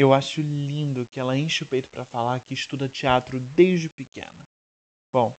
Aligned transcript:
eu 0.00 0.14
acho 0.14 0.40
lindo 0.40 1.04
que 1.12 1.20
ela 1.20 1.36
enche 1.36 1.62
o 1.62 1.66
peito 1.66 1.90
para 1.90 2.06
falar 2.06 2.40
que 2.40 2.54
estuda 2.54 2.88
teatro 2.88 3.38
desde 3.38 3.90
pequena. 3.94 4.44
Bom, 5.12 5.34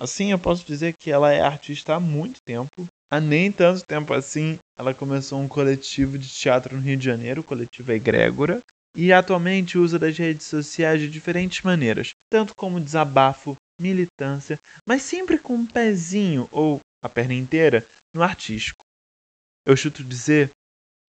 assim 0.00 0.30
eu 0.30 0.38
posso 0.38 0.64
dizer 0.64 0.94
que 0.98 1.10
ela 1.10 1.30
é 1.30 1.42
artista 1.42 1.94
há 1.94 2.00
muito 2.00 2.38
tempo. 2.42 2.86
Há 3.12 3.20
nem 3.20 3.52
tanto 3.52 3.84
tempo 3.84 4.14
assim, 4.14 4.58
ela 4.78 4.94
começou 4.94 5.38
um 5.38 5.46
coletivo 5.46 6.16
de 6.16 6.26
teatro 6.26 6.74
no 6.74 6.80
Rio 6.80 6.96
de 6.96 7.04
Janeiro, 7.04 7.42
o 7.42 7.44
coletivo 7.44 7.92
Egrégora, 7.92 8.60
e 8.96 9.12
atualmente 9.12 9.76
usa 9.76 9.98
das 9.98 10.16
redes 10.16 10.46
sociais 10.46 10.98
de 10.98 11.10
diferentes 11.10 11.60
maneiras, 11.60 12.12
tanto 12.30 12.54
como 12.56 12.80
desabafo, 12.80 13.54
militância, 13.78 14.58
mas 14.88 15.02
sempre 15.02 15.38
com 15.38 15.52
um 15.52 15.66
pezinho 15.66 16.48
ou 16.50 16.80
a 17.04 17.10
perna 17.10 17.34
inteira 17.34 17.86
no 18.14 18.22
artístico. 18.22 18.82
Eu 19.66 19.76
chuto 19.76 20.02
dizer 20.02 20.50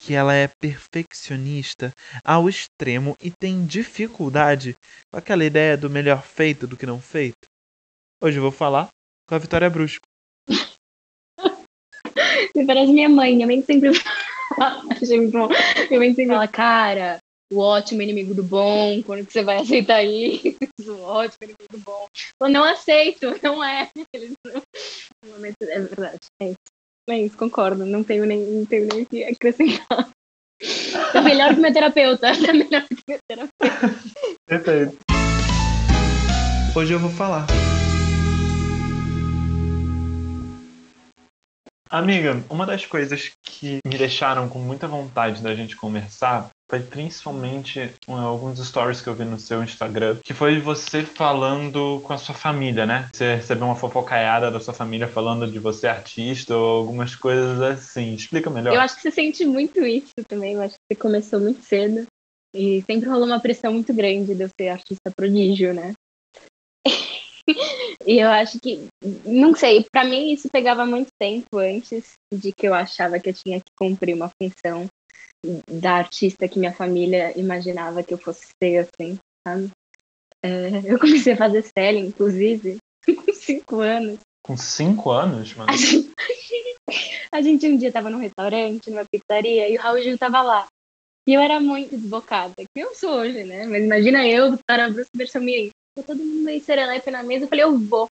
que 0.04 0.14
ela 0.14 0.34
é 0.34 0.48
perfeccionista 0.48 1.92
ao 2.24 2.48
extremo 2.48 3.16
e 3.22 3.30
tem 3.30 3.64
dificuldade 3.64 4.76
com 5.12 5.18
aquela 5.18 5.44
ideia 5.44 5.76
do 5.76 5.88
melhor 5.88 6.24
feito 6.24 6.66
do 6.66 6.76
que 6.76 6.84
não 6.84 7.00
feito. 7.00 7.46
Hoje 8.20 8.38
eu 8.38 8.42
vou 8.42 8.50
falar 8.50 8.88
com 9.28 9.34
a 9.36 9.38
Vitória 9.38 9.70
Brusco. 9.70 10.02
Me 12.56 12.66
parece 12.66 12.92
minha 12.92 13.08
mãe. 13.08 13.34
Minha 13.36 13.46
mãe 13.46 13.62
sempre 13.62 13.94
fala. 13.94 14.82
Minha 14.82 16.00
mãe 16.00 16.14
sempre 16.14 16.26
fala, 16.26 16.48
cara, 16.48 17.18
o 17.52 17.58
ótimo 17.58 18.02
inimigo 18.02 18.34
do 18.34 18.42
bom, 18.42 19.00
quando 19.04 19.24
que 19.24 19.32
você 19.32 19.44
vai 19.44 19.58
aceitar 19.58 20.02
isso? 20.02 20.56
O 20.82 21.00
ótimo 21.02 21.44
inimigo 21.44 21.66
do 21.70 21.78
bom. 21.78 22.08
Eu 22.40 22.48
não 22.48 22.64
aceito, 22.64 23.38
não 23.40 23.62
é. 23.62 23.88
É 24.12 25.80
verdade. 25.80 26.18
É 26.40 26.48
isso. 26.48 26.81
É 27.08 27.18
isso, 27.18 27.36
concordo. 27.36 27.84
Não 27.84 28.04
tenho 28.04 28.24
nem, 28.24 28.38
não 28.38 28.64
tenho 28.64 28.86
nem 28.86 29.04
que 29.04 29.24
acrescentar. 29.24 30.08
É 31.14 31.20
melhor 31.20 31.54
que 31.54 31.60
meu 31.60 31.72
terapeuta. 31.72 32.28
É 32.28 32.52
melhor 32.52 32.84
que 32.88 33.02
meu 33.08 33.18
terapeuta. 33.28 34.96
Hoje 36.76 36.92
eu 36.92 37.00
vou 37.00 37.10
falar. 37.10 37.46
Amiga, 41.90 42.42
uma 42.48 42.64
das 42.64 42.86
coisas 42.86 43.32
que 43.42 43.80
me 43.86 43.98
deixaram 43.98 44.48
com 44.48 44.58
muita 44.60 44.86
vontade 44.86 45.42
da 45.42 45.54
gente 45.54 45.76
conversar 45.76 46.48
foi 46.72 46.80
principalmente 46.80 47.92
um, 48.08 48.16
alguns 48.16 48.58
stories 48.66 49.02
que 49.02 49.06
eu 49.06 49.14
vi 49.14 49.26
no 49.26 49.38
seu 49.38 49.62
Instagram, 49.62 50.16
que 50.24 50.32
foi 50.32 50.58
você 50.58 51.02
falando 51.02 52.00
com 52.02 52.14
a 52.14 52.16
sua 52.16 52.34
família, 52.34 52.86
né? 52.86 53.10
Você 53.12 53.34
recebeu 53.34 53.66
uma 53.66 53.76
fofocaiada 53.76 54.50
da 54.50 54.58
sua 54.58 54.72
família 54.72 55.06
falando 55.06 55.46
de 55.46 55.58
você 55.58 55.86
artista 55.86 56.56
ou 56.56 56.78
algumas 56.78 57.14
coisas 57.14 57.60
assim. 57.60 58.14
Explica 58.14 58.48
melhor. 58.48 58.72
Eu 58.72 58.80
acho 58.80 58.96
que 58.96 59.02
você 59.02 59.10
sente 59.10 59.44
muito 59.44 59.84
isso 59.84 60.14
também. 60.26 60.54
Eu 60.54 60.62
acho 60.62 60.76
que 60.76 60.94
você 60.94 60.98
começou 60.98 61.40
muito 61.40 61.62
cedo 61.62 62.06
e 62.56 62.82
sempre 62.86 63.06
rolou 63.06 63.26
uma 63.26 63.38
pressão 63.40 63.70
muito 63.70 63.92
grande 63.92 64.34
de 64.34 64.42
eu 64.42 64.48
ser 64.58 64.70
artista 64.70 65.12
prodígio, 65.14 65.74
né? 65.74 65.92
e 68.06 68.18
eu 68.18 68.30
acho 68.30 68.58
que, 68.58 68.88
não 69.26 69.54
sei, 69.54 69.84
para 69.92 70.04
mim 70.04 70.32
isso 70.32 70.48
pegava 70.50 70.86
muito 70.86 71.08
tempo 71.20 71.58
antes 71.58 72.12
de 72.32 72.50
que 72.50 72.66
eu 72.66 72.72
achava 72.72 73.20
que 73.20 73.28
eu 73.28 73.34
tinha 73.34 73.58
que 73.58 73.70
cumprir 73.78 74.14
uma 74.14 74.30
função 74.40 74.86
da 75.68 75.94
artista 75.94 76.48
que 76.48 76.58
minha 76.58 76.72
família 76.72 77.38
imaginava 77.38 78.02
que 78.02 78.14
eu 78.14 78.18
fosse 78.18 78.46
ser, 78.62 78.78
assim, 78.78 79.18
sabe? 79.46 79.70
É, 80.42 80.82
eu 80.84 80.98
comecei 80.98 81.32
a 81.32 81.36
fazer 81.36 81.62
série, 81.62 81.98
inclusive, 81.98 82.78
com 83.06 83.32
cinco 83.32 83.80
anos. 83.80 84.18
Com 84.44 84.56
cinco 84.56 85.10
anos, 85.10 85.54
mano? 85.54 85.70
A 85.70 85.76
gente, 85.76 86.12
a 87.32 87.42
gente 87.42 87.66
um 87.66 87.76
dia 87.76 87.92
tava 87.92 88.10
num 88.10 88.18
restaurante, 88.18 88.90
numa 88.90 89.04
pizzaria, 89.04 89.68
e 89.68 89.76
o 89.76 89.80
Raul 89.80 90.02
Gil 90.02 90.18
tava 90.18 90.42
lá. 90.42 90.66
E 91.28 91.34
eu 91.34 91.40
era 91.40 91.60
muito 91.60 91.96
desbocada, 91.96 92.54
que 92.56 92.82
eu 92.82 92.94
sou 92.96 93.20
hoje, 93.20 93.44
né? 93.44 93.66
Mas 93.66 93.84
imagina 93.84 94.26
eu, 94.26 94.50
Vitória 94.50 94.90
Bruce, 94.90 95.10
versão 95.14 95.40
mirim. 95.40 95.70
Todo 96.06 96.16
mundo 96.16 96.48
aí 96.48 96.60
serelepe 96.60 97.10
na 97.10 97.22
mesa, 97.22 97.44
eu 97.44 97.48
falei, 97.48 97.64
eu 97.64 97.78
vou. 97.78 98.08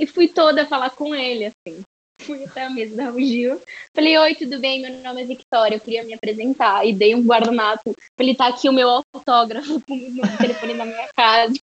E 0.00 0.06
fui 0.06 0.28
toda 0.28 0.66
falar 0.66 0.90
com 0.90 1.14
ele, 1.14 1.46
assim 1.46 1.82
fui 2.20 2.44
até 2.44 2.64
a 2.64 2.70
mesa 2.70 2.96
da 2.96 3.04
Raul 3.04 3.20
Gil. 3.20 3.60
Falei, 3.94 4.18
oi, 4.18 4.34
tudo 4.34 4.58
bem? 4.58 4.80
Meu 4.80 4.92
nome 5.02 5.22
é 5.22 5.26
Victoria, 5.26 5.76
eu 5.76 5.80
queria 5.80 6.04
me 6.04 6.14
apresentar. 6.14 6.86
E 6.86 6.92
dei 6.92 7.14
um 7.14 7.22
guardanapo. 7.22 7.94
Falei, 8.18 8.34
tá 8.34 8.48
aqui 8.48 8.68
o 8.68 8.72
meu 8.72 8.88
autógrafo 9.14 9.80
com 9.80 9.94
o 9.94 10.38
telefone 10.38 10.74
na 10.74 10.84
minha 10.84 11.08
casa. 11.16 11.54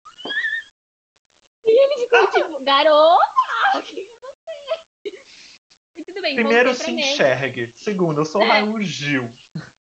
E 1.65 1.83
ele 1.83 2.03
ficou 2.03 2.27
tipo, 2.27 2.63
garota, 2.63 3.81
quem 3.83 4.03
é 4.03 4.07
você? 4.21 5.19
E 5.97 6.03
tudo 6.03 6.21
bem, 6.21 6.35
Primeiro 6.35 6.73
se 6.73 6.91
enxergue. 6.91 7.73
Segundo, 7.75 8.21
eu 8.21 8.25
sou 8.25 8.41
é. 8.41 8.45
Raul 8.45 8.81
Gil. 8.81 9.29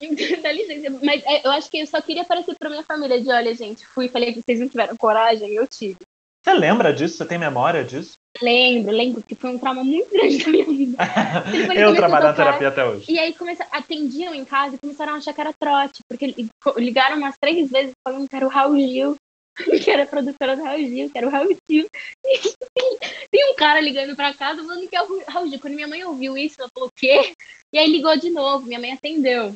Dá 0.43 0.53
licença, 0.53 0.99
mas 1.03 1.23
é, 1.25 1.47
eu 1.47 1.51
acho 1.51 1.71
que 1.71 1.79
eu 1.79 1.87
só 1.87 2.01
queria 2.01 2.23
aparecer 2.23 2.55
pra 2.59 2.69
minha 2.69 2.83
família 2.83 3.21
de 3.21 3.31
olha, 3.31 3.55
gente, 3.55 3.87
fui, 3.87 4.09
falei 4.09 4.35
que 4.35 4.43
vocês 4.43 4.61
não 4.61 4.69
tiveram 4.69 4.97
coragem, 4.97 5.55
eu 5.55 5.67
tive. 5.67 5.97
Você 6.45 6.53
lembra 6.53 6.93
disso? 6.93 7.17
Você 7.17 7.25
tem 7.25 7.39
memória 7.39 7.83
disso? 7.83 8.19
Lembro, 8.43 8.93
lembro 8.93 9.23
que 9.23 9.35
foi 9.35 9.51
um 9.51 9.59
trauma 9.59 9.83
muito 9.83 10.11
grande 10.11 10.45
da 10.45 10.51
minha 10.51 10.67
vida. 10.67 10.99
eu 11.75 11.97
trabalho 11.97 12.27
na 12.27 12.35
terapia 12.35 12.69
até 12.69 12.85
hoje. 12.85 13.11
E 13.11 13.19
aí 13.19 13.33
começa, 13.33 13.67
atendiam 13.71 14.35
em 14.35 14.45
casa 14.45 14.75
e 14.75 14.79
começaram 14.79 15.15
a 15.15 15.17
achar 15.17 15.33
que 15.33 15.41
era 15.41 15.55
trote, 15.59 16.01
porque 16.07 16.35
ligaram 16.77 17.17
umas 17.17 17.37
três 17.41 17.71
vezes 17.71 17.93
falando 18.07 18.29
que 18.29 18.37
era 18.37 18.45
o 18.45 18.51
Raul 18.51 18.77
Gil, 18.77 19.17
que 19.83 19.91
era 19.91 20.05
produtora 20.05 20.55
do 20.55 20.65
Raul 20.65 20.81
Gil, 20.81 21.11
que 21.11 21.17
era 21.17 21.27
o 21.27 21.31
Raul 21.31 21.57
Gil. 21.71 21.87
E 22.27 22.39
tem, 22.75 22.99
tem 23.31 23.53
um 23.53 23.55
cara 23.55 23.81
ligando 23.81 24.17
pra 24.17 24.35
casa 24.35 24.63
falando 24.63 24.89
que 24.89 24.97
é 24.97 25.03
o 25.03 25.25
Raul 25.27 25.49
Gil. 25.49 25.61
Quando 25.61 25.75
minha 25.75 25.89
mãe 25.89 26.05
ouviu 26.05 26.37
isso, 26.37 26.57
ela 26.59 26.69
falou 26.75 26.91
o 26.91 27.01
quê? 27.01 27.33
E 27.73 27.79
aí 27.79 27.91
ligou 27.91 28.15
de 28.19 28.29
novo, 28.29 28.67
minha 28.67 28.81
mãe 28.81 28.93
atendeu. 28.93 29.55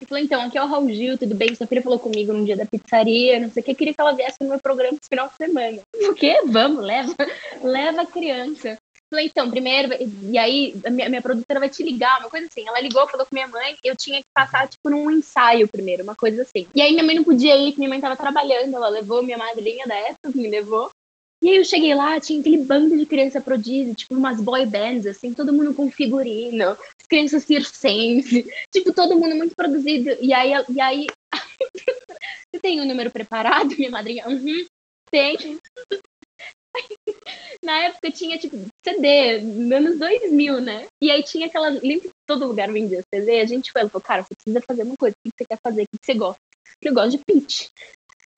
E 0.00 0.06
falou, 0.06 0.24
então, 0.24 0.40
aqui 0.40 0.56
é 0.56 0.62
o 0.62 0.66
Raul 0.66 0.90
Gil, 0.90 1.18
tudo 1.18 1.34
bem? 1.34 1.54
Sua 1.54 1.66
filha 1.66 1.82
falou 1.82 1.98
comigo 1.98 2.32
num 2.32 2.44
dia 2.44 2.56
da 2.56 2.64
pizzaria, 2.64 3.38
não 3.38 3.50
sei 3.50 3.62
o 3.62 3.64
que, 3.64 3.74
queria 3.74 3.92
que 3.92 4.00
ela 4.00 4.12
viesse 4.12 4.38
no 4.40 4.48
meu 4.48 4.58
programa 4.58 4.94
esse 4.94 5.08
final 5.08 5.28
de 5.28 5.34
semana. 5.36 5.80
O 6.10 6.14
quê? 6.14 6.40
Vamos, 6.46 6.84
leva, 6.84 7.14
leva 7.62 8.02
a 8.02 8.06
criança. 8.06 8.78
Falei, 9.12 9.26
então, 9.26 9.50
primeiro, 9.50 9.92
e 10.22 10.38
aí 10.38 10.74
a 10.86 10.90
minha, 10.90 11.08
minha, 11.08 11.20
produtora 11.20 11.58
vai 11.58 11.68
te 11.68 11.82
ligar, 11.82 12.20
uma 12.20 12.30
coisa 12.30 12.46
assim. 12.46 12.66
Ela 12.66 12.80
ligou, 12.80 13.08
falou 13.08 13.26
com 13.26 13.34
minha 13.34 13.48
mãe, 13.48 13.76
eu 13.82 13.96
tinha 13.96 14.18
que 14.18 14.28
passar, 14.32 14.68
tipo, 14.68 14.88
num 14.88 15.10
ensaio 15.10 15.66
primeiro, 15.66 16.04
uma 16.04 16.14
coisa 16.14 16.42
assim. 16.42 16.66
E 16.74 16.80
aí 16.80 16.92
minha 16.92 17.04
mãe 17.04 17.16
não 17.16 17.24
podia 17.24 17.56
ir, 17.56 17.76
minha 17.76 17.88
mãe 17.88 18.00
tava 18.00 18.16
trabalhando, 18.16 18.74
ela 18.74 18.88
levou 18.88 19.22
minha 19.22 19.36
madrinha 19.36 19.84
época, 19.84 20.30
me 20.34 20.48
levou. 20.48 20.88
E 21.42 21.48
aí 21.48 21.56
eu 21.56 21.64
cheguei 21.64 21.94
lá, 21.94 22.20
tinha 22.20 22.38
aquele 22.38 22.58
bando 22.58 22.98
de 22.98 23.06
criança 23.06 23.40
prodígio, 23.40 23.94
tipo 23.94 24.14
umas 24.14 24.40
boy 24.40 24.66
bands, 24.66 25.06
assim, 25.06 25.32
todo 25.32 25.52
mundo 25.52 25.72
com 25.72 25.90
figurino, 25.90 26.76
crianças 27.08 27.44
circense, 27.44 28.44
tipo, 28.70 28.92
todo 28.92 29.18
mundo 29.18 29.34
muito 29.34 29.56
produzido. 29.56 30.10
E 30.20 30.34
aí, 30.34 30.52
e 30.68 30.80
aí 30.80 31.06
você 32.52 32.60
tem 32.60 32.80
o 32.80 32.84
um 32.84 32.86
número 32.86 33.10
preparado, 33.10 33.74
minha 33.76 33.90
madrinha? 33.90 34.28
Uhum, 34.28 34.66
tem. 35.10 35.58
Na 37.64 37.84
época 37.84 38.10
tinha, 38.10 38.38
tipo, 38.38 38.56
CD, 38.84 39.38
anos 39.74 39.98
2000, 39.98 40.60
né? 40.60 40.86
E 41.02 41.10
aí 41.10 41.22
tinha 41.22 41.46
aquela. 41.46 41.68
Lembra 41.68 42.08
que 42.08 42.10
todo 42.26 42.46
lugar 42.46 42.70
vendia 42.70 43.02
CD? 43.12 43.40
A 43.40 43.46
gente 43.46 43.72
falou, 43.72 44.00
cara, 44.00 44.22
você 44.22 44.34
precisa 44.34 44.64
fazer 44.66 44.82
uma 44.82 44.96
coisa. 44.96 45.14
O 45.14 45.28
que 45.28 45.36
você 45.36 45.44
quer 45.46 45.58
fazer? 45.62 45.82
O 45.82 45.86
que 45.86 46.06
você 46.06 46.14
gosta? 46.14 46.40
Eu 46.82 46.94
gosto 46.94 47.10
de 47.10 47.24
pitch. 47.24 47.68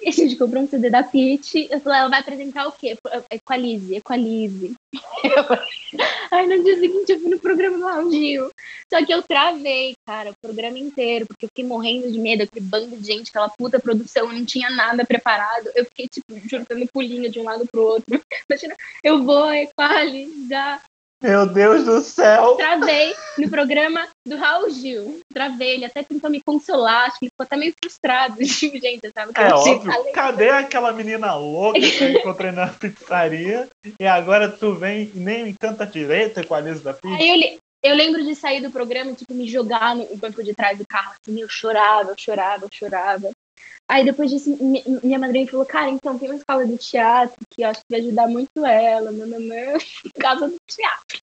E 0.02 0.08
a 0.10 0.12
gente 0.12 0.36
comprou 0.36 0.62
um 0.62 0.68
CD 0.68 0.90
da 0.90 1.02
Pitty. 1.02 1.68
Eu 1.70 1.80
falei, 1.80 2.00
ela 2.00 2.08
vai 2.08 2.20
apresentar 2.20 2.66
o 2.66 2.72
quê? 2.72 2.96
Equalize, 3.30 3.94
Equalize. 3.94 4.74
Aí 6.30 6.46
no 6.46 6.62
dia 6.64 6.78
seguinte 6.78 7.12
eu 7.12 7.20
fui 7.20 7.30
no 7.30 7.38
programa 7.38 7.78
do 7.78 7.84
Raul. 7.84 8.50
Só 8.92 9.04
que 9.04 9.12
eu 9.12 9.22
travei, 9.22 9.94
cara, 10.06 10.30
o 10.30 10.34
programa 10.42 10.78
inteiro, 10.78 11.26
porque 11.26 11.46
eu 11.46 11.48
fiquei 11.48 11.64
morrendo 11.64 12.10
de 12.10 12.18
medo, 12.18 12.42
aquele 12.42 12.64
bando 12.64 12.96
de 12.96 13.06
gente, 13.06 13.30
aquela 13.30 13.48
puta 13.50 13.78
produção, 13.78 14.26
eu 14.26 14.32
não 14.32 14.44
tinha 14.44 14.68
nada 14.70 15.04
preparado. 15.04 15.70
Eu 15.74 15.84
fiquei, 15.84 16.08
tipo, 16.08 16.48
juntando 16.48 16.88
pulinho 16.92 17.30
de 17.30 17.38
um 17.38 17.44
lado 17.44 17.66
pro 17.70 17.82
outro. 17.82 18.20
Imagina, 18.50 18.74
eu 19.04 19.22
vou 19.22 19.52
equalizar. 19.52 20.82
Meu 21.22 21.46
Deus 21.46 21.84
do 21.84 22.00
céu! 22.00 22.56
Travei 22.56 23.14
no 23.38 23.48
programa 23.48 24.08
do 24.26 24.36
Raul 24.36 24.70
Gil. 24.70 25.20
Travei, 25.32 25.74
ele 25.74 25.84
até 25.84 26.02
tentou 26.02 26.28
me 26.28 26.40
consolar, 26.40 27.06
acho 27.06 27.18
que 27.20 27.26
ele 27.26 27.30
ficou 27.30 27.44
até 27.44 27.56
meio 27.56 27.72
frustrado. 27.80 28.36
Tipo, 28.62 28.78
gente, 28.80 29.10
sabe? 29.14 29.32
É 29.36 29.54
óbvio. 29.54 30.12
Cadê 30.12 30.50
aquela 30.50 30.92
menina 30.92 31.34
louca 31.34 31.80
que 31.80 32.02
eu 32.02 32.10
encontrei 32.10 32.50
na 32.50 32.66
pizzaria? 32.74 33.68
E 34.00 34.06
agora 34.06 34.48
tu 34.48 34.74
vem 34.74 35.10
e 35.14 35.18
nem 35.18 35.54
canta 35.54 35.86
direito 35.86 36.44
com 36.46 36.54
a 36.54 36.60
Lisa 36.60 36.82
da 36.82 36.94
pizza? 36.94 37.16
Aí 37.16 37.58
eu, 37.82 37.90
eu 37.90 37.96
lembro 37.96 38.24
de 38.24 38.34
sair 38.34 38.60
do 38.60 38.70
programa 38.70 39.12
e, 39.12 39.14
tipo, 39.14 39.34
me 39.34 39.48
jogar 39.48 39.94
no 39.94 40.16
banco 40.16 40.42
de 40.42 40.54
trás 40.54 40.78
do 40.78 40.86
carro. 40.86 41.12
Assim, 41.20 41.40
eu 41.40 41.48
chorava, 41.48 42.10
eu 42.10 42.14
chorava, 42.16 42.64
eu 42.64 42.70
chorava. 42.72 43.30
Aí 43.90 44.04
depois 44.04 44.30
disso, 44.30 44.56
minha 45.02 45.18
madrinha 45.18 45.46
falou, 45.46 45.66
cara, 45.66 45.90
então 45.90 46.18
tem 46.18 46.28
uma 46.28 46.38
escola 46.38 46.66
de 46.66 46.76
teatro 46.78 47.36
que 47.50 47.62
eu 47.62 47.68
acho 47.68 47.80
que 47.80 47.86
vai 47.90 48.00
ajudar 48.00 48.28
muito 48.28 48.64
ela, 48.64 49.12
nananã, 49.12 49.74
casa 50.18 50.48
do 50.48 50.56
teatro. 50.66 51.18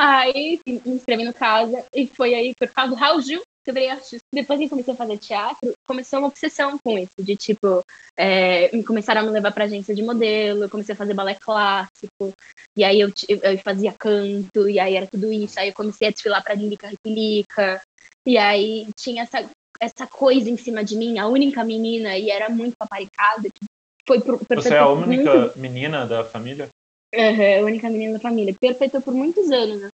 Aí 0.00 0.58
me 0.66 0.80
inscrevi 0.86 1.24
no 1.24 1.34
casa 1.34 1.84
e 1.94 2.06
foi 2.06 2.34
aí 2.34 2.54
por 2.58 2.68
causa 2.68 2.94
do 2.94 2.96
Raul 2.96 3.20
Gil 3.20 3.42
que 3.62 3.70
eu 3.70 3.74
virei 3.74 3.90
artista. 3.90 4.24
Depois 4.32 4.58
que 4.58 4.68
comecei 4.68 4.94
a 4.94 4.96
fazer 4.96 5.18
teatro, 5.18 5.72
começou 5.86 6.18
uma 6.18 6.28
obsessão 6.28 6.78
com 6.82 6.98
isso, 6.98 7.12
de 7.18 7.36
tipo, 7.36 7.82
é, 8.16 8.70
começaram 8.82 9.20
a 9.20 9.24
me 9.24 9.30
levar 9.30 9.52
pra 9.52 9.64
agência 9.64 9.94
de 9.94 10.02
modelo, 10.02 10.64
eu 10.64 10.70
comecei 10.70 10.94
a 10.94 10.96
fazer 10.96 11.14
balé 11.14 11.34
clássico, 11.34 12.32
e 12.76 12.82
aí 12.82 13.00
eu, 13.00 13.12
eu 13.28 13.58
fazia 13.58 13.92
canto, 13.92 14.68
e 14.68 14.80
aí 14.80 14.96
era 14.96 15.06
tudo 15.06 15.30
isso, 15.32 15.60
aí 15.60 15.68
eu 15.68 15.74
comecei 15.74 16.08
a 16.08 16.10
desfilar 16.10 16.42
pra 16.42 16.54
Lilica 16.54 16.88
Ripilica, 16.88 17.82
e 18.26 18.38
aí 18.38 18.88
tinha 18.98 19.24
essa 19.24 19.46
essa 19.80 20.06
coisa 20.06 20.50
em 20.50 20.56
cima 20.56 20.84
de 20.84 20.96
mim, 20.96 21.18
a 21.18 21.26
única 21.26 21.64
menina, 21.64 22.16
e 22.16 22.30
era 22.30 22.48
muito 22.48 22.74
paparicada. 22.78 23.48
Que 23.48 23.66
foi 24.06 24.20
por, 24.20 24.38
Você 24.56 24.74
é 24.74 24.78
a 24.78 24.88
única 24.88 25.34
muito... 25.34 25.58
menina 25.58 26.06
da 26.06 26.24
família? 26.24 26.68
Uhum, 27.14 27.60
a 27.60 27.64
única 27.64 27.88
menina 27.88 28.12
da 28.14 28.20
família. 28.20 28.54
Perpeteu 28.60 29.00
por 29.00 29.14
muitos 29.14 29.50
anos. 29.50 29.80
Né? 29.80 29.88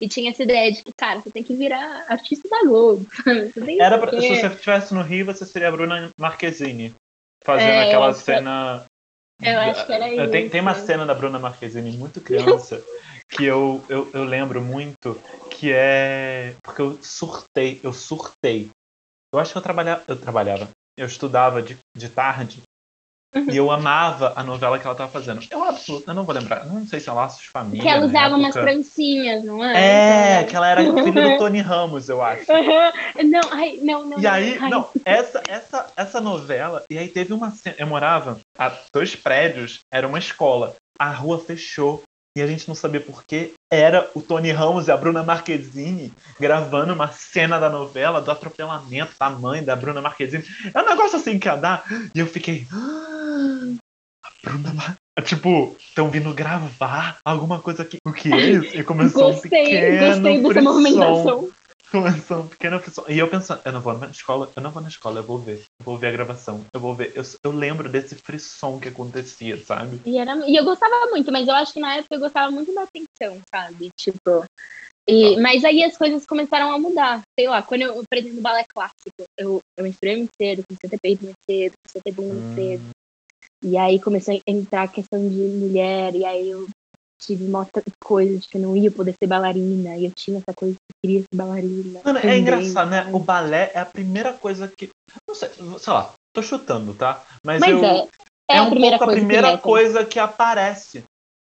E 0.00 0.08
tinha 0.08 0.30
essa 0.30 0.42
ideia 0.42 0.70
de 0.70 0.82
que, 0.84 0.92
cara, 0.96 1.20
você 1.20 1.30
tem 1.30 1.42
que 1.42 1.54
virar 1.54 2.04
artista 2.08 2.48
da 2.48 2.62
Globo. 2.62 3.06
Era 3.80 3.98
pra, 3.98 4.20
se 4.20 4.28
você 4.28 4.46
estivesse 4.46 4.94
no 4.94 5.02
Rio, 5.02 5.26
você 5.26 5.44
seria 5.44 5.68
a 5.68 5.72
Bruna 5.72 6.10
Marquezine. 6.18 6.94
Fazendo 7.44 7.70
é, 7.70 7.88
aquela 7.88 8.12
cena. 8.12 8.86
Eu 9.42 9.60
acho 9.60 9.86
que 9.86 9.92
era 9.92 10.08
isso. 10.08 10.30
Tem, 10.30 10.48
tem 10.48 10.60
uma 10.60 10.74
cena 10.74 11.06
da 11.06 11.14
Bruna 11.14 11.38
Marquezine 11.38 11.96
muito 11.96 12.20
criança 12.20 12.82
que 13.28 13.44
eu, 13.44 13.84
eu, 13.88 14.10
eu 14.12 14.24
lembro 14.24 14.60
muito 14.60 15.14
que 15.50 15.70
é. 15.72 16.54
Porque 16.62 16.82
eu 16.82 16.98
surtei, 17.02 17.80
eu 17.82 17.92
surtei. 17.92 18.68
Eu 19.32 19.38
acho 19.38 19.52
que 19.52 19.58
eu 19.58 19.62
trabalhava. 19.62 20.02
Eu 20.08 20.16
trabalhava. 20.16 20.68
Eu 20.96 21.06
estudava 21.06 21.62
de, 21.62 21.76
de 21.96 22.08
tarde 22.08 22.62
Uhum. 23.36 23.50
E 23.50 23.56
eu 23.56 23.70
amava 23.70 24.32
a 24.34 24.42
novela 24.42 24.78
que 24.78 24.86
ela 24.86 24.94
estava 24.94 25.10
fazendo. 25.10 25.42
Eu 25.50 25.62
absolutamente, 25.62 26.08
eu 26.08 26.14
não 26.14 26.24
vou 26.24 26.34
lembrar, 26.34 26.64
não 26.64 26.86
sei 26.86 27.00
se 27.00 27.10
é 27.10 27.12
Laços 27.12 27.42
de 27.42 27.48
Família. 27.48 27.82
Que 27.82 27.88
ela 27.88 28.06
usava 28.06 28.34
umas 28.34 28.54
trancinhas, 28.54 29.44
não 29.44 29.62
é? 29.62 30.40
É, 30.40 30.44
que 30.44 30.56
ela 30.56 30.68
era 30.68 30.82
filha 30.82 31.32
do 31.32 31.38
Tony 31.38 31.60
Ramos, 31.60 32.08
eu 32.08 32.22
acho. 32.22 32.50
Uhum. 32.50 33.30
Não, 33.30 33.40
ai, 33.50 33.78
não, 33.82 34.06
não. 34.06 34.18
E 34.18 34.26
aí, 34.26 34.56
ai. 34.58 34.70
não, 34.70 34.88
essa, 35.04 35.42
essa, 35.48 35.86
essa 35.96 36.20
novela, 36.20 36.84
e 36.90 36.96
aí 36.96 37.08
teve 37.08 37.34
uma 37.34 37.50
cena, 37.50 37.76
eu 37.78 37.86
morava 37.86 38.38
a 38.58 38.72
dois 38.92 39.14
prédios, 39.14 39.80
era 39.92 40.08
uma 40.08 40.18
escola. 40.18 40.74
A 40.98 41.10
rua 41.10 41.38
fechou 41.38 42.02
e 42.36 42.42
a 42.42 42.46
gente 42.46 42.68
não 42.68 42.74
sabia 42.74 43.00
por 43.00 43.24
que 43.24 43.54
era 43.72 44.10
o 44.14 44.20
Tony 44.20 44.52
Ramos 44.52 44.88
e 44.88 44.92
a 44.92 44.96
Bruna 44.96 45.22
Marquezine 45.22 46.12
gravando 46.38 46.92
uma 46.92 47.08
cena 47.08 47.58
da 47.58 47.70
novela 47.70 48.20
do 48.20 48.30
atropelamento 48.30 49.14
da 49.18 49.30
mãe 49.30 49.64
da 49.64 49.74
Bruna 49.74 50.02
Marquezine. 50.02 50.44
É 50.72 50.82
um 50.82 50.86
negócio 50.86 51.16
assim 51.18 51.38
que 51.38 51.48
ia 51.48 51.56
dar. 51.56 51.82
E 52.14 52.20
eu 52.20 52.26
fiquei. 52.26 52.66
Ah, 52.70 53.74
a 54.22 54.30
Bruna 54.44 54.74
Mar... 54.74 54.96
Tipo, 55.24 55.74
estão 55.78 56.10
vindo 56.10 56.34
gravar 56.34 57.16
alguma 57.24 57.58
coisa 57.58 57.82
aqui. 57.82 57.96
O 58.04 58.12
que 58.12 58.30
é 58.30 58.50
isso? 58.50 58.76
E 58.76 58.84
começou 58.84 59.32
gostei, 59.32 59.48
um 59.48 59.64
pequeno 59.64 59.98
gostei 59.98 60.42
dessa 60.42 60.60
movimentação. 60.60 61.48
Começou 61.90 62.40
um 62.40 62.48
pequeno 62.48 62.80
E 63.08 63.18
eu 63.18 63.28
pensando, 63.28 63.60
eu 63.64 63.72
não 63.72 63.80
vou 63.80 63.96
na 63.96 64.08
escola, 64.08 64.50
eu 64.56 64.62
não 64.62 64.70
vou 64.70 64.82
na 64.82 64.88
escola, 64.88 65.20
eu 65.20 65.24
vou 65.24 65.38
ver. 65.38 65.64
Eu 65.78 65.84
vou 65.84 65.96
ver 65.96 66.08
a 66.08 66.12
gravação. 66.12 66.64
Eu 66.72 66.80
vou 66.80 66.94
ver. 66.94 67.12
Eu, 67.14 67.22
eu 67.44 67.52
lembro 67.52 67.88
desse 67.88 68.14
frisson 68.16 68.80
que 68.80 68.88
acontecia, 68.88 69.56
sabe? 69.64 70.00
E, 70.04 70.18
era, 70.18 70.34
e 70.48 70.56
eu 70.56 70.64
gostava 70.64 71.06
muito, 71.10 71.30
mas 71.30 71.46
eu 71.46 71.54
acho 71.54 71.72
que 71.72 71.80
na 71.80 71.96
época 71.96 72.14
eu 72.16 72.20
gostava 72.20 72.50
muito 72.50 72.74
da 72.74 72.82
atenção, 72.82 73.40
sabe? 73.52 73.90
Tipo. 73.98 74.44
E, 75.08 75.36
mas 75.40 75.64
aí 75.64 75.84
as 75.84 75.96
coisas 75.96 76.26
começaram 76.26 76.72
a 76.72 76.78
mudar. 76.78 77.22
Sei 77.38 77.48
lá, 77.48 77.62
quando 77.62 77.82
eu 77.82 78.00
apresento 78.00 78.40
balé 78.40 78.64
clássico, 78.68 79.24
eu, 79.38 79.60
eu 79.78 79.84
menstruei 79.84 80.16
muito 80.16 80.32
cedo, 80.40 80.64
comecei 80.68 80.88
a 80.88 80.90
ter 80.90 81.00
peito 81.00 81.24
muito 81.24 81.38
cedo, 81.48 81.72
comecei 81.84 82.00
a 82.00 82.02
ter 82.02 82.12
bunda 82.12 82.34
muito 82.34 82.46
hum. 82.48 82.54
cedo. 82.54 82.82
E 83.64 83.78
aí 83.78 84.00
começou 84.00 84.34
a 84.34 84.50
entrar 84.50 84.82
a 84.82 84.88
questão 84.88 85.28
de 85.28 85.34
mulher, 85.34 86.14
e 86.14 86.24
aí 86.24 86.50
eu 86.50 86.66
tive 87.26 87.44
uma 87.44 87.66
coisa 88.02 88.38
de 88.38 88.48
que 88.48 88.56
eu 88.56 88.62
não 88.62 88.76
ia 88.76 88.90
poder 88.90 89.14
ser 89.20 89.26
bailarina, 89.26 89.96
e 89.96 90.04
eu 90.04 90.12
tinha 90.14 90.38
essa 90.38 90.54
coisa 90.54 90.74
de 90.74 90.78
que 90.78 90.92
eu 90.92 90.96
queria 91.02 91.20
ser 91.22 91.36
bailarina. 91.36 92.00
Mano, 92.04 92.18
é 92.18 92.38
engraçado, 92.38 92.90
né? 92.90 93.08
O 93.12 93.18
balé 93.18 93.70
é 93.74 93.80
a 93.80 93.86
primeira 93.86 94.32
coisa 94.32 94.68
que. 94.68 94.90
Não 95.28 95.34
sei, 95.34 95.50
sei 95.78 95.92
lá, 95.92 96.12
tô 96.32 96.42
chutando, 96.42 96.94
tá? 96.94 97.24
Mas, 97.44 97.60
Mas 97.60 97.70
eu, 97.70 97.84
é. 97.84 98.08
É, 98.48 98.58
é 98.58 98.62
um 98.62 98.70
pouco 98.70 99.04
a 99.04 99.08
primeira 99.08 99.58
coisa 99.58 100.04
que 100.04 100.18
aparece. 100.18 101.04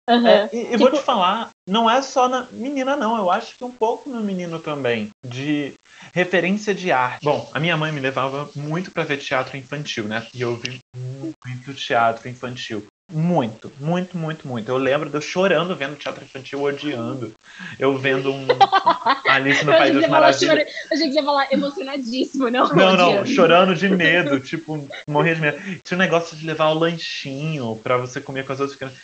Uhum. 0.09 0.25
É, 0.25 0.49
e, 0.51 0.65
tipo... 0.65 0.79
vou 0.79 0.91
te 0.91 1.01
falar, 1.01 1.51
não 1.67 1.87
é 1.87 2.01
só 2.01 2.27
na 2.27 2.47
menina, 2.51 2.95
não. 2.95 3.15
Eu 3.15 3.29
acho 3.29 3.55
que 3.55 3.63
um 3.63 3.71
pouco 3.71 4.09
no 4.09 4.21
menino 4.21 4.59
também. 4.59 5.09
De 5.23 5.73
referência 6.11 6.73
de 6.73 6.91
arte. 6.91 7.23
Bom, 7.23 7.47
a 7.53 7.59
minha 7.59 7.77
mãe 7.77 7.91
me 7.91 7.99
levava 7.99 8.49
muito 8.55 8.89
para 8.89 9.03
ver 9.03 9.17
teatro 9.17 9.55
infantil, 9.55 10.05
né? 10.05 10.25
E 10.33 10.41
eu 10.41 10.55
vi 10.55 10.79
muito 10.97 11.73
teatro 11.75 12.27
infantil. 12.27 12.87
Muito, 13.11 13.71
muito, 13.79 14.15
muito, 14.15 14.47
muito. 14.47 14.69
Eu 14.69 14.77
lembro 14.77 15.09
de 15.09 15.15
eu 15.15 15.21
chorando 15.21 15.75
vendo 15.75 15.97
teatro 15.97 16.23
infantil, 16.23 16.61
odiando. 16.61 17.33
Eu 17.79 17.97
vendo 17.97 18.31
um 18.31 18.45
Alice 19.27 19.65
no 19.65 19.71
País 19.71 19.95
das 19.95 20.07
Maravilhas. 20.07 20.41
Eu 20.41 20.65
achei 20.91 21.07
que 21.07 21.13
você 21.13 21.19
ia 21.19 21.23
falar 21.23 21.51
emocionadíssimo, 21.51 22.49
não? 22.51 22.69
Não, 22.69 22.95
não, 22.95 23.25
chorando 23.25 23.75
de 23.75 23.89
medo, 23.89 24.39
tipo, 24.39 24.87
morrer 25.07 25.35
de 25.35 25.41
medo. 25.41 25.59
Tinha 25.83 25.97
um 25.97 26.01
negócio 26.01 26.37
de 26.37 26.45
levar 26.45 26.69
o 26.69 26.77
lanchinho 26.77 27.75
para 27.81 27.97
você 27.97 28.21
comer 28.21 28.45
com 28.45 28.53
as 28.53 28.59
outras 28.59 28.77
crianças. 28.77 28.99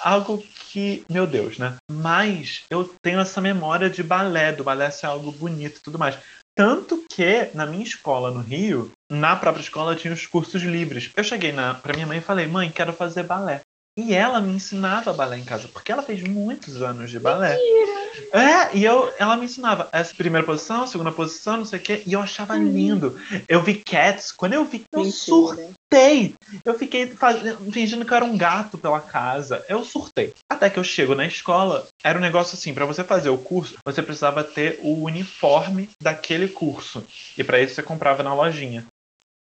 Algo 0.00 0.44
que, 0.68 1.02
meu 1.10 1.26
Deus, 1.26 1.58
né? 1.58 1.74
Mas 1.90 2.62
eu 2.70 2.84
tenho 3.02 3.20
essa 3.20 3.40
memória 3.40 3.88
de 3.88 4.02
balé, 4.02 4.52
do 4.52 4.62
balé 4.62 4.90
ser 4.90 5.06
algo 5.06 5.32
bonito 5.32 5.78
e 5.78 5.82
tudo 5.82 5.98
mais. 5.98 6.16
Tanto 6.58 7.04
que 7.08 7.50
na 7.54 7.64
minha 7.64 7.84
escola 7.84 8.32
no 8.32 8.40
Rio, 8.40 8.90
na 9.08 9.36
própria 9.36 9.62
escola 9.62 9.94
tinha 9.94 10.12
os 10.12 10.26
cursos 10.26 10.60
livres. 10.60 11.08
Eu 11.16 11.22
cheguei 11.22 11.52
na, 11.52 11.72
pra 11.72 11.94
minha 11.94 12.04
mãe 12.04 12.18
e 12.18 12.20
falei, 12.20 12.48
mãe, 12.48 12.68
quero 12.68 12.92
fazer 12.92 13.22
balé. 13.22 13.60
E 13.96 14.12
ela 14.12 14.40
me 14.40 14.52
ensinava 14.52 15.12
balé 15.12 15.38
em 15.38 15.44
casa, 15.44 15.68
porque 15.68 15.92
ela 15.92 16.02
fez 16.02 16.20
muitos 16.24 16.82
anos 16.82 17.12
de 17.12 17.20
balé. 17.20 17.56
Mentira. 17.56 18.70
É, 18.72 18.76
e 18.76 18.84
eu, 18.84 19.08
ela 19.20 19.36
me 19.36 19.44
ensinava 19.44 19.88
essa 19.92 20.12
primeira 20.12 20.44
posição, 20.44 20.84
segunda 20.84 21.12
posição, 21.12 21.58
não 21.58 21.64
sei 21.64 21.78
o 21.78 21.82
quê, 21.82 22.02
e 22.04 22.12
eu 22.12 22.20
achava 22.20 22.54
uhum. 22.54 22.72
lindo. 22.72 23.20
Eu 23.46 23.62
vi 23.62 23.74
Cats, 23.76 24.32
quando 24.32 24.54
eu 24.54 24.64
vi, 24.64 24.82
eu 24.92 25.04
surtei 25.12 25.70
surtei. 25.88 26.34
Eu 26.64 26.78
fiquei 26.78 27.06
fazendo, 27.08 27.72
fingindo 27.72 28.04
que 28.04 28.12
eu 28.12 28.16
era 28.16 28.24
um 28.24 28.36
gato 28.36 28.76
pela 28.76 29.00
casa. 29.00 29.64
Eu 29.68 29.84
surtei. 29.84 30.34
Até 30.48 30.68
que 30.68 30.78
eu 30.78 30.84
chego 30.84 31.14
na 31.14 31.26
escola, 31.26 31.88
era 32.04 32.18
um 32.18 32.22
negócio 32.22 32.54
assim, 32.54 32.74
para 32.74 32.84
você 32.84 33.02
fazer 33.02 33.30
o 33.30 33.38
curso, 33.38 33.76
você 33.84 34.02
precisava 34.02 34.44
ter 34.44 34.78
o 34.82 35.02
uniforme 35.02 35.88
daquele 36.00 36.48
curso. 36.48 37.04
E 37.36 37.42
para 37.42 37.60
isso 37.60 37.74
você 37.74 37.82
comprava 37.82 38.22
na 38.22 38.34
lojinha. 38.34 38.86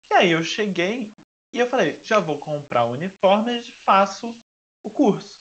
E 0.09 0.15
aí 0.15 0.31
eu 0.31 0.43
cheguei 0.45 1.11
e 1.53 1.59
eu 1.59 1.69
falei, 1.69 2.01
já 2.03 2.21
vou 2.21 2.39
comprar 2.39 2.85
o 2.85 2.93
uniforme 2.93 3.59
e 3.59 3.73
faço 3.73 4.37
o 4.85 4.91
curso. 4.91 5.39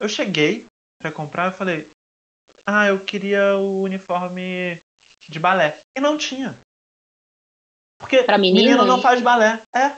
Eu 0.00 0.08
cheguei 0.08 0.66
para 1.00 1.10
comprar 1.10 1.52
e 1.52 1.56
falei, 1.56 1.88
ah, 2.64 2.86
eu 2.86 3.04
queria 3.04 3.56
o 3.56 3.82
uniforme 3.82 4.80
de 5.28 5.40
balé. 5.40 5.80
E 5.96 6.00
não 6.00 6.16
tinha. 6.16 6.56
Porque 7.98 8.22
pra 8.22 8.38
menino, 8.38 8.68
menino 8.68 8.84
não 8.84 9.00
faz 9.00 9.22
balé. 9.22 9.62
É. 9.74 9.96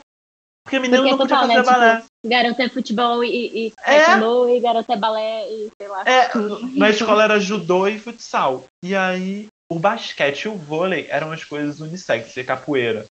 Porque 0.69 0.79
menino 0.81 0.99
Porque 0.99 1.11
não 1.11 1.19
podia 1.19 1.38
fazer 1.38 1.55
né? 1.55 1.62
balé. 1.62 1.97
Tipo, 1.97 2.09
garota 2.26 2.62
é 2.62 2.69
futebol 2.69 3.25
e, 3.25 3.69
e 3.69 3.73
é. 3.87 4.56
e 4.56 4.61
garota 4.61 4.93
é 4.93 4.97
balé 4.97 5.49
e 5.49 5.70
sei 5.81 5.88
lá. 5.88 6.05
É, 6.06 6.31
na 6.76 6.91
escola 6.91 7.25
era 7.25 7.41
judô 7.41 7.88
e 7.88 7.99
futsal. 7.99 8.65
E 8.85 8.94
aí 8.94 9.49
o 9.73 9.79
basquete 9.79 10.43
e 10.43 10.49
o 10.49 10.56
vôlei 10.56 11.06
eram 11.09 11.32
as 11.32 11.43
coisas 11.43 11.81
unissex, 11.81 12.37
e 12.37 12.44
capoeira. 12.44 13.06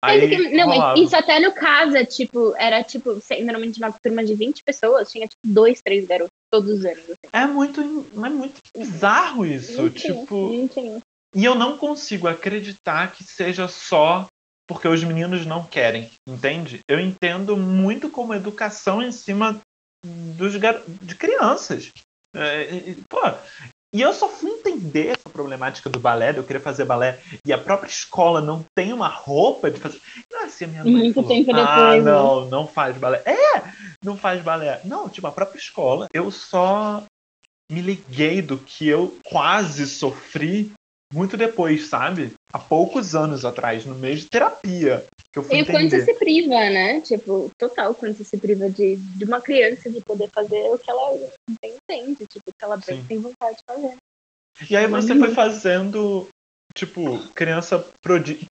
Aí, 0.00 0.28
que, 0.28 0.50
não, 0.50 0.68
rolava. 0.68 1.00
isso 1.00 1.16
até 1.16 1.40
no 1.40 1.50
casa, 1.50 2.04
tipo, 2.04 2.54
era 2.56 2.84
tipo, 2.84 3.20
normalmente 3.40 3.78
uma 3.78 3.92
turma 3.92 4.24
de 4.24 4.34
20 4.34 4.62
pessoas, 4.62 5.10
tinha 5.10 5.26
tipo 5.26 5.40
dois, 5.44 5.82
três 5.82 6.06
garotos 6.06 6.30
todos 6.48 6.78
os 6.78 6.84
anos. 6.84 7.02
Assim. 7.02 7.32
É 7.32 7.46
muito, 7.46 7.80
é 7.80 8.28
muito 8.28 8.60
bizarro 8.76 9.44
isso, 9.44 9.90
tipo. 9.90 10.52
E 11.34 11.44
eu 11.44 11.56
não 11.56 11.76
consigo 11.78 12.28
acreditar 12.28 13.10
que 13.12 13.24
seja 13.24 13.66
só 13.66 14.26
porque 14.72 14.88
os 14.88 15.04
meninos 15.04 15.44
não 15.44 15.64
querem, 15.64 16.10
entende? 16.26 16.80
Eu 16.88 16.98
entendo 16.98 17.56
muito 17.56 18.08
como 18.08 18.34
educação 18.34 19.02
em 19.02 19.12
cima 19.12 19.60
dos 20.04 20.56
gar... 20.56 20.80
de 20.86 21.14
crianças. 21.14 21.90
É, 22.34 22.94
pô, 23.08 23.20
e 23.94 24.00
eu 24.00 24.14
só 24.14 24.26
fui 24.26 24.50
entender 24.50 25.08
essa 25.08 25.28
problemática 25.30 25.90
do 25.90 26.00
balé, 26.00 26.32
de 26.32 26.38
eu 26.38 26.44
querer 26.44 26.60
fazer 26.60 26.86
balé, 26.86 27.20
e 27.46 27.52
a 27.52 27.58
própria 27.58 27.90
escola 27.90 28.40
não 28.40 28.64
tem 28.74 28.94
uma 28.94 29.08
roupa 29.08 29.70
de 29.70 29.78
fazer. 29.78 30.00
Não, 30.32 30.44
assim, 30.44 30.64
a 30.64 30.68
minha 30.68 30.84
mãe 30.84 30.92
Muito 30.94 31.14
falou, 31.14 31.28
tempo 31.28 31.52
ah, 31.54 31.90
depois. 31.90 32.04
não, 32.04 32.48
não 32.48 32.66
faz 32.66 32.96
balé. 32.96 33.22
É, 33.26 33.62
não 34.02 34.16
faz 34.16 34.42
balé. 34.42 34.80
Não, 34.84 35.10
tipo, 35.10 35.26
a 35.26 35.32
própria 35.32 35.58
escola. 35.58 36.06
Eu 36.14 36.30
só 36.30 37.04
me 37.70 37.82
liguei 37.82 38.40
do 38.40 38.56
que 38.56 38.88
eu 38.88 39.18
quase 39.24 39.86
sofri 39.86 40.72
muito 41.12 41.36
depois, 41.36 41.86
sabe? 41.86 42.32
Há 42.52 42.58
poucos 42.58 43.14
anos 43.14 43.44
atrás, 43.44 43.84
no 43.84 43.94
meio 43.94 44.16
de 44.16 44.26
terapia. 44.26 45.04
Que 45.30 45.38
eu 45.38 45.42
fui 45.42 45.58
e 45.58 45.62
o 45.62 45.66
quanto 45.66 45.90
se 45.90 46.14
priva, 46.14 46.48
né? 46.48 47.00
Tipo, 47.00 47.50
total, 47.58 47.94
quanto 47.94 48.24
se 48.24 48.36
priva 48.36 48.68
de, 48.68 48.96
de 48.96 49.24
uma 49.24 49.40
criança 49.40 49.90
de 49.90 50.00
poder 50.00 50.28
fazer 50.30 50.70
o 50.70 50.78
que 50.78 50.90
ela 50.90 51.10
bem 51.60 51.74
entende, 51.76 52.26
tipo, 52.26 52.50
o 52.50 52.52
que 52.58 52.64
ela 52.64 52.76
bem 52.76 53.04
tem 53.04 53.18
vontade 53.18 53.56
de 53.56 53.62
fazer. 53.66 53.96
E 54.70 54.76
aí 54.76 54.86
você 54.86 55.16
foi 55.16 55.30
fazendo, 55.34 56.28
tipo, 56.74 57.18
criança 57.34 57.78
prodígio. 58.02 58.46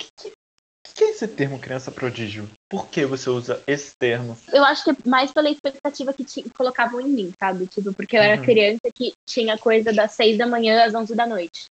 O 0.92 0.94
que 0.94 1.04
é 1.04 1.12
esse 1.12 1.28
termo 1.28 1.60
criança 1.60 1.92
prodígio? 1.92 2.50
Por 2.70 2.88
que 2.88 3.06
você 3.06 3.30
usa 3.30 3.62
esse 3.66 3.92
termo? 3.98 4.38
Eu 4.52 4.64
acho 4.64 4.84
que 4.84 4.92
é 4.92 4.96
mais 5.06 5.32
pela 5.32 5.50
expectativa 5.50 6.14
que 6.14 6.50
colocavam 6.50 7.00
em 7.00 7.08
mim, 7.08 7.34
sabe? 7.40 7.66
Tipo, 7.68 7.94
porque 7.94 8.18
eu 8.18 8.22
era 8.22 8.40
uhum. 8.40 8.46
criança 8.46 8.92
que 8.94 9.14
tinha 9.26 9.58
coisa 9.58 9.94
das 9.94 10.12
seis 10.12 10.38
da 10.38 10.46
manhã 10.46 10.84
às 10.84 10.94
onze 10.94 11.16
da 11.16 11.26
noite. 11.26 11.66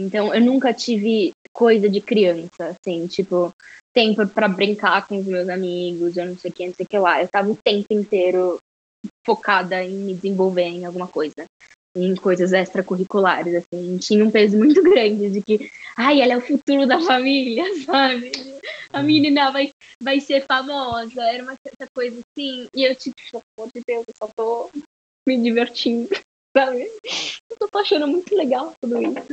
Então, 0.00 0.34
eu 0.34 0.40
nunca 0.40 0.72
tive 0.72 1.32
coisa 1.52 1.88
de 1.88 2.00
criança, 2.00 2.76
assim, 2.76 3.06
tipo, 3.06 3.52
tempo 3.94 4.26
para 4.28 4.48
brincar 4.48 5.06
com 5.06 5.18
os 5.18 5.26
meus 5.26 5.48
amigos, 5.48 6.16
eu 6.16 6.26
não 6.26 6.38
sei 6.38 6.50
o 6.50 6.54
que, 6.54 6.66
não 6.66 6.74
sei 6.74 6.86
o 6.86 6.88
que 6.88 6.98
lá. 6.98 7.20
Eu 7.20 7.28
tava 7.28 7.50
o 7.50 7.58
tempo 7.62 7.86
inteiro 7.90 8.58
focada 9.26 9.82
em 9.82 9.90
me 9.90 10.14
desenvolver 10.14 10.62
em 10.62 10.84
alguma 10.84 11.08
coisa. 11.08 11.44
em 11.96 12.14
coisas 12.14 12.52
extracurriculares, 12.52 13.52
assim, 13.56 13.98
tinha 13.98 14.24
um 14.24 14.30
peso 14.30 14.56
muito 14.56 14.80
grande 14.82 15.28
de 15.28 15.42
que, 15.42 15.70
ai, 15.96 16.20
ela 16.22 16.34
é 16.34 16.36
o 16.36 16.40
futuro 16.40 16.86
da 16.86 17.00
família, 17.00 17.64
sabe? 17.84 18.30
A 18.92 19.02
menina 19.02 19.50
vai, 19.50 19.70
vai 20.00 20.20
ser 20.20 20.44
famosa, 20.46 21.20
era 21.22 21.42
uma 21.42 21.56
certa 21.66 21.86
coisa 21.92 22.20
assim, 22.20 22.68
e 22.74 22.84
eu 22.84 22.94
tipo, 22.94 23.16
pelo 23.30 23.42
amor 23.58 23.70
de 23.74 23.82
Deus, 23.86 24.04
eu 24.06 24.14
só 24.22 24.30
tô 24.36 24.70
me 25.26 25.36
divertindo, 25.42 26.08
sabe? 26.56 26.88
Eu 27.60 27.68
tô 27.68 27.78
achando 27.78 28.06
muito 28.06 28.36
legal 28.36 28.72
tudo 28.80 29.02
isso. 29.02 29.26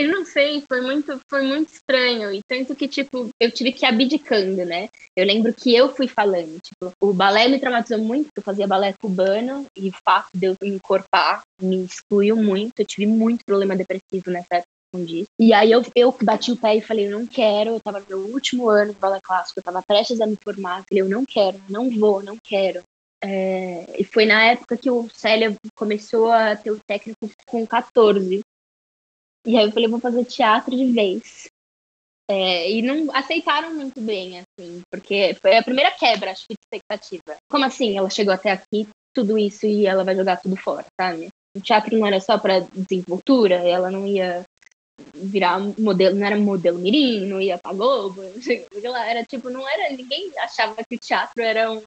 Eu 0.00 0.12
não 0.12 0.24
sei, 0.24 0.62
foi 0.68 0.80
muito, 0.80 1.20
foi 1.28 1.42
muito 1.42 1.72
estranho. 1.72 2.32
E 2.32 2.40
tanto 2.46 2.72
que, 2.76 2.86
tipo, 2.86 3.30
eu 3.40 3.50
tive 3.50 3.72
que 3.72 3.84
ir 3.84 3.88
abdicando, 3.88 4.64
né? 4.64 4.88
Eu 5.16 5.26
lembro 5.26 5.52
que 5.52 5.74
eu 5.74 5.92
fui 5.92 6.06
falando, 6.06 6.60
tipo, 6.60 6.92
o 7.02 7.12
balé 7.12 7.48
me 7.48 7.58
traumatizou 7.58 7.98
muito, 7.98 8.28
eu 8.36 8.40
fazia 8.40 8.68
balé 8.68 8.92
cubano, 8.92 9.66
e 9.76 9.88
o 9.88 9.92
fato 10.04 10.28
de 10.32 10.46
eu 10.46 10.54
me 10.62 10.68
encorpar 10.68 11.42
me 11.60 11.84
excluiu 11.84 12.36
muito. 12.36 12.78
Eu 12.78 12.86
tive 12.86 13.06
muito 13.06 13.44
problema 13.44 13.74
depressivo 13.74 14.30
nessa 14.30 14.58
época. 14.58 14.68
E 15.36 15.52
aí 15.52 15.72
eu, 15.72 15.82
eu 15.96 16.14
bati 16.22 16.52
o 16.52 16.56
pé 16.56 16.76
e 16.76 16.80
falei, 16.80 17.08
eu 17.08 17.18
não 17.18 17.26
quero, 17.26 17.70
eu 17.70 17.80
tava 17.80 17.98
no 17.98 18.06
meu 18.06 18.20
último 18.32 18.68
ano 18.68 18.94
de 18.94 19.00
balé 19.00 19.18
clássico, 19.20 19.58
eu 19.58 19.64
tava 19.64 19.82
prestes 19.82 20.20
a 20.20 20.26
me 20.28 20.38
formar, 20.42 20.84
falei, 20.88 21.02
eu 21.02 21.08
não 21.08 21.26
quero, 21.26 21.60
não 21.68 21.90
vou, 21.90 22.22
não 22.22 22.38
quero. 22.42 22.84
É, 23.22 24.00
e 24.00 24.04
foi 24.04 24.24
na 24.26 24.44
época 24.44 24.76
que 24.76 24.88
o 24.88 25.08
Célia 25.10 25.56
começou 25.74 26.30
a 26.30 26.54
ter 26.54 26.70
o 26.70 26.78
técnico 26.86 27.28
com 27.48 27.66
14. 27.66 28.40
E 29.48 29.56
aí 29.56 29.64
eu 29.64 29.72
falei, 29.72 29.88
vou 29.88 29.98
fazer 29.98 30.26
teatro 30.26 30.76
de 30.76 30.92
vez. 30.92 31.48
É, 32.30 32.70
e 32.70 32.82
não 32.82 33.10
aceitaram 33.16 33.74
muito 33.74 33.98
bem, 33.98 34.40
assim, 34.40 34.82
porque 34.92 35.34
foi 35.40 35.56
a 35.56 35.62
primeira 35.62 35.90
quebra, 35.90 36.32
acho 36.32 36.46
que, 36.46 36.52
de 36.52 36.60
expectativa. 36.62 37.38
Como 37.50 37.64
assim? 37.64 37.96
Ela 37.96 38.10
chegou 38.10 38.34
até 38.34 38.50
aqui, 38.50 38.86
tudo 39.14 39.38
isso, 39.38 39.64
e 39.64 39.86
ela 39.86 40.04
vai 40.04 40.14
jogar 40.14 40.36
tudo 40.36 40.54
fora, 40.54 40.84
sabe? 41.00 41.28
O 41.56 41.62
teatro 41.62 41.96
não 41.98 42.06
era 42.06 42.20
só 42.20 42.36
para 42.36 42.60
desenvoltura, 42.74 43.54
ela 43.54 43.90
não 43.90 44.06
ia 44.06 44.44
virar 45.14 45.58
modelo, 45.58 46.16
não 46.16 46.26
era 46.26 46.36
modelo 46.36 46.78
mirim, 46.78 47.26
não 47.26 47.40
ia 47.40 47.56
pra 47.56 47.72
Globo, 47.72 48.20
sei, 48.42 48.66
era 49.06 49.24
tipo, 49.24 49.48
não 49.48 49.66
era, 49.66 49.96
ninguém 49.96 50.30
achava 50.40 50.76
que 50.84 50.96
o 50.96 50.98
teatro 50.98 51.42
era 51.42 51.72
um, 51.72 51.80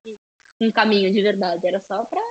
um 0.59 0.71
caminho 0.71 1.13
de 1.13 1.21
verdade, 1.21 1.67
era 1.67 1.79
só 1.79 2.03
pra 2.05 2.21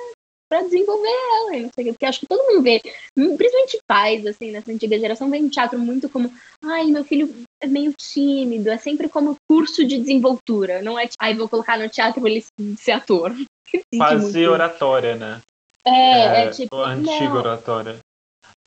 para 0.51 0.63
desenvolver 0.63 1.09
ela, 1.09 1.61
não 1.61 1.71
sei 1.73 1.89
o 1.89 1.93
porque 1.95 2.07
acho 2.07 2.21
que 2.21 2.27
todo 2.27 2.45
mundo 2.45 2.63
vê, 2.63 2.81
principalmente 3.15 3.79
pais, 3.87 4.27
assim, 4.27 4.51
nessa 4.51 4.73
antiga 4.73 4.99
geração, 4.99 5.31
o 5.31 5.51
teatro 5.51 5.79
muito 5.79 6.09
como, 6.09 6.33
ai, 6.65 6.87
meu 6.87 7.05
filho 7.05 7.33
é 7.63 7.69
meio 7.69 7.95
tímido, 7.95 8.69
é 8.69 8.77
sempre 8.77 9.09
como 9.09 9.37
curso 9.49 9.87
de 9.87 9.97
desenvoltura, 9.97 10.83
não 10.83 10.99
é, 10.99 11.09
ai, 11.21 11.35
vou 11.35 11.49
colocar 11.49 11.79
no 11.79 11.89
teatro 11.89 12.21
pra 12.21 12.29
ele 12.29 12.45
ser 12.77 12.93
ator. 12.93 13.33
Quase 13.97 14.49
oratória, 14.49 15.15
né? 15.15 15.41
É, 15.85 15.91
é, 15.91 16.45
é 16.45 16.51
tipo. 16.51 16.77
Antiga 16.77 17.35
oratória. 17.35 17.99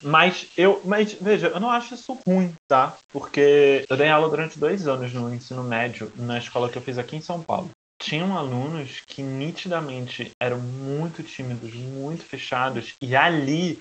Mas 0.02 0.48
eu, 0.58 0.82
mas 0.84 1.14
veja, 1.14 1.48
eu 1.48 1.60
não 1.60 1.70
acho 1.70 1.94
isso 1.94 2.18
ruim, 2.28 2.54
tá? 2.68 2.96
Porque 3.10 3.86
eu 3.90 3.96
dei 3.96 4.10
aula 4.10 4.30
durante 4.30 4.58
dois 4.58 4.88
anos 4.88 5.14
no 5.14 5.34
ensino 5.34 5.64
médio 5.64 6.12
na 6.16 6.38
escola 6.38 6.70
que 6.70 6.78
eu 6.78 6.82
fiz 6.82 6.98
aqui 6.98 7.16
em 7.16 7.22
São 7.22 7.42
Paulo 7.42 7.70
tinham 8.04 8.38
alunos 8.38 9.02
que 9.08 9.24
nitidamente 9.24 10.32
eram 10.42 10.60
muito 10.60 11.24
tímidos, 11.24 11.74
muito 11.74 12.24
fechados, 12.24 12.96
e 13.02 13.16
ali 13.16 13.80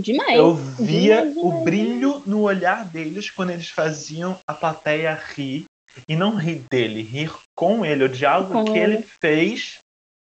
demais. 0.00 0.36
Eu 0.36 0.54
via 0.54 1.24
demais, 1.24 1.36
o 1.36 1.62
brilho 1.62 2.22
no 2.26 2.42
olhar 2.42 2.84
deles 2.84 3.30
quando 3.30 3.50
eles 3.50 3.68
faziam 3.68 4.38
a 4.46 4.52
plateia 4.52 5.14
rir. 5.14 5.64
E 6.06 6.14
não 6.14 6.36
rir 6.36 6.62
dele, 6.70 7.00
rir 7.00 7.32
com 7.56 7.82
ele, 7.82 8.04
o 8.04 8.08
diálogo 8.08 8.52
com 8.52 8.64
que 8.64 8.78
ele. 8.78 8.96
ele 8.96 9.06
fez, 9.18 9.78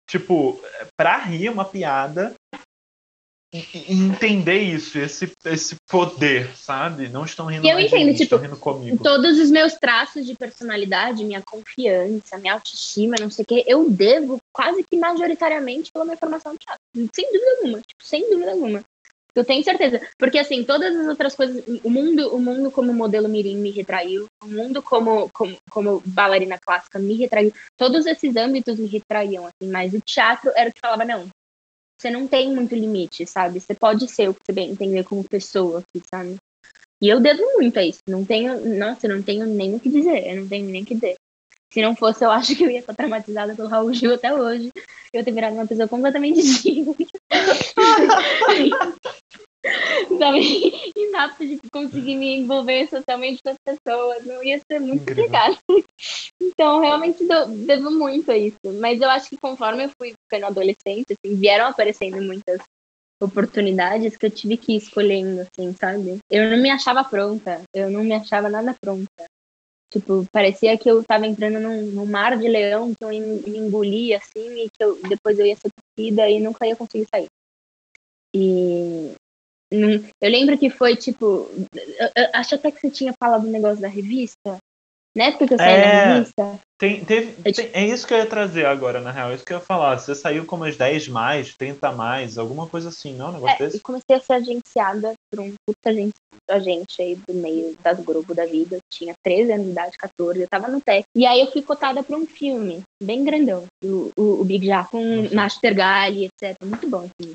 tipo, 0.08 0.62
pra 0.96 1.18
rir 1.18 1.48
uma 1.48 1.64
piada, 1.64 2.34
entender 3.52 4.58
isso, 4.58 4.98
esse, 4.98 5.32
esse 5.44 5.76
poder, 5.88 6.54
sabe? 6.54 7.08
Não 7.08 7.24
estão 7.24 7.46
rindo 7.46 7.66
eu 7.66 7.80
entendo, 7.80 8.06
mim, 8.06 8.12
tipo, 8.12 8.24
estão 8.24 8.38
rindo 8.38 8.56
comigo. 8.56 9.02
Todos 9.02 9.38
os 9.38 9.50
meus 9.50 9.74
traços 9.74 10.26
de 10.26 10.34
personalidade, 10.34 11.24
minha 11.24 11.42
confiança, 11.42 12.36
minha 12.36 12.52
autoestima, 12.52 13.16
não 13.18 13.30
sei 13.30 13.44
o 13.44 13.46
quê, 13.46 13.64
eu 13.66 13.88
devo 13.88 14.38
quase 14.52 14.84
que 14.84 14.96
majoritariamente 14.98 15.90
pela 15.90 16.04
minha 16.04 16.16
formação 16.16 16.52
de 16.52 16.58
teatro. 16.58 16.82
Sem 17.14 17.32
dúvida 17.32 17.50
alguma, 17.58 17.78
tipo, 17.78 18.04
sem 18.04 18.30
dúvida 18.30 18.50
alguma. 18.52 18.84
Eu 19.34 19.44
tenho 19.44 19.62
certeza. 19.62 20.00
Porque, 20.18 20.38
assim, 20.38 20.64
todas 20.64 20.94
as 20.96 21.06
outras 21.06 21.34
coisas. 21.36 21.62
O 21.84 21.90
mundo, 21.90 22.34
o 22.34 22.40
mundo 22.40 22.72
como 22.72 22.92
modelo 22.92 23.28
Mirim 23.28 23.56
me 23.56 23.70
retraiu. 23.70 24.26
O 24.42 24.48
mundo 24.48 24.82
como, 24.82 25.30
como, 25.32 25.56
como 25.70 26.02
bailarina 26.04 26.58
clássica 26.58 26.98
me 26.98 27.14
retraiu. 27.14 27.52
Todos 27.76 28.04
esses 28.06 28.34
âmbitos 28.34 28.78
me 28.78 28.88
retraíam, 28.88 29.46
assim. 29.46 29.70
Mas 29.70 29.94
o 29.94 30.00
teatro 30.00 30.50
era 30.56 30.70
o 30.70 30.72
que 30.72 30.80
falava, 30.80 31.04
não, 31.04 31.28
você 31.98 32.10
não 32.10 32.28
tem 32.28 32.54
muito 32.54 32.74
limite, 32.74 33.26
sabe? 33.26 33.60
Você 33.60 33.74
pode 33.74 34.08
ser 34.08 34.28
o 34.28 34.34
que 34.34 34.40
você 34.46 34.52
bem 34.52 34.70
entender 34.70 35.04
como 35.04 35.24
pessoa 35.24 35.82
sabe? 36.08 36.36
E 37.00 37.08
eu 37.08 37.20
devo 37.20 37.42
muito 37.54 37.78
a 37.78 37.84
isso. 37.84 38.00
Não 38.08 38.24
tenho, 38.24 38.78
nossa, 38.78 39.06
eu 39.06 39.16
não 39.16 39.22
tenho 39.22 39.46
nem 39.46 39.74
o 39.74 39.80
que 39.80 39.88
dizer. 39.88 40.26
Eu 40.26 40.36
não 40.36 40.48
tenho 40.48 40.68
nem 40.68 40.82
o 40.82 40.86
que 40.86 40.94
dizer. 40.94 41.16
Se 41.72 41.82
não 41.82 41.94
fosse, 41.94 42.24
eu 42.24 42.30
acho 42.30 42.56
que 42.56 42.64
eu 42.64 42.70
ia 42.70 42.80
estar 42.80 42.94
traumatizada 42.94 43.54
pelo 43.54 43.68
Raul 43.68 43.92
Gil 43.92 44.14
até 44.14 44.32
hoje. 44.32 44.70
Eu 45.12 45.24
ter 45.24 45.32
virado 45.32 45.54
uma 45.54 45.66
pessoa 45.66 45.88
completamente 45.88 46.42
tímida. 46.62 46.94
sabe, 50.18 50.92
inapta 50.96 51.44
de 51.44 51.58
conseguir 51.72 52.16
me 52.16 52.36
envolver 52.36 52.88
socialmente 52.88 53.40
com 53.42 53.50
as 53.50 53.56
pessoas, 53.64 54.24
não 54.24 54.42
ia 54.42 54.60
ser 54.70 54.80
muito 54.80 55.04
complicado. 55.04 55.58
Então, 56.40 56.80
realmente 56.80 57.24
devo 57.66 57.90
muito 57.90 58.30
a 58.30 58.36
isso. 58.36 58.56
Mas 58.80 59.00
eu 59.00 59.10
acho 59.10 59.28
que 59.28 59.36
conforme 59.36 59.84
eu 59.84 59.90
fui 60.00 60.14
ficando 60.24 60.46
adolescente, 60.46 61.06
assim, 61.12 61.34
vieram 61.36 61.66
aparecendo 61.66 62.22
muitas 62.22 62.60
oportunidades 63.20 64.16
que 64.16 64.26
eu 64.26 64.30
tive 64.30 64.56
que 64.56 64.72
ir 64.72 64.76
escolhendo, 64.76 65.40
assim, 65.40 65.74
sabe? 65.74 66.18
Eu 66.30 66.50
não 66.50 66.56
me 66.58 66.70
achava 66.70 67.04
pronta, 67.04 67.60
eu 67.74 67.90
não 67.90 68.04
me 68.04 68.14
achava 68.14 68.48
nada 68.48 68.74
pronta. 68.80 69.24
Tipo, 69.92 70.26
parecia 70.32 70.76
que 70.78 70.88
eu 70.88 71.02
tava 71.02 71.26
entrando 71.26 71.58
num, 71.58 71.82
num 71.86 72.06
mar 72.06 72.36
de 72.36 72.46
leão 72.46 72.94
que 72.94 73.04
eu 73.04 73.08
me 73.08 73.58
engolia, 73.58 74.18
assim, 74.18 74.64
e 74.64 74.68
que 74.68 74.84
eu, 74.84 75.00
depois 75.08 75.38
eu 75.38 75.46
ia 75.46 75.56
ser 75.56 75.70
tossida 75.70 76.28
e 76.28 76.40
nunca 76.40 76.66
ia 76.66 76.76
conseguir 76.76 77.06
sair. 77.12 77.28
E 78.34 79.14
eu 79.70 80.30
lembro 80.30 80.56
que 80.58 80.70
foi 80.70 80.96
tipo. 80.96 81.50
acho 82.32 82.54
até 82.54 82.70
que 82.70 82.80
você 82.80 82.90
tinha 82.90 83.12
falado 83.22 83.42
do 83.42 83.50
negócio 83.50 83.80
da 83.80 83.88
revista. 83.88 84.58
Né? 85.16 85.32
Porque 85.32 85.54
eu 85.54 85.58
saí 85.58 85.72
é, 85.72 85.82
da 85.82 86.14
revista. 86.14 86.60
Tem, 86.78 87.04
teve, 87.04 87.52
tem, 87.52 87.70
é 87.72 87.86
isso 87.86 88.06
que 88.06 88.14
eu 88.14 88.18
ia 88.18 88.26
trazer 88.26 88.66
agora, 88.66 89.00
na 89.00 89.10
real. 89.10 89.32
É 89.32 89.34
isso 89.34 89.44
que 89.44 89.52
eu 89.52 89.58
ia 89.58 89.64
falar. 89.64 89.98
Você 89.98 90.14
saiu 90.14 90.46
com 90.46 90.54
umas 90.54 90.76
10 90.76 91.08
mais, 91.08 91.54
30 91.56 91.90
mais, 91.90 92.38
alguma 92.38 92.68
coisa 92.68 92.90
assim, 92.90 93.14
não? 93.14 93.30
Um 93.30 93.32
negócio 93.32 93.56
é, 93.56 93.58
desse? 93.66 93.76
E 93.78 93.80
comecei 93.80 94.14
a 94.14 94.20
ser 94.20 94.34
agenciada 94.34 95.14
por 95.28 95.40
um 95.40 95.52
puta 95.66 95.90
agente, 95.90 96.14
agente 96.48 97.02
aí 97.02 97.16
do 97.16 97.34
meio 97.34 97.76
das 97.82 97.98
grupos 97.98 98.36
da 98.36 98.46
vida. 98.46 98.76
Eu 98.76 98.80
tinha 98.88 99.12
13 99.24 99.52
anos 99.52 99.66
de 99.66 99.72
idade, 99.72 99.98
14, 99.98 100.40
eu 100.40 100.48
tava 100.48 100.68
no 100.68 100.80
tech. 100.80 101.02
E 101.16 101.26
aí 101.26 101.40
eu 101.40 101.50
fui 101.50 101.62
cotada 101.62 102.00
pra 102.02 102.16
um 102.16 102.24
filme, 102.24 102.82
bem 103.02 103.24
grandão, 103.24 103.64
o, 103.82 104.12
o, 104.16 104.40
o 104.40 104.44
Big 104.44 104.64
Já, 104.64 104.84
com. 104.84 105.28
Master 105.34 105.74
Gali, 105.74 106.26
etc. 106.26 106.56
Muito 106.64 106.88
bom 106.88 107.00
assim. 107.00 107.32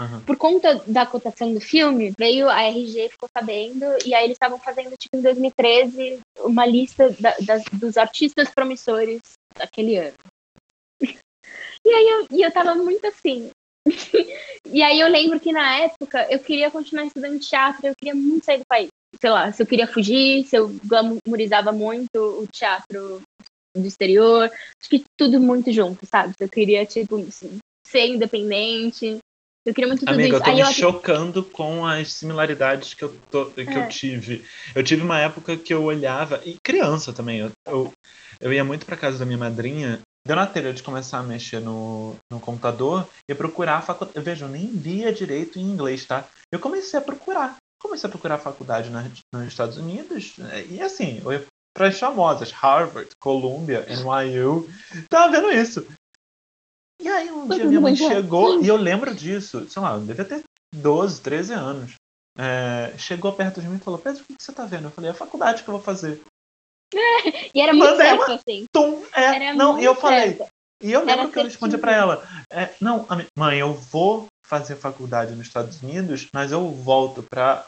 Uhum. 0.00 0.20
Por 0.20 0.36
conta 0.36 0.82
da 0.86 1.06
cotação 1.06 1.52
do 1.52 1.60
filme, 1.60 2.12
veio 2.18 2.48
a 2.48 2.62
RG, 2.62 3.10
ficou 3.10 3.28
sabendo, 3.36 3.84
e 4.04 4.14
aí 4.14 4.24
eles 4.24 4.34
estavam 4.34 4.58
fazendo, 4.58 4.96
tipo, 4.96 5.16
em 5.16 5.22
2013, 5.22 6.20
uma 6.40 6.66
lista 6.66 7.10
da, 7.20 7.34
das, 7.40 7.64
dos 7.72 7.96
artistas 7.96 8.50
promissores 8.50 9.20
daquele 9.56 9.96
ano. 9.96 10.16
e 11.00 11.90
aí 11.90 12.08
eu, 12.08 12.26
e 12.30 12.42
eu 12.42 12.50
tava 12.50 12.74
muito 12.74 13.06
assim. 13.06 13.50
e 14.66 14.82
aí 14.82 14.98
eu 14.98 15.08
lembro 15.08 15.38
que 15.38 15.52
na 15.52 15.78
época 15.78 16.26
eu 16.30 16.38
queria 16.38 16.70
continuar 16.70 17.04
estudando 17.04 17.38
teatro, 17.38 17.86
eu 17.86 17.94
queria 17.94 18.14
muito 18.14 18.44
sair 18.44 18.58
do 18.58 18.66
país. 18.66 18.88
Sei 19.20 19.30
lá, 19.30 19.52
se 19.52 19.62
eu 19.62 19.66
queria 19.66 19.86
fugir, 19.86 20.44
se 20.44 20.56
eu 20.56 20.74
glamourizava 20.84 21.70
muito 21.70 22.16
o 22.16 22.46
teatro 22.48 23.22
do 23.76 23.86
exterior, 23.86 24.50
acho 24.80 24.90
que 24.90 25.04
tudo 25.16 25.40
muito 25.40 25.72
junto, 25.72 26.04
sabe? 26.06 26.34
Eu 26.38 26.48
queria, 26.48 26.84
tipo, 26.86 27.16
ser 27.86 28.06
independente, 28.06 29.18
eu 29.64 29.72
queria 29.72 29.88
muito 29.88 30.00
tudo 30.00 30.12
Amiga, 30.12 30.28
isso. 30.28 30.36
eu 30.36 30.42
tô 30.42 30.50
Aí 30.50 30.56
me 30.56 30.60
eu... 30.60 30.72
chocando 30.72 31.42
com 31.42 31.86
as 31.86 32.12
similaridades 32.12 32.94
que, 32.94 33.02
eu, 33.02 33.16
tô, 33.30 33.46
que 33.46 33.62
é. 33.62 33.84
eu 33.84 33.88
tive. 33.88 34.44
Eu 34.74 34.84
tive 34.84 35.02
uma 35.02 35.18
época 35.18 35.56
que 35.56 35.72
eu 35.72 35.82
olhava, 35.82 36.40
e 36.44 36.56
criança 36.62 37.12
também, 37.12 37.38
eu, 37.40 37.50
eu, 37.66 37.92
eu 38.40 38.52
ia 38.52 38.64
muito 38.64 38.84
pra 38.84 38.96
casa 38.96 39.18
da 39.18 39.24
minha 39.24 39.38
madrinha, 39.38 40.00
deu 40.26 40.36
na 40.36 40.46
telha 40.46 40.72
de 40.72 40.82
começar 40.82 41.18
a 41.18 41.22
mexer 41.22 41.60
no, 41.60 42.14
no 42.30 42.38
computador 42.40 43.08
e 43.28 43.34
procurar 43.34 43.78
a 43.78 43.82
faculdade. 43.82 44.20
Veja, 44.20 44.44
eu 44.44 44.50
nem 44.50 44.66
via 44.66 45.12
direito 45.12 45.58
em 45.58 45.62
inglês, 45.62 46.04
tá? 46.04 46.24
Eu 46.52 46.58
comecei 46.58 46.98
a 46.98 47.02
procurar. 47.02 47.56
Comecei 47.80 48.08
a 48.08 48.10
procurar 48.10 48.38
faculdade 48.38 48.90
na, 48.90 49.10
nos 49.32 49.46
Estados 49.46 49.76
Unidos, 49.78 50.34
e 50.70 50.80
assim, 50.80 51.20
eu 51.24 51.32
ia 51.32 51.44
para 51.74 51.88
as 51.88 51.98
famosas, 51.98 52.52
Harvard, 52.52 53.08
Columbia, 53.20 53.84
NYU. 53.88 54.68
Tava 55.10 55.32
vendo 55.32 55.50
isso. 55.50 55.86
E 57.00 57.08
aí 57.08 57.30
um 57.30 57.48
dia 57.48 57.64
minha 57.64 57.80
mãe 57.80 57.96
chegou, 57.96 58.62
e 58.62 58.68
eu 58.68 58.76
lembro 58.76 59.14
disso, 59.14 59.68
sei 59.68 59.82
lá, 59.82 59.94
eu 59.94 60.00
devia 60.00 60.24
ter 60.24 60.42
12, 60.74 61.20
13 61.20 61.52
anos. 61.52 61.94
É, 62.36 62.92
chegou 62.98 63.32
perto 63.32 63.60
de 63.60 63.68
mim 63.68 63.76
e 63.76 63.80
falou, 63.80 63.98
Pedro, 63.98 64.22
o 64.22 64.36
que 64.36 64.42
você 64.42 64.52
tá 64.52 64.64
vendo? 64.64 64.84
Eu 64.88 64.90
falei, 64.90 65.10
é 65.10 65.12
a 65.12 65.16
faculdade 65.16 65.62
que 65.62 65.68
eu 65.68 65.74
vou 65.74 65.82
fazer. 65.82 66.20
e 67.54 67.60
era 67.60 67.72
muito 67.72 67.90
Mandei 67.90 68.06
certo, 68.06 68.32
assim. 68.32 68.64
Tum, 68.72 69.04
é, 69.14 69.22
era 69.22 69.54
não, 69.54 69.78
e 69.78 69.84
eu 69.84 69.94
falei, 69.94 70.38
e 70.82 70.92
eu 70.92 71.00
lembro 71.00 71.22
era 71.22 71.30
que 71.30 71.38
eu 71.38 71.44
respondi 71.44 71.78
para 71.78 71.94
ela, 71.94 72.28
é, 72.50 72.74
não, 72.80 73.06
mãe, 73.38 73.58
eu 73.58 73.74
vou 73.74 74.26
fazer 74.44 74.76
faculdade 74.76 75.34
nos 75.34 75.46
Estados 75.46 75.82
Unidos, 75.82 76.28
mas 76.34 76.52
eu 76.52 76.70
volto 76.70 77.22
para 77.22 77.64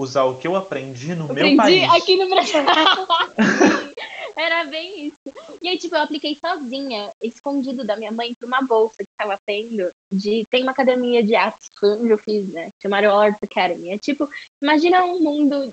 usar 0.00 0.24
o 0.24 0.38
que 0.38 0.46
eu 0.46 0.56
aprendi 0.56 1.14
no 1.14 1.24
aprendi 1.24 1.54
meu 1.54 1.56
país. 1.56 1.90
aqui 1.94 2.16
no 2.16 2.28
Brasil. 2.28 2.60
Era 4.36 4.64
bem 4.64 5.06
isso. 5.06 5.36
E 5.60 5.68
aí, 5.68 5.76
tipo, 5.76 5.96
eu 5.96 6.02
apliquei 6.02 6.36
sozinha, 6.40 7.10
escondido 7.20 7.84
da 7.84 7.96
minha 7.96 8.12
mãe, 8.12 8.32
pra 8.38 8.46
uma 8.46 8.62
bolsa 8.62 8.98
que 8.98 9.18
tava 9.18 9.36
tendo. 9.44 9.90
De, 10.12 10.44
tem 10.48 10.62
uma 10.62 10.70
academia 10.70 11.22
de 11.22 11.34
artes, 11.34 11.68
onde 11.82 12.10
eu 12.10 12.18
fiz, 12.18 12.48
né? 12.48 12.68
Chamada 12.80 13.12
Arts 13.12 13.40
Academy. 13.42 13.90
É 13.90 13.98
tipo, 13.98 14.28
imagina 14.62 15.04
um 15.04 15.20
mundo 15.20 15.72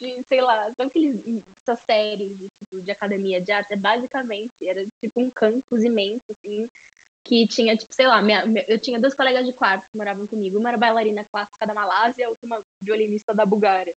de, 0.00 0.22
sei 0.26 0.40
lá, 0.40 0.64
sabe 0.64 0.88
aqueles, 0.88 1.44
essas 1.62 1.84
séries 1.88 2.38
de, 2.38 2.46
tipo, 2.46 2.82
de 2.82 2.90
academia 2.90 3.40
de 3.40 3.52
arte? 3.52 3.74
É 3.74 3.76
basicamente, 3.76 4.52
era 4.62 4.84
tipo 4.98 5.20
um 5.20 5.30
campus 5.30 5.84
imenso, 5.84 6.22
assim, 6.30 6.66
que 7.26 7.46
tinha, 7.46 7.76
tipo, 7.76 7.92
sei 7.92 8.06
lá, 8.06 8.22
minha, 8.22 8.46
minha, 8.46 8.64
eu 8.68 8.78
tinha 8.78 9.00
dois 9.00 9.14
colegas 9.14 9.44
de 9.44 9.52
quarto 9.52 9.86
que 9.90 9.98
moravam 9.98 10.26
comigo. 10.26 10.58
Uma 10.58 10.68
era 10.68 10.78
bailarina 10.78 11.24
clássica 11.30 11.66
da 11.66 11.74
Malásia, 11.74 12.28
outra 12.28 12.46
uma 12.46 12.60
violinista 12.82 13.34
da 13.34 13.44
Bulgária? 13.44 13.92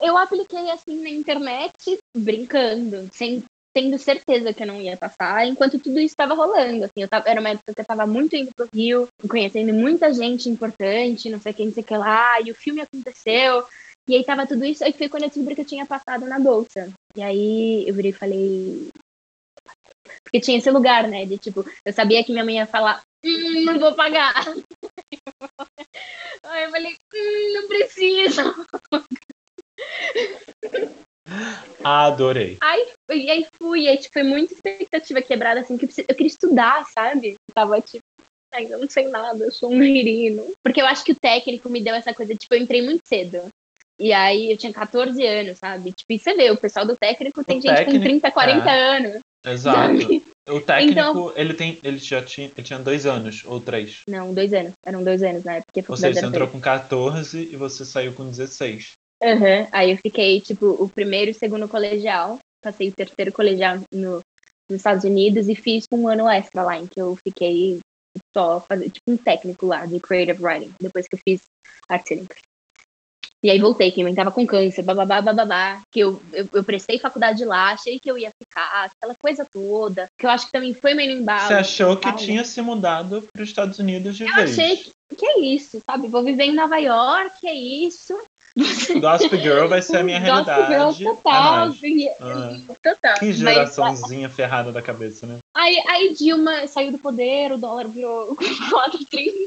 Eu 0.00 0.16
apliquei 0.16 0.68
assim 0.70 1.00
na 1.00 1.08
internet, 1.08 1.96
brincando, 2.16 3.08
sem 3.12 3.44
tendo 3.74 3.96
certeza 3.98 4.52
que 4.52 4.62
eu 4.62 4.66
não 4.66 4.82
ia 4.82 4.98
passar, 4.98 5.46
enquanto 5.46 5.78
tudo 5.78 5.98
isso 5.98 6.12
estava 6.12 6.34
rolando. 6.34 6.84
Assim, 6.84 7.00
eu 7.02 7.08
tava, 7.08 7.28
era 7.28 7.40
uma 7.40 7.50
época 7.50 7.72
que 7.72 7.80
eu 7.80 7.82
estava 7.82 8.06
muito 8.06 8.36
indo 8.36 8.50
pro 8.54 8.68
Rio, 8.74 9.06
conhecendo 9.28 9.72
muita 9.72 10.12
gente 10.12 10.50
importante, 10.50 11.30
não 11.30 11.40
sei 11.40 11.52
quem, 11.52 11.66
não 11.66 11.72
sei 11.72 11.82
que 11.82 11.96
lá, 11.96 12.40
e 12.40 12.50
o 12.50 12.54
filme 12.54 12.82
aconteceu. 12.82 13.64
E 14.08 14.16
aí 14.16 14.24
tava 14.24 14.46
tudo 14.46 14.64
isso, 14.64 14.84
aí 14.84 14.92
foi 14.92 15.08
quando 15.08 15.22
eu 15.22 15.28
descobri 15.28 15.54
que 15.54 15.60
eu 15.60 15.66
tinha 15.66 15.86
passado 15.86 16.26
na 16.26 16.38
bolsa. 16.38 16.92
E 17.16 17.22
aí 17.22 17.88
eu 17.88 17.94
virei 17.94 18.10
e 18.10 18.14
falei. 18.14 18.88
Porque 20.22 20.40
tinha 20.40 20.58
esse 20.58 20.70
lugar, 20.70 21.08
né? 21.08 21.24
De 21.24 21.38
tipo, 21.38 21.64
eu 21.84 21.92
sabia 21.92 22.22
que 22.24 22.32
minha 22.32 22.44
mãe 22.44 22.56
ia 22.56 22.66
falar, 22.66 23.02
hum, 23.24 23.64
não 23.64 23.78
vou 23.78 23.94
pagar. 23.94 24.34
Aí 26.44 26.64
eu 26.64 26.70
falei, 26.70 26.96
hum, 27.14 27.52
não 27.54 27.68
preciso. 27.68 28.66
Adorei. 31.84 32.58
Aí, 32.60 32.88
e 33.10 33.30
aí 33.30 33.46
fui, 33.60 33.88
aí 33.88 33.96
tipo, 33.96 34.12
foi 34.12 34.22
muita 34.22 34.54
expectativa 34.54 35.22
quebrada, 35.22 35.60
assim, 35.60 35.78
que 35.78 35.86
eu 35.86 36.14
queria 36.14 36.26
estudar, 36.26 36.86
sabe? 36.90 37.30
Eu 37.30 37.54
tava 37.54 37.80
tipo, 37.80 38.02
ainda 38.52 38.76
não 38.76 38.88
sei 38.88 39.08
nada, 39.08 39.44
eu 39.44 39.52
sou 39.52 39.72
um 39.72 39.76
menino. 39.76 40.44
Porque 40.62 40.80
eu 40.80 40.86
acho 40.86 41.04
que 41.04 41.12
o 41.12 41.18
técnico 41.18 41.68
me 41.68 41.82
deu 41.82 41.94
essa 41.94 42.12
coisa, 42.12 42.34
tipo, 42.34 42.54
eu 42.54 42.60
entrei 42.60 42.82
muito 42.82 43.02
cedo. 43.06 43.48
E 43.98 44.12
aí 44.12 44.50
eu 44.50 44.56
tinha 44.56 44.72
14 44.72 45.24
anos, 45.24 45.58
sabe? 45.58 45.92
Tipo, 45.92 46.12
e 46.12 46.18
você 46.18 46.34
vê, 46.34 46.50
o 46.50 46.56
pessoal 46.56 46.84
do 46.84 46.96
técnico 46.96 47.44
tem 47.44 47.58
o 47.58 47.62
gente 47.62 47.76
técnico, 47.76 47.98
com 47.98 48.04
30, 48.04 48.30
40 48.30 48.70
é. 48.70 48.96
anos. 48.96 49.20
Exato. 49.46 50.00
Sabe? 50.00 50.24
O 50.50 50.60
técnico, 50.60 50.90
então, 50.98 51.32
ele 51.36 51.54
tem. 51.54 51.78
Ele 51.84 51.98
já 51.98 52.20
tinha, 52.20 52.48
ele 52.48 52.66
tinha 52.66 52.78
dois 52.80 53.06
anos, 53.06 53.44
ou 53.46 53.60
três. 53.60 54.00
Não, 54.08 54.34
dois 54.34 54.52
anos. 54.52 54.72
Eram 54.84 55.04
dois 55.04 55.22
anos 55.22 55.44
na 55.44 55.54
época. 55.54 55.84
Ou 55.88 55.96
seja, 55.96 56.18
você 56.18 56.26
entrou 56.26 56.48
com 56.48 56.60
14 56.60 57.38
e 57.38 57.54
você 57.54 57.84
saiu 57.84 58.12
com 58.12 58.28
16. 58.28 58.94
Uhum. 59.22 59.68
Aí 59.70 59.92
eu 59.92 59.96
fiquei, 59.98 60.40
tipo, 60.40 60.66
o 60.66 60.88
primeiro 60.88 61.30
e 61.30 61.34
segundo 61.34 61.68
colegial. 61.68 62.40
Passei 62.60 62.88
o 62.88 62.92
terceiro 62.92 63.30
colegial 63.30 63.78
no, 63.94 64.20
nos 64.68 64.78
Estados 64.80 65.04
Unidos 65.04 65.48
e 65.48 65.54
fiz 65.54 65.84
um 65.92 66.08
ano 66.08 66.28
extra 66.28 66.64
lá, 66.64 66.76
em 66.76 66.88
que 66.88 67.00
eu 67.00 67.16
fiquei 67.24 67.78
só 68.36 68.60
fazer, 68.60 68.90
tipo, 68.90 69.12
um 69.12 69.16
técnico 69.16 69.66
lá 69.66 69.86
de 69.86 70.00
creative 70.00 70.44
writing, 70.44 70.74
depois 70.80 71.06
que 71.06 71.14
eu 71.14 71.20
fiz 71.24 71.42
arte 71.88 72.08
cênica. 72.08 72.36
E 73.44 73.50
aí 73.50 73.58
voltei, 73.58 73.90
que 73.90 74.00
eu 74.00 74.14
tava 74.14 74.30
com 74.30 74.46
câncer, 74.46 74.82
bababá, 74.82 75.20
bababá, 75.20 75.80
que 75.90 75.98
eu, 75.98 76.22
eu, 76.32 76.48
eu, 76.52 76.62
prestei 76.62 76.98
faculdade 76.98 77.44
lá, 77.44 77.72
achei 77.72 77.98
que 77.98 78.08
eu 78.08 78.16
ia 78.16 78.30
ficar, 78.40 78.84
aquela 78.84 79.14
coisa 79.20 79.44
toda, 79.52 80.06
que 80.16 80.24
eu 80.24 80.30
acho 80.30 80.46
que 80.46 80.52
também 80.52 80.72
foi 80.72 80.94
meio 80.94 81.10
embalo. 81.10 81.48
Você 81.48 81.54
achou 81.54 81.96
que 81.96 82.12
tinha 82.12 82.44
se 82.44 82.62
mudado 82.62 83.24
para 83.32 83.42
os 83.42 83.48
Estados 83.48 83.80
Unidos 83.80 84.16
de 84.16 84.24
eu 84.24 84.34
vez? 84.34 84.56
Eu 84.56 84.64
achei 84.64 84.76
que, 84.76 85.16
que 85.16 85.26
é 85.26 85.40
isso, 85.40 85.82
sabe? 85.84 86.06
Vou 86.06 86.22
viver 86.22 86.44
em 86.44 86.54
Nova 86.54 86.78
York, 86.78 87.44
é 87.44 87.54
isso. 87.54 88.16
Gossip 89.00 89.36
Girl 89.38 89.66
vai 89.66 89.82
ser 89.82 89.98
a 89.98 90.02
minha 90.04 90.20
realidade. 90.20 90.76
Gossip 90.76 91.02
Girl 91.02 91.14
total. 91.14 91.68
Ah. 92.20 92.56
total. 92.82 93.18
Que 93.18 93.32
geraçãozinha 93.32 94.28
Mas, 94.28 94.36
ferrada 94.36 94.70
da 94.70 94.82
cabeça, 94.82 95.26
né? 95.26 95.38
Aí, 95.54 95.82
aí 95.88 96.14
Dilma 96.14 96.66
saiu 96.68 96.92
do 96.92 96.98
poder, 96.98 97.52
o 97.52 97.58
dólar 97.58 97.88
virou 97.88 98.36
4,30. 98.36 99.46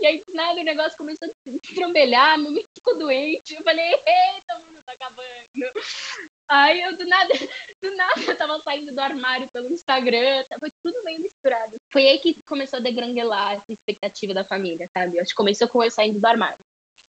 E 0.00 0.06
aí, 0.06 0.22
nada, 0.32 0.60
o 0.60 0.64
negócio 0.64 0.98
começou 0.98 1.28
a 1.28 1.74
trambelhar, 1.74 2.38
meu 2.38 2.52
ficou 2.76 2.98
doente. 2.98 3.54
Eu 3.54 3.62
falei, 3.62 3.92
eita, 3.92 4.56
o 4.56 4.66
mundo 4.66 4.80
tá 4.84 4.92
acabando. 4.92 5.72
Aí 6.50 6.80
eu 6.80 6.96
do 6.96 7.06
nada, 7.06 7.34
do 7.82 7.94
nada 7.94 8.20
eu 8.26 8.36
tava 8.36 8.58
saindo 8.60 8.90
do 8.90 9.00
armário 9.00 9.46
pelo 9.52 9.70
Instagram, 9.70 10.44
foi 10.58 10.70
tudo 10.82 11.04
meio 11.04 11.20
misturado. 11.20 11.74
Foi 11.92 12.08
aí 12.08 12.18
que 12.18 12.36
começou 12.46 12.78
a 12.78 12.82
degranguelar 12.82 13.54
essa 13.54 13.64
expectativa 13.68 14.32
da 14.32 14.44
família, 14.44 14.86
sabe? 14.96 15.20
Acho 15.20 15.30
que 15.30 15.36
começou 15.36 15.68
com 15.68 15.84
eu 15.84 15.90
saindo 15.90 16.18
do 16.18 16.26
armário. 16.26 16.58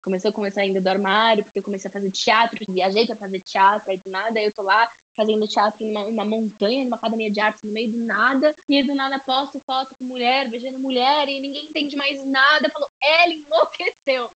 Começou 0.08 0.32
com 0.32 0.46
eu 0.46 0.50
saindo 0.50 0.80
do 0.80 0.88
armário, 0.88 1.44
porque 1.44 1.58
eu 1.58 1.62
comecei 1.62 1.86
a 1.86 1.92
fazer 1.92 2.10
teatro, 2.10 2.64
viajei 2.66 3.06
pra 3.06 3.14
fazer 3.14 3.42
teatro, 3.42 3.90
aí 3.90 4.00
do 4.02 4.10
nada 4.10 4.40
eu 4.40 4.50
tô 4.50 4.62
lá 4.62 4.90
fazendo 5.14 5.46
teatro 5.46 5.84
em 5.84 5.90
uma, 5.90 6.04
uma 6.04 6.24
montanha, 6.24 6.82
numa 6.82 6.96
academia 6.96 7.30
de 7.30 7.38
arte 7.38 7.58
no 7.62 7.70
meio 7.70 7.92
do 7.92 7.98
nada, 7.98 8.54
e 8.66 8.82
do 8.82 8.94
nada 8.94 9.18
posto 9.18 9.60
foto 9.66 9.94
com 9.98 10.06
mulher, 10.06 10.48
beijando 10.48 10.78
mulher, 10.78 11.28
e 11.28 11.38
ninguém 11.40 11.66
entende 11.66 11.94
mais 11.94 12.24
nada. 12.24 12.70
Falou, 12.70 12.88
ela 13.02 13.34
enlouqueceu. 13.34 14.30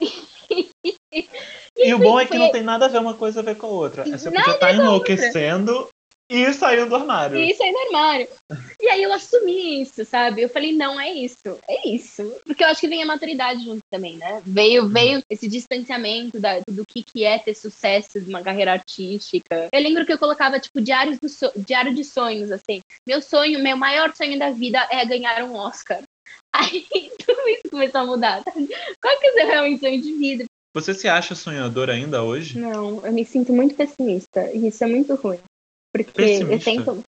e, 0.50 1.28
e 1.76 1.94
o 1.94 1.98
bom 2.00 2.18
é 2.18 2.26
que 2.26 2.36
não 2.36 2.50
tem 2.50 2.64
nada 2.64 2.86
a 2.86 2.88
ver 2.88 2.98
uma 2.98 3.14
coisa 3.14 3.38
a 3.38 3.44
ver 3.44 3.56
com 3.56 3.68
a 3.68 3.70
outra. 3.70 4.04
Você 4.04 4.32
podia 4.32 4.40
estar 4.40 4.58
tá 4.58 4.72
enlouquecendo 4.72 5.88
e 6.30 6.52
saiu 6.52 6.88
do 6.88 6.94
armário. 6.94 7.38
E 7.38 7.54
saiu 7.54 7.72
do 7.72 7.78
armário. 7.78 8.28
E 8.80 8.88
aí 8.88 9.02
eu 9.02 9.12
assumi 9.12 9.82
isso, 9.82 10.04
sabe? 10.04 10.42
Eu 10.42 10.48
falei, 10.50 10.72
não, 10.72 11.00
é 11.00 11.10
isso. 11.10 11.58
É 11.66 11.88
isso. 11.88 12.22
Porque 12.44 12.62
eu 12.62 12.68
acho 12.68 12.80
que 12.80 12.88
vem 12.88 13.02
a 13.02 13.06
maturidade 13.06 13.64
junto 13.64 13.80
também, 13.90 14.16
né? 14.16 14.42
Veio, 14.44 14.86
veio 14.88 15.22
esse 15.30 15.48
distanciamento 15.48 16.38
da, 16.38 16.60
do 16.68 16.84
que, 16.86 17.02
que 17.02 17.24
é 17.24 17.38
ter 17.38 17.54
sucesso 17.54 18.20
de 18.20 18.28
uma 18.28 18.42
carreira 18.42 18.72
artística. 18.72 19.68
Eu 19.72 19.80
lembro 19.80 20.04
que 20.04 20.12
eu 20.12 20.18
colocava, 20.18 20.60
tipo, 20.60 20.80
diários 20.80 21.18
do 21.18 21.28
so 21.28 21.50
diário 21.56 21.94
de 21.94 22.04
sonhos, 22.04 22.52
assim. 22.52 22.80
Meu 23.06 23.22
sonho, 23.22 23.62
meu 23.62 23.76
maior 23.76 24.14
sonho 24.14 24.38
da 24.38 24.50
vida 24.50 24.86
é 24.90 25.04
ganhar 25.06 25.42
um 25.44 25.54
Oscar. 25.54 26.02
Aí 26.52 26.86
tudo 27.24 27.48
isso 27.48 27.70
começou 27.70 28.02
a 28.02 28.06
mudar. 28.06 28.42
Qual 28.44 29.18
que 29.18 29.26
é 29.26 29.30
o 29.30 29.34
seu 29.34 29.46
realmente 29.46 29.80
sonho 29.80 30.00
de 30.00 30.12
vida? 30.12 30.44
Você 30.74 30.92
se 30.92 31.08
acha 31.08 31.34
sonhador 31.34 31.88
ainda 31.88 32.22
hoje? 32.22 32.58
Não, 32.58 33.04
eu 33.04 33.12
me 33.12 33.24
sinto 33.24 33.52
muito 33.52 33.74
pessimista. 33.74 34.50
E 34.52 34.68
isso 34.68 34.84
é 34.84 34.86
muito 34.86 35.14
ruim. 35.14 35.40
Porque 36.04 36.22
pessimista. 36.22 36.70
eu 36.70 36.76
tento. 36.76 37.04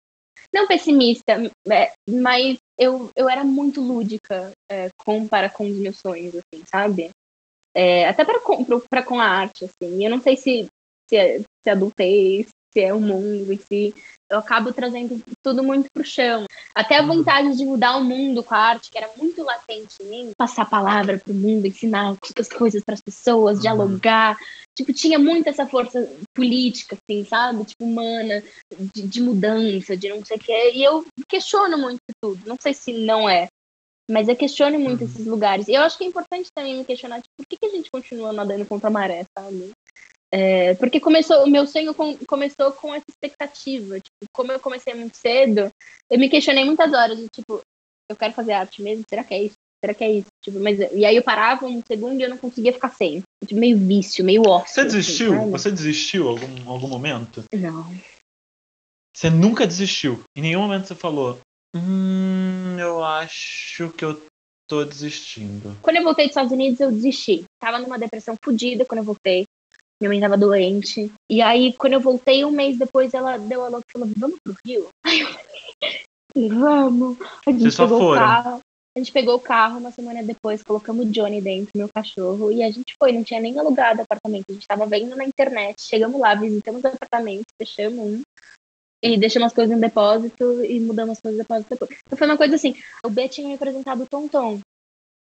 Não 0.52 0.66
pessimista, 0.66 1.32
é, 1.68 1.92
mas 2.08 2.56
eu, 2.78 3.10
eu 3.16 3.28
era 3.28 3.44
muito 3.44 3.80
lúdica 3.80 4.52
é, 4.70 4.88
com, 5.04 5.26
para 5.26 5.50
com 5.50 5.66
os 5.66 5.76
meus 5.76 5.98
sonhos, 5.98 6.34
assim, 6.36 6.62
sabe? 6.70 7.10
É, 7.74 8.08
até 8.08 8.24
para 8.24 8.40
com, 8.40 8.64
para 8.88 9.02
com 9.02 9.20
a 9.20 9.26
arte, 9.26 9.64
assim. 9.64 10.04
Eu 10.04 10.10
não 10.10 10.20
sei 10.20 10.36
se, 10.36 10.66
se, 11.10 11.16
é, 11.16 11.40
se 11.40 11.70
adultez, 11.70 12.46
se 12.76 12.80
é 12.82 12.92
o 12.92 13.00
mundo 13.00 13.50
em 13.50 13.58
si. 13.58 13.94
Eu 14.30 14.38
acabo 14.38 14.72
trazendo 14.72 15.22
tudo 15.42 15.62
muito 15.62 15.88
pro 15.94 16.04
chão. 16.04 16.44
Até 16.74 16.98
a 16.98 17.02
vontade 17.02 17.56
de 17.56 17.64
mudar 17.64 17.96
o 17.96 18.04
mundo 18.04 18.42
com 18.42 18.54
a 18.54 18.58
arte, 18.58 18.90
que 18.90 18.98
era 18.98 19.08
muito 19.16 19.42
latente 19.42 19.96
em 20.02 20.06
mim, 20.06 20.30
passar 20.36 20.62
a 20.62 20.66
palavra 20.66 21.18
pro 21.18 21.32
mundo, 21.32 21.66
ensinar 21.66 22.16
as 22.38 22.48
coisas 22.48 22.82
para 22.84 22.94
as 22.94 23.00
pessoas, 23.00 23.56
uhum. 23.56 23.62
dialogar. 23.62 24.36
Tipo, 24.76 24.92
tinha 24.92 25.18
muito 25.18 25.48
essa 25.48 25.66
força 25.66 26.06
política, 26.34 26.98
assim, 27.00 27.24
sabe? 27.24 27.64
Tipo, 27.64 27.84
humana, 27.84 28.42
de, 28.94 29.02
de 29.02 29.22
mudança, 29.22 29.96
de 29.96 30.08
não 30.08 30.22
sei 30.24 30.36
o 30.36 30.40
quê. 30.40 30.72
E 30.74 30.84
eu 30.84 31.06
questiono 31.28 31.78
muito 31.78 32.00
tudo. 32.20 32.40
Não 32.46 32.56
sei 32.60 32.74
se 32.74 32.92
não 32.92 33.30
é. 33.30 33.46
Mas 34.10 34.28
eu 34.28 34.36
questiono 34.36 34.78
muito 34.78 35.02
uhum. 35.02 35.06
esses 35.06 35.24
lugares. 35.24 35.68
E 35.68 35.72
eu 35.74 35.82
acho 35.82 35.96
que 35.96 36.04
é 36.04 36.08
importante 36.08 36.48
também 36.54 36.76
me 36.76 36.84
questionar, 36.84 37.22
tipo, 37.22 37.34
por 37.38 37.46
que, 37.46 37.56
que 37.56 37.66
a 37.66 37.70
gente 37.70 37.90
continua 37.90 38.32
nadando 38.32 38.66
contra 38.66 38.88
a 38.88 38.92
maré, 38.92 39.24
sabe? 39.38 39.70
É, 40.32 40.74
porque 40.74 41.00
começou, 41.00 41.44
o 41.44 41.50
meu 41.50 41.66
sonho 41.66 41.94
com, 41.94 42.16
começou 42.26 42.72
com 42.72 42.94
essa 42.94 43.04
expectativa. 43.08 43.96
Tipo, 43.96 44.30
como 44.32 44.52
eu 44.52 44.60
comecei 44.60 44.94
muito 44.94 45.16
cedo, 45.16 45.70
eu 46.10 46.18
me 46.18 46.28
questionei 46.28 46.64
muitas 46.64 46.92
horas, 46.92 47.16
de, 47.16 47.26
tipo, 47.34 47.60
eu 48.10 48.16
quero 48.16 48.32
fazer 48.32 48.52
arte 48.52 48.82
mesmo? 48.82 49.04
Será 49.08 49.24
que 49.24 49.34
é 49.34 49.42
isso? 49.44 49.56
Será 49.84 49.94
que 49.94 50.04
é 50.04 50.10
isso? 50.10 50.26
Tipo, 50.42 50.58
mas, 50.60 50.78
e 50.92 51.04
aí 51.04 51.16
eu 51.16 51.22
parava 51.22 51.66
um 51.66 51.82
segundo 51.86 52.18
e 52.18 52.22
eu 52.22 52.30
não 52.30 52.38
conseguia 52.38 52.72
ficar 52.72 52.90
sem. 52.90 53.22
Tipo, 53.44 53.60
meio 53.60 53.78
vício, 53.78 54.24
meio 54.24 54.42
ócio. 54.42 54.74
Você 54.74 54.80
assim, 54.80 54.88
desistiu? 54.88 55.34
Assim, 55.34 55.50
Você 55.50 55.70
desistiu 55.70 56.24
em 56.24 56.28
algum, 56.28 56.70
algum 56.70 56.88
momento? 56.88 57.44
Não. 57.52 57.94
Você 59.14 59.30
nunca 59.30 59.66
desistiu? 59.66 60.22
Em 60.36 60.42
nenhum 60.42 60.60
momento 60.60 60.88
você 60.88 60.94
falou, 60.94 61.38
hum, 61.74 62.76
eu 62.78 63.02
acho 63.02 63.90
que 63.90 64.04
eu 64.04 64.20
tô 64.68 64.84
desistindo. 64.84 65.76
Quando 65.80 65.96
eu 65.96 66.02
voltei 66.02 66.26
dos 66.26 66.32
Estados 66.32 66.52
Unidos, 66.52 66.80
eu 66.80 66.90
desisti. 66.90 67.44
Tava 67.60 67.78
numa 67.78 67.98
depressão 67.98 68.34
fodida 68.44 68.84
quando 68.84 68.98
eu 68.98 69.04
voltei. 69.04 69.44
Minha 70.00 70.10
mãe 70.10 70.20
tava 70.20 70.36
doente. 70.36 71.10
E 71.30 71.40
aí, 71.40 71.72
quando 71.72 71.94
eu 71.94 72.00
voltei, 72.00 72.44
um 72.44 72.50
mês 72.50 72.78
depois, 72.78 73.14
ela 73.14 73.38
deu 73.38 73.64
a 73.64 73.68
louca 73.68 73.84
e 73.88 73.92
falou: 73.92 74.14
Vamos 74.16 74.38
pro 74.44 74.56
Rio? 74.64 74.88
Aí 75.04 75.20
eu 75.20 75.28
falei: 75.28 76.48
Vamos. 76.48 77.18
A 77.46 77.50
gente 77.50 77.62
Vocês 77.62 77.76
pegou 77.76 78.12
o 78.12 78.14
carro. 78.14 78.60
A 78.94 78.98
gente 78.98 79.12
pegou 79.12 79.34
o 79.34 79.40
carro 79.40 79.78
uma 79.78 79.90
semana 79.90 80.22
depois, 80.22 80.62
colocamos 80.62 81.06
o 81.06 81.10
Johnny 81.10 81.42
dentro, 81.42 81.70
meu 81.76 81.86
cachorro, 81.94 82.50
e 82.50 82.62
a 82.62 82.70
gente 82.70 82.94
foi, 82.98 83.12
não 83.12 83.22
tinha 83.22 83.38
nem 83.38 83.58
alugado 83.58 84.00
apartamento. 84.00 84.46
A 84.48 84.52
gente 84.54 84.66
tava 84.66 84.86
vendo 84.86 85.14
na 85.14 85.24
internet, 85.24 85.82
chegamos 85.82 86.18
lá, 86.18 86.34
visitamos 86.34 86.82
o 86.82 86.86
apartamento, 86.86 87.44
fechamos 87.60 87.98
um, 87.98 88.22
e 89.04 89.18
deixamos 89.18 89.48
as 89.48 89.52
coisas 89.52 89.74
no 89.74 89.80
depósito 89.82 90.64
e 90.64 90.80
mudamos 90.80 91.12
as 91.12 91.20
coisas 91.20 91.36
no 91.36 91.44
depósito 91.44 91.70
depois. 91.70 91.90
Então 92.06 92.18
foi 92.18 92.26
uma 92.26 92.38
coisa 92.38 92.54
assim, 92.54 92.74
o 93.04 93.10
B 93.10 93.28
tinha 93.28 93.46
me 93.46 93.54
apresentado 93.54 94.02
o 94.02 94.06
Tonton, 94.06 94.60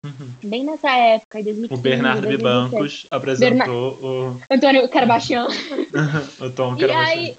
Uhum. 0.04 0.32
Bem 0.42 0.64
nessa 0.64 0.90
época, 0.90 1.40
em 1.40 1.44
2015, 1.44 1.78
O 1.78 1.82
Bernardo 1.82 2.22
2016. 2.22 2.42
Bancos 2.72 3.06
apresentou 3.10 3.92
o, 4.02 4.40
Antônio 4.50 4.88
Carbachian. 4.88 5.46
o 6.40 6.50
Tom 6.50 6.74
E 6.76 6.80
Carabachão. 6.80 7.06
aí, 7.06 7.36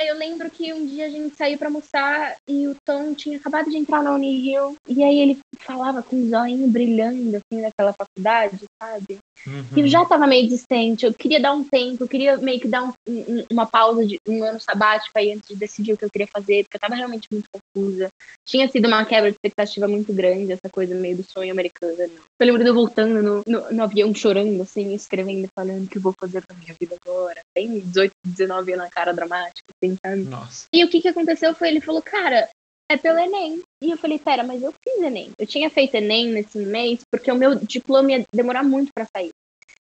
eu 0.00 0.16
lembro 0.16 0.50
que 0.50 0.72
um 0.72 0.86
dia 0.86 1.06
a 1.06 1.10
gente 1.10 1.36
saiu 1.36 1.58
pra 1.58 1.68
almoçar 1.68 2.36
e 2.48 2.66
o 2.66 2.76
Tom 2.86 3.12
tinha 3.14 3.36
acabado 3.36 3.68
de 3.68 3.76
entrar 3.76 4.02
na 4.02 4.14
Unirio. 4.14 4.74
E 4.86 5.02
aí 5.02 5.20
ele 5.20 5.38
falava 5.60 6.02
com 6.02 6.16
um 6.16 6.28
zoinho 6.28 6.68
brilhando, 6.68 7.36
assim, 7.36 7.62
naquela 7.62 7.92
faculdade, 7.92 8.64
sabe? 8.82 9.18
Uhum. 9.46 9.64
E 9.76 9.80
eu 9.80 9.88
já 9.88 10.04
tava 10.04 10.26
meio 10.26 10.48
distante, 10.48 11.06
eu 11.06 11.14
queria 11.14 11.40
dar 11.40 11.52
um 11.52 11.64
tempo, 11.64 12.04
eu 12.04 12.08
queria 12.08 12.36
meio 12.36 12.60
que 12.60 12.68
dar 12.68 12.84
um- 12.84 12.92
um- 13.08 13.44
uma 13.50 13.66
pausa 13.66 14.04
de 14.04 14.18
um 14.28 14.42
ano 14.44 14.60
sabático 14.60 15.16
aí 15.16 15.32
antes 15.32 15.48
de 15.48 15.56
decidir 15.56 15.92
o 15.92 15.96
que 15.96 16.04
eu 16.04 16.10
queria 16.10 16.26
fazer, 16.26 16.64
porque 16.64 16.76
eu 16.76 16.80
tava 16.80 16.94
realmente 16.94 17.28
muito 17.30 17.46
confusa. 17.52 18.08
Tinha 18.46 18.68
sido 18.68 18.88
uma 18.88 19.04
quebra 19.04 19.30
de 19.30 19.36
expectativa 19.36 19.86
muito 19.88 20.12
grande, 20.12 20.52
essa 20.52 20.68
coisa 20.70 20.94
meio 20.94 21.16
do 21.16 21.24
sonho 21.24 21.52
americano. 21.52 21.96
Eu 22.40 22.46
lembro 22.46 22.62
de 22.62 22.68
eu 22.68 22.74
voltando 22.74 23.22
no, 23.22 23.42
no, 23.46 23.72
no 23.72 23.82
avião 23.82 24.14
chorando, 24.14 24.62
assim, 24.62 24.92
escrevendo, 24.94 25.48
falando 25.58 25.84
o 25.84 25.88
que 25.88 25.98
eu 25.98 26.02
vou 26.02 26.14
fazer 26.18 26.42
a 26.48 26.54
minha 26.54 26.74
vida 26.78 26.96
agora. 27.04 27.40
Bem 27.56 27.80
18, 27.80 28.12
19 28.26 28.72
anos 28.72 28.84
na 28.84 28.90
cara 28.90 29.12
dramática, 29.12 29.66
assim, 29.82 29.96
sabe? 30.04 30.22
Nossa. 30.24 30.66
E 30.72 30.84
o 30.84 30.88
que 30.88 31.00
que 31.00 31.08
aconteceu 31.08 31.54
foi, 31.54 31.68
ele 31.68 31.80
falou, 31.80 32.02
cara, 32.02 32.48
é 32.90 32.96
pelo 32.96 33.18
Enem. 33.18 33.62
E 33.82 33.90
eu 33.90 33.96
falei, 33.98 34.18
pera, 34.18 34.42
mas 34.42 34.62
eu 34.62 34.72
fiz 34.72 35.02
Enem. 35.02 35.30
Eu 35.38 35.46
tinha 35.46 35.68
feito 35.70 35.94
Enem 35.94 36.28
nesse 36.28 36.58
mês, 36.58 37.00
porque 37.10 37.30
o 37.30 37.34
meu 37.34 37.54
diploma 37.54 38.12
ia 38.12 38.24
demorar 38.32 38.62
muito 38.62 38.90
pra 38.94 39.06
sair. 39.06 39.30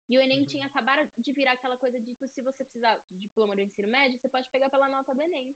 E 0.08 0.18
o 0.18 0.20
Enem 0.20 0.40
Uhum. 0.40 0.46
tinha 0.46 0.66
acabado 0.66 1.10
de 1.16 1.32
virar 1.32 1.52
aquela 1.52 1.78
coisa 1.78 1.98
de, 1.98 2.12
tipo, 2.12 2.28
se 2.28 2.42
você 2.42 2.62
precisar 2.64 3.02
de 3.10 3.18
diploma 3.18 3.54
do 3.54 3.62
ensino 3.62 3.88
médio, 3.88 4.18
você 4.18 4.28
pode 4.28 4.50
pegar 4.50 4.68
pela 4.68 4.88
nota 4.88 5.14
do 5.14 5.22
Enem. 5.22 5.54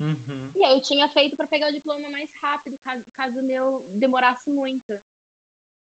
Uhum. 0.00 0.52
E 0.54 0.62
aí 0.62 0.76
eu 0.76 0.82
tinha 0.82 1.08
feito 1.08 1.36
pra 1.36 1.46
pegar 1.46 1.70
o 1.70 1.72
diploma 1.72 2.10
mais 2.10 2.32
rápido, 2.34 2.76
caso, 2.78 3.04
caso 3.12 3.40
o 3.40 3.42
meu 3.42 3.80
demorasse 3.90 4.50
muito. 4.50 5.00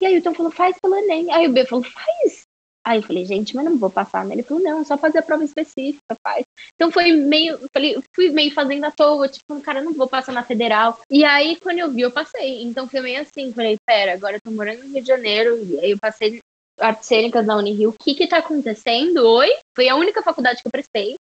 E 0.02 0.06
aí 0.06 0.18
o 0.18 0.22
Tom 0.22 0.34
falou, 0.34 0.52
faz 0.52 0.78
pelo 0.80 0.96
Enem. 0.96 1.32
Aí 1.32 1.48
o 1.48 1.52
B 1.52 1.66
falou, 1.66 1.84
faz. 1.84 2.43
Aí 2.86 3.00
eu 3.00 3.04
falei, 3.04 3.26
gente, 3.26 3.56
mas 3.56 3.64
não 3.64 3.78
vou 3.78 3.90
passar, 3.90 4.26
né? 4.26 4.36
Ele 4.36 4.44
falou, 4.44 4.62
não, 4.62 4.84
só 4.84 4.98
fazer 4.98 5.20
a 5.20 5.24
prova 5.24 5.44
específica, 5.44 6.16
faz. 6.26 6.44
Então 6.76 6.92
foi 6.92 7.14
meio, 7.14 7.58
falei, 7.74 8.02
fui 8.14 8.30
meio 8.30 8.54
fazendo 8.54 8.84
à 8.84 8.92
toa, 8.92 9.28
tipo, 9.28 9.62
cara, 9.62 9.82
não 9.82 9.94
vou 9.94 10.08
passar 10.08 10.34
na 10.34 10.44
federal. 10.44 11.00
E 11.10 11.24
aí, 11.24 11.56
quando 11.56 11.80
eu 11.80 11.90
vi, 11.90 12.02
eu 12.02 12.12
passei. 12.12 12.62
Então 12.64 12.88
foi 12.88 13.00
meio 13.00 13.22
assim, 13.22 13.54
falei, 13.54 13.78
pera, 13.88 14.14
agora 14.14 14.36
eu 14.36 14.42
tô 14.42 14.52
morando 14.52 14.84
no 14.84 14.94
Rio 14.94 15.02
de 15.02 15.08
Janeiro, 15.08 15.66
e 15.66 15.80
aí 15.80 15.92
eu 15.92 15.98
passei 15.98 16.40
artes 16.80 17.08
cênicas 17.08 17.46
da 17.46 17.56
Unirio. 17.56 17.90
O 17.90 17.94
que 17.94 18.16
que 18.16 18.28
tá 18.28 18.40
acontecendo? 18.40 19.26
Oi? 19.28 19.50
Foi 19.76 19.88
a 19.88 19.96
única 19.96 20.22
faculdade 20.22 20.62
que 20.62 20.68
eu 20.68 20.72
prestei. 20.72 21.16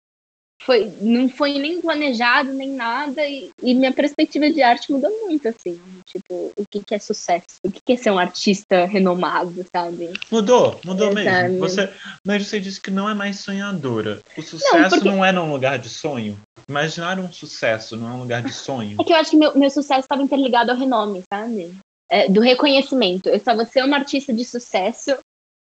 Foi, 0.62 0.92
não 1.00 1.28
foi 1.28 1.58
nem 1.58 1.80
planejado, 1.80 2.52
nem 2.52 2.70
nada, 2.70 3.26
e, 3.26 3.50
e 3.62 3.74
minha 3.74 3.92
perspectiva 3.92 4.50
de 4.50 4.62
arte 4.62 4.92
mudou 4.92 5.10
muito, 5.26 5.48
assim. 5.48 5.80
Tipo, 6.04 6.52
o 6.56 6.64
que 6.70 6.82
que 6.84 6.94
é 6.94 6.98
sucesso? 6.98 7.44
O 7.64 7.70
que 7.70 7.80
que 7.84 7.92
é 7.94 7.96
ser 7.96 8.10
um 8.10 8.18
artista 8.18 8.84
renomado, 8.84 9.64
sabe? 9.74 10.12
Mudou, 10.30 10.78
mudou 10.84 11.08
É, 11.18 11.24
sabe? 11.24 11.48
mesmo. 11.48 11.58
Você, 11.60 11.90
mas 12.26 12.46
você 12.46 12.60
disse 12.60 12.80
que 12.80 12.90
não 12.90 13.08
é 13.08 13.14
mais 13.14 13.38
sonhadora. 13.40 14.20
O 14.36 14.42
sucesso 14.42 15.02
não, 15.04 15.14
porque- 15.16 15.24
é 15.24 15.32
num 15.32 15.50
lugar 15.50 15.78
de 15.78 15.88
sonho. 15.88 16.38
Imaginar 16.68 17.18
um 17.18 17.32
sucesso 17.32 17.96
não 17.96 18.08
é 18.08 18.12
um 18.12 18.20
lugar 18.20 18.42
de 18.42 18.52
sonho. 18.52 19.00
É 19.00 19.04
que 19.04 19.12
eu 19.12 19.16
acho 19.16 19.30
que 19.30 19.36
meu, 19.36 19.56
meu 19.58 19.70
sucesso 19.70 20.00
estava 20.00 20.22
interligado 20.22 20.70
ao 20.70 20.76
renome, 20.76 21.22
sabe? 21.32 21.74
É, 22.10 22.28
do 22.28 22.40
reconhecimento. 22.40 23.28
Eu 23.28 23.40
só 23.40 23.54
vou 23.54 23.64
ser 23.64 23.82
uma 23.84 23.96
artista 23.96 24.32
de 24.32 24.44
sucesso 24.44 25.12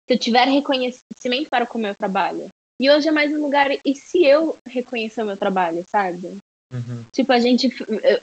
se 0.07 0.13
eu 0.13 0.17
tiver 0.19 0.45
reconhecimento 0.47 1.47
para 1.49 1.67
o 1.73 1.77
meu 1.77 1.95
trabalho. 1.95 2.47
E 2.81 2.89
hoje 2.89 3.09
é 3.09 3.11
mais 3.11 3.31
um 3.33 3.41
lugar, 3.41 3.69
e 3.85 3.93
se 3.95 4.23
eu 4.23 4.55
reconhecer 4.67 5.21
o 5.21 5.25
meu 5.25 5.35
trabalho, 5.35 5.83
sabe? 5.91 6.37
Uhum. 6.71 7.03
Tipo, 7.11 7.33
a 7.33 7.39
gente, 7.39 7.67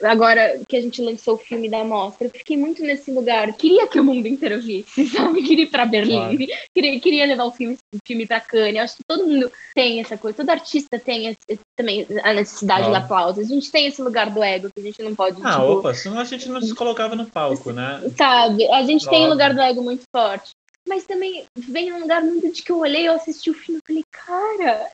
agora 0.01 0.59
que 0.67 0.77
a 0.77 0.81
gente 0.81 1.01
lançou 1.01 1.35
o 1.35 1.37
filme 1.37 1.69
da 1.69 1.83
mostra, 1.83 2.25
eu 2.27 2.31
fiquei 2.31 2.55
muito 2.57 2.81
nesse 2.81 3.11
lugar. 3.11 3.51
Queria 3.53 3.85
que 3.87 3.99
o 3.99 4.03
mundo 4.03 4.25
inteiro 4.25 4.59
visse, 4.61 5.05
sabe? 5.09 5.43
Queria 5.43 5.65
ir 5.65 5.69
pra 5.69 5.85
Berlim, 5.85 6.47
queria, 6.73 6.99
queria 6.99 7.25
levar 7.27 7.43
o 7.43 7.51
filme, 7.51 7.77
o 7.93 7.97
filme 8.07 8.25
pra 8.25 8.39
Cannes. 8.39 8.75
Eu 8.77 8.83
acho 8.83 8.95
que 8.95 9.03
todo 9.07 9.27
mundo 9.27 9.51
tem 9.75 9.99
essa 9.99 10.17
coisa, 10.17 10.37
todo 10.37 10.49
artista 10.49 10.97
tem 10.97 11.27
esse- 11.27 11.59
também 11.77 12.07
a 12.23 12.33
necessidade 12.33 12.85
Claro. 12.87 12.99
do 12.99 13.03
aplauso. 13.05 13.41
A 13.41 13.43
gente 13.43 13.69
tem 13.69 13.85
esse 13.87 14.01
lugar 14.01 14.29
do 14.31 14.41
ego 14.41 14.69
que 14.73 14.79
a 14.81 14.83
gente 14.83 15.03
não 15.03 15.13
pode, 15.13 15.39
Ah, 15.43 15.51
tipo, 15.51 15.63
opa, 15.73 15.93
senão 15.93 16.17
a 16.17 16.23
gente 16.23 16.47
não 16.49 16.61
se 16.61 16.73
colocava 16.73 17.15
no 17.15 17.25
palco, 17.27 17.71
né? 17.73 18.01
sabe? 18.17 18.65
A 18.71 18.81
gente 18.83 19.07
tem 19.09 19.25
um 19.25 19.29
lugar 19.29 19.53
do 19.53 19.61
ego 19.61 19.83
muito 19.83 20.03
forte. 20.15 20.51
Mas 20.87 21.05
também 21.05 21.45
vem 21.57 21.91
um 21.93 21.99
lugar 21.99 22.23
muito 22.23 22.51
de 22.51 22.61
que 22.61 22.71
eu 22.71 22.79
olhei, 22.79 23.07
eu 23.07 23.13
assisti 23.13 23.49
o 23.49 23.53
filme 23.53 23.79
e 23.83 23.87
falei, 23.87 24.03
cara, 24.11 24.89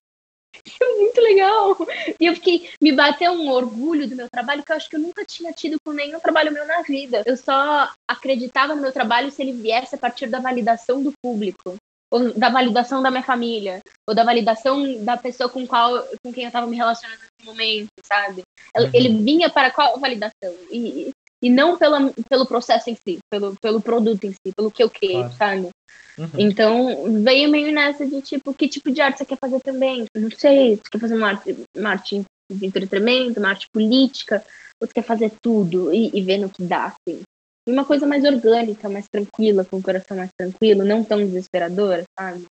isso 0.65 0.77
é 0.83 0.95
muito 0.97 1.21
legal. 1.21 1.77
E 2.19 2.25
eu 2.25 2.33
fiquei, 2.35 2.69
me 2.81 2.91
bateu 2.91 3.31
um 3.31 3.49
orgulho 3.49 4.07
do 4.07 4.15
meu 4.15 4.27
trabalho 4.29 4.63
que 4.63 4.71
eu 4.71 4.75
acho 4.75 4.89
que 4.89 4.95
eu 4.95 4.99
nunca 4.99 5.25
tinha 5.25 5.51
tido 5.51 5.77
com 5.85 5.93
nenhum 5.93 6.19
trabalho 6.19 6.51
meu 6.51 6.65
na 6.65 6.81
vida. 6.81 7.23
Eu 7.25 7.37
só 7.37 7.89
acreditava 8.09 8.75
no 8.75 8.81
meu 8.81 8.91
trabalho 8.91 9.31
se 9.31 9.41
ele 9.41 9.53
viesse 9.53 9.95
a 9.95 9.97
partir 9.97 10.27
da 10.27 10.39
validação 10.39 11.01
do 11.01 11.13
público. 11.23 11.75
Ou 12.11 12.31
da 12.33 12.49
validação 12.49 13.01
da 13.01 13.09
minha 13.09 13.23
família. 13.23 13.81
Ou 14.07 14.13
da 14.13 14.23
validação 14.23 15.03
da 15.03 15.17
pessoa 15.17 15.49
com, 15.49 15.65
qual, 15.65 16.03
com 16.23 16.31
quem 16.31 16.43
eu 16.43 16.47
estava 16.49 16.67
me 16.67 16.77
relacionando 16.77 17.19
nesse 17.19 17.45
momento, 17.45 17.89
sabe? 18.05 18.43
Ele- 18.75 18.85
Uhum. 18.85 18.91
Ele 18.93 19.23
vinha 19.23 19.49
para 19.49 19.71
qual 19.71 19.99
validação? 19.99 20.53
E, 20.71 21.09
e 21.43 21.49
não 21.49 21.77
pela, 21.77 22.09
pelo 22.29 22.45
processo 22.45 22.89
em 22.89 22.95
si, 22.95 23.19
pelo, 23.29 23.53
pelo 23.61 23.81
produto 23.81 24.23
em 24.23 24.31
si, 24.31 24.53
pelo 24.55 24.71
que 24.71 24.81
eu 24.81 24.89
quero, 24.89 25.29
Claro. 25.29 25.33
sabe? 25.33 25.69
Uhum. 26.17 26.29
Então, 26.37 27.21
veio 27.21 27.51
meio 27.51 27.73
nessa 27.73 28.05
de 28.05 28.21
tipo, 28.21 28.53
que 28.53 28.65
tipo 28.65 28.89
de 28.89 29.01
arte 29.01 29.17
você 29.17 29.25
quer 29.25 29.37
fazer 29.37 29.59
também? 29.59 30.05
Não 30.15 30.31
sei, 30.31 30.77
você 30.77 30.89
quer 30.89 30.99
fazer 30.99 31.15
uma 31.15 31.27
arte, 31.27 31.57
uma 31.75 31.89
arte 31.89 32.23
de 32.49 32.65
entretenimento, 32.65 33.41
uma 33.41 33.49
arte 33.49 33.67
política, 33.73 34.41
ou 34.81 34.87
você 34.87 34.93
quer 34.93 35.03
fazer 35.03 35.33
tudo 35.41 35.93
e, 35.93 36.11
e 36.13 36.21
ver 36.21 36.37
no 36.37 36.49
que 36.49 36.63
dá, 36.63 36.85
assim. 36.85 37.21
E 37.67 37.71
uma 37.71 37.83
coisa 37.83 38.07
mais 38.07 38.23
orgânica, 38.23 38.87
mais 38.87 39.05
tranquila, 39.11 39.65
com 39.65 39.77
o 39.77 39.83
coração 39.83 40.15
mais 40.15 40.29
tranquilo, 40.39 40.85
não 40.85 41.03
tão 41.03 41.17
desesperadora, 41.17 42.03
sabe? 42.17 42.45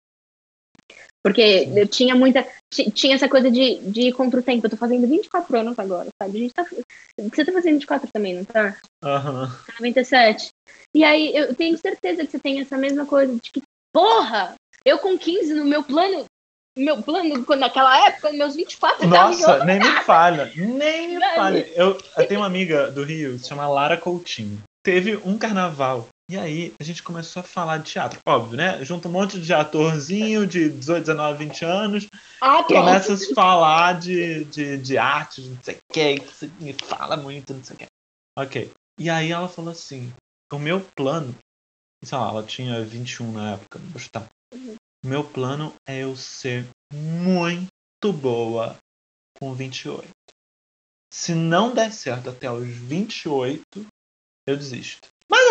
Porque 1.23 1.67
eu 1.75 1.87
tinha 1.87 2.15
muita. 2.15 2.47
ti- 2.73 2.89
Tinha 2.91 3.15
essa 3.15 3.27
coisa 3.27 3.51
de, 3.51 3.75
de 3.79 4.01
ir 4.09 4.13
contra 4.13 4.39
o 4.39 4.43
tempo. 4.43 4.65
Eu 4.65 4.69
tô 4.69 4.77
fazendo 4.77 5.05
24 5.07 5.59
anos 5.59 5.77
agora, 5.77 6.07
sabe? 6.21 6.37
A 6.37 6.41
gente 6.41 6.53
tá. 6.53 6.63
Você 7.17 7.45
tá 7.45 7.51
fazendo 7.51 7.73
24 7.73 8.09
também, 8.13 8.35
não 8.35 8.45
tá? 8.45 8.75
Aham. 9.03 9.53
97. 9.79 10.49
E 10.95 11.03
aí 11.03 11.35
eu 11.35 11.53
tenho 11.55 11.77
certeza 11.77 12.25
que 12.25 12.31
você 12.31 12.39
tem 12.39 12.61
essa 12.61 12.77
mesma 12.77 13.05
coisa 13.05 13.33
de 13.33 13.51
que, 13.51 13.61
porra, 13.93 14.55
eu 14.85 14.97
com 14.99 15.17
15 15.17 15.53
no 15.53 15.65
meu 15.65 15.83
plano, 15.83 16.25
meu 16.77 17.01
plano 17.01 17.45
naquela 17.57 18.07
época, 18.07 18.31
meus 18.31 18.55
24 18.55 19.03
eu 19.05 19.09
tava 19.11 19.33
em 19.33 19.41
Nossa, 19.41 19.65
nem 19.65 19.79
me 19.79 19.91
falha. 20.03 20.51
Nem 20.55 21.07
me 21.09 21.19
falha. 21.35 21.67
Eu, 21.75 21.97
eu 22.17 22.27
tenho 22.27 22.39
uma 22.39 22.47
amiga 22.47 22.89
do 22.91 23.03
Rio, 23.03 23.37
se 23.37 23.47
chama 23.49 23.67
Lara 23.67 23.97
Coutinho. 23.97 24.61
Teve 24.83 25.17
um 25.17 25.37
carnaval. 25.37 26.07
E 26.29 26.37
aí 26.37 26.71
a 26.79 26.83
gente 26.83 27.01
começou 27.01 27.39
a 27.39 27.43
falar 27.43 27.79
de 27.79 27.91
teatro. 27.91 28.19
Óbvio, 28.23 28.55
né? 28.55 28.85
Junta 28.85 29.07
um 29.07 29.11
monte 29.11 29.41
de 29.41 29.51
atorzinho 29.51 30.45
de 30.45 30.69
18, 30.69 30.99
19, 31.01 31.45
20 31.45 31.65
anos. 31.65 32.07
Ah. 32.39 32.63
Começa 32.63 33.13
a 33.13 33.17
se 33.17 33.33
falar 33.33 33.99
de, 33.99 34.45
de, 34.45 34.77
de 34.77 34.95
arte, 34.95 35.41
de 35.41 35.49
não 35.49 35.63
sei 35.63 35.75
o 35.75 35.79
que. 35.91 36.19
Você 36.19 36.47
me 36.59 36.73
fala 36.73 37.17
muito, 37.17 37.51
não 37.51 37.63
sei 37.63 37.75
o 37.75 37.79
que. 37.79 37.85
Ok. 38.37 38.71
E 38.99 39.09
aí 39.09 39.31
ela 39.31 39.49
falou 39.49 39.71
assim: 39.71 40.13
o 40.53 40.59
meu 40.59 40.81
plano. 40.95 41.35
Sei 42.05 42.15
lá, 42.15 42.29
ela 42.29 42.43
tinha 42.43 42.85
21 42.85 43.31
na 43.31 43.53
época, 43.53 43.79
vou 43.79 43.99
chutar. 43.99 44.27
Uhum. 44.53 44.75
O 45.03 45.07
meu 45.07 45.23
plano 45.23 45.73
é 45.87 46.03
eu 46.03 46.15
ser 46.15 46.65
muito 46.93 48.13
boa 48.13 48.77
com 49.39 49.53
28. 49.55 50.07
Se 51.11 51.33
não 51.33 51.73
der 51.73 51.91
certo 51.91 52.29
até 52.29 52.51
os 52.51 52.67
28, 52.67 53.63
eu 54.47 54.55
desisto. 54.55 55.08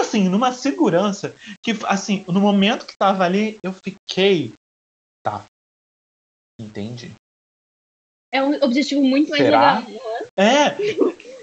Assim, 0.09 0.27
numa 0.27 0.53
segurança 0.53 1.35
que, 1.62 1.77
assim, 1.85 2.25
no 2.27 2.40
momento 2.40 2.87
que 2.87 2.97
tava 2.97 3.25
ali, 3.25 3.59
eu 3.62 3.75
fiquei. 3.75 4.53
Tá. 5.23 5.44
Entendi. 6.59 7.12
É 8.33 8.42
um 8.42 8.55
objetivo 8.62 9.03
muito 9.03 9.29
mais 9.29 9.42
Será? 9.42 9.81
legal. 9.81 10.01
É! 10.37 10.77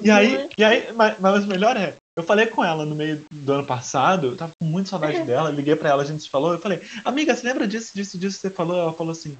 E 0.02 0.12
aí, 0.12 0.36
é? 0.36 0.50
e 0.58 0.64
aí 0.64 0.94
mas, 0.94 1.20
mas 1.20 1.44
o 1.44 1.48
melhor 1.48 1.78
é, 1.78 1.96
eu 2.18 2.24
falei 2.24 2.48
com 2.48 2.64
ela 2.64 2.86
no 2.86 2.96
meio 2.96 3.26
do 3.32 3.54
ano 3.54 3.66
passado, 3.66 4.28
eu 4.28 4.38
tava 4.38 4.52
com 4.60 4.68
muita 4.68 4.90
saudade 4.90 5.24
dela, 5.24 5.50
liguei 5.50 5.76
pra 5.76 5.90
ela, 5.90 6.04
a 6.04 6.06
gente 6.06 6.24
se 6.24 6.30
falou, 6.30 6.54
eu 6.54 6.60
falei, 6.60 6.82
amiga, 7.04 7.36
você 7.36 7.48
lembra 7.48 7.68
disso, 7.68 7.92
disso, 7.96 8.18
disso 8.18 8.38
que 8.38 8.42
você 8.42 8.50
falou? 8.50 8.78
Ela 8.78 8.94
falou 8.94 9.12
assim, 9.12 9.38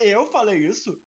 eu 0.00 0.30
falei 0.30 0.58
isso? 0.58 1.02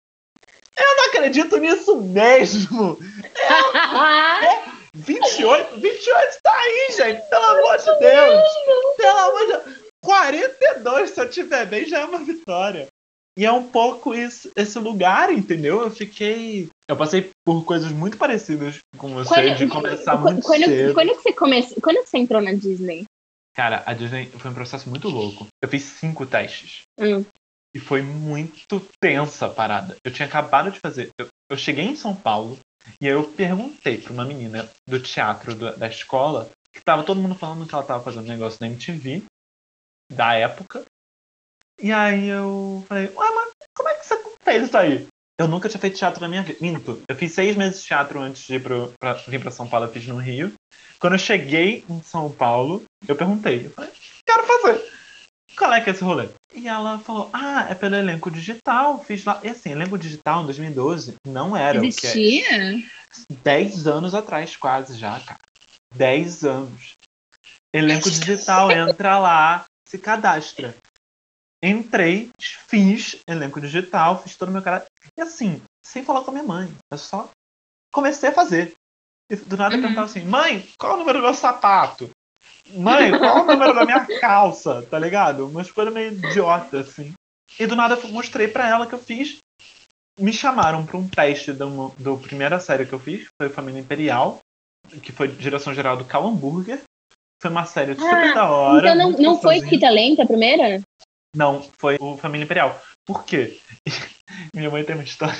Eu 0.76 0.96
não 0.96 1.04
acredito 1.06 1.56
nisso 1.56 2.00
mesmo! 2.00 2.98
28, 4.96 5.78
28 5.80 6.38
tá 6.42 6.52
aí, 6.54 6.88
gente, 6.96 7.28
pelo 7.28 7.44
amor 7.44 7.76
de 7.78 7.84
Deus! 7.98 8.44
Pelo 8.96 9.18
amor 9.18 9.40
de 9.40 9.46
Deus! 9.64 9.86
42, 10.04 11.10
se 11.10 11.20
eu 11.20 11.28
tiver 11.28 11.66
bem, 11.66 11.84
já 11.86 12.00
é 12.00 12.04
uma 12.04 12.18
vitória. 12.20 12.86
E 13.38 13.44
é 13.44 13.52
um 13.52 13.64
pouco 13.68 14.14
isso, 14.14 14.50
esse 14.56 14.78
lugar, 14.78 15.30
entendeu? 15.30 15.82
Eu 15.82 15.90
fiquei. 15.90 16.68
Eu 16.88 16.96
passei 16.96 17.30
por 17.44 17.64
coisas 17.64 17.92
muito 17.92 18.16
parecidas 18.16 18.78
com 18.96 19.12
você, 19.12 19.28
Quando- 19.28 19.56
de 19.56 19.66
começar 19.66 20.12
quando, 20.12 20.32
muito 20.34 20.46
quando, 20.46 20.64
cedo. 20.64 20.94
quando 20.94 21.08
que 21.16 21.22
você 21.22 21.32
começou? 21.32 21.76
Quando 21.82 22.02
que 22.02 22.08
você 22.08 22.18
entrou 22.18 22.40
na 22.40 22.52
Disney? 22.52 23.04
Cara, 23.54 23.82
a 23.84 23.92
Disney 23.92 24.26
foi 24.38 24.50
um 24.50 24.54
processo 24.54 24.88
muito 24.88 25.08
louco. 25.08 25.46
Eu 25.62 25.68
fiz 25.68 25.82
cinco 25.82 26.24
testes. 26.24 26.82
Hum. 26.98 27.24
E 27.74 27.78
foi 27.78 28.00
muito 28.00 28.80
tensa 29.02 29.46
a 29.46 29.50
parada. 29.50 29.96
Eu 30.04 30.10
tinha 30.12 30.26
acabado 30.26 30.70
de 30.70 30.78
fazer. 30.80 31.10
Eu, 31.18 31.26
eu 31.50 31.58
cheguei 31.58 31.84
em 31.84 31.96
São 31.96 32.14
Paulo 32.16 32.58
e 33.00 33.06
aí 33.06 33.12
eu 33.12 33.24
perguntei 33.32 33.98
pra 33.98 34.12
uma 34.12 34.24
menina 34.24 34.68
do 34.88 35.00
teatro 35.00 35.54
do- 35.54 35.76
da 35.76 35.88
escola 35.88 36.50
que 36.72 36.80
tava 36.80 37.04
todo 37.04 37.20
mundo 37.20 37.34
falando 37.34 37.66
que 37.66 37.74
ela 37.74 37.84
tava 37.84 38.02
fazendo 38.04 38.26
negócio 38.26 38.58
na 38.60 38.66
MTV, 38.66 39.22
da 40.12 40.34
época. 40.34 40.84
E 41.80 41.92
aí 41.92 42.28
eu 42.28 42.84
falei, 42.88 43.06
ué, 43.06 43.30
mas 43.34 43.50
como 43.76 43.88
é 43.88 43.94
que 43.94 44.06
você 44.06 44.22
fez 44.42 44.64
isso 44.64 44.76
aí? 44.76 45.06
Eu 45.38 45.46
nunca 45.48 45.68
tinha 45.68 45.80
feito 45.80 45.98
teatro 45.98 46.20
na 46.20 46.28
minha 46.28 46.42
vida. 46.42 46.58
Minto. 46.62 47.02
Eu 47.08 47.16
fiz 47.16 47.32
seis 47.32 47.54
meses 47.56 47.80
de 47.80 47.86
teatro 47.86 48.18
antes 48.20 48.46
de 48.46 48.54
ir 48.54 48.62
pro, 48.62 48.92
pra, 48.98 49.12
vir 49.14 49.40
pra 49.40 49.50
São 49.50 49.68
Paulo, 49.68 49.86
eu 49.86 49.92
fiz 49.92 50.06
no 50.06 50.16
Rio. 50.16 50.52
Quando 50.98 51.12
eu 51.14 51.18
cheguei 51.18 51.84
em 51.88 52.02
São 52.02 52.30
Paulo, 52.32 52.82
eu 53.06 53.14
perguntei, 53.14 53.66
eu 53.66 53.70
falei, 53.70 53.90
quero 54.26 54.46
fazer. 54.46 54.92
Qual 55.56 55.72
é 55.72 55.80
que 55.80 55.90
é 55.90 55.92
esse 55.92 56.02
rolê? 56.04 56.28
E 56.56 56.68
ela 56.68 56.98
falou, 56.98 57.28
ah, 57.34 57.66
é 57.68 57.74
pelo 57.74 57.94
elenco 57.94 58.30
digital. 58.30 59.04
Fiz 59.04 59.24
lá. 59.24 59.38
E 59.44 59.48
assim, 59.48 59.72
elenco 59.72 59.98
digital 59.98 60.42
em 60.42 60.46
2012 60.46 61.16
não 61.26 61.54
era. 61.54 61.76
Existia? 61.76 62.42
O 62.42 62.48
que 62.48 62.88
é... 63.32 63.36
Dez 63.42 63.86
anos 63.86 64.14
atrás, 64.14 64.56
quase 64.56 64.96
já, 64.96 65.20
cara. 65.20 65.38
Dez 65.94 66.44
anos. 66.44 66.94
Elenco 67.74 68.10
digital, 68.10 68.70
entra 68.72 69.18
lá, 69.18 69.64
se 69.86 69.98
cadastra. 69.98 70.74
Entrei, 71.62 72.30
fiz 72.40 73.18
elenco 73.28 73.60
digital, 73.60 74.22
fiz 74.22 74.34
todo 74.34 74.48
o 74.48 74.52
meu 74.52 74.62
cara. 74.62 74.86
E 75.16 75.20
assim, 75.20 75.60
sem 75.84 76.04
falar 76.04 76.22
com 76.22 76.30
a 76.30 76.34
minha 76.34 76.44
mãe. 76.44 76.74
Eu 76.90 76.98
só 76.98 77.28
comecei 77.92 78.30
a 78.30 78.34
fazer. 78.34 78.72
E 79.30 79.36
do 79.36 79.56
nada 79.56 79.74
uhum. 79.74 79.80
eu 79.80 79.82
perguntava 79.82 80.06
assim, 80.06 80.24
mãe, 80.24 80.66
qual 80.78 80.92
é 80.92 80.94
o 80.94 80.98
número 80.98 81.18
do 81.18 81.24
meu 81.24 81.34
sapato? 81.34 82.08
Mãe, 82.70 83.16
qual 83.16 83.42
o 83.42 83.46
número 83.46 83.74
da 83.74 83.84
minha 83.84 84.06
calça? 84.20 84.82
Tá 84.82 84.98
ligado? 84.98 85.46
Umas 85.46 85.70
coisas 85.70 85.92
meio 85.92 86.12
idiota, 86.12 86.80
assim. 86.80 87.12
E 87.58 87.66
do 87.66 87.76
nada 87.76 87.94
eu 87.94 88.08
mostrei 88.08 88.48
pra 88.48 88.68
ela 88.68 88.86
que 88.86 88.94
eu 88.94 88.98
fiz. 88.98 89.38
Me 90.18 90.32
chamaram 90.32 90.84
pra 90.84 90.96
um 90.96 91.08
teste 91.08 91.52
do, 91.52 91.88
do 91.98 92.16
primeira 92.18 92.58
série 92.58 92.86
que 92.86 92.92
eu 92.92 92.98
fiz, 92.98 93.26
foi 93.40 93.50
Família 93.50 93.80
Imperial, 93.80 94.38
que 95.02 95.12
foi 95.12 95.28
direção 95.28 95.74
geral 95.74 95.96
do 95.96 96.04
Cal 96.04 96.26
Hamburger. 96.26 96.80
Foi 97.40 97.50
uma 97.50 97.66
série 97.66 97.94
super 97.94 98.30
ah, 98.30 98.34
da 98.34 98.50
hora. 98.50 98.90
Então 98.92 99.12
não, 99.12 99.18
não 99.18 99.40
foi 99.40 99.60
Que 99.60 99.78
Talento 99.78 100.22
a 100.22 100.26
primeira? 100.26 100.80
Não, 101.36 101.62
foi 101.78 101.98
o 102.00 102.16
Família 102.16 102.44
Imperial. 102.44 102.80
Por 103.06 103.24
quê? 103.24 103.60
Minha 104.54 104.70
mãe 104.70 104.84
tem 104.84 104.94
uma 104.94 105.04
história 105.04 105.36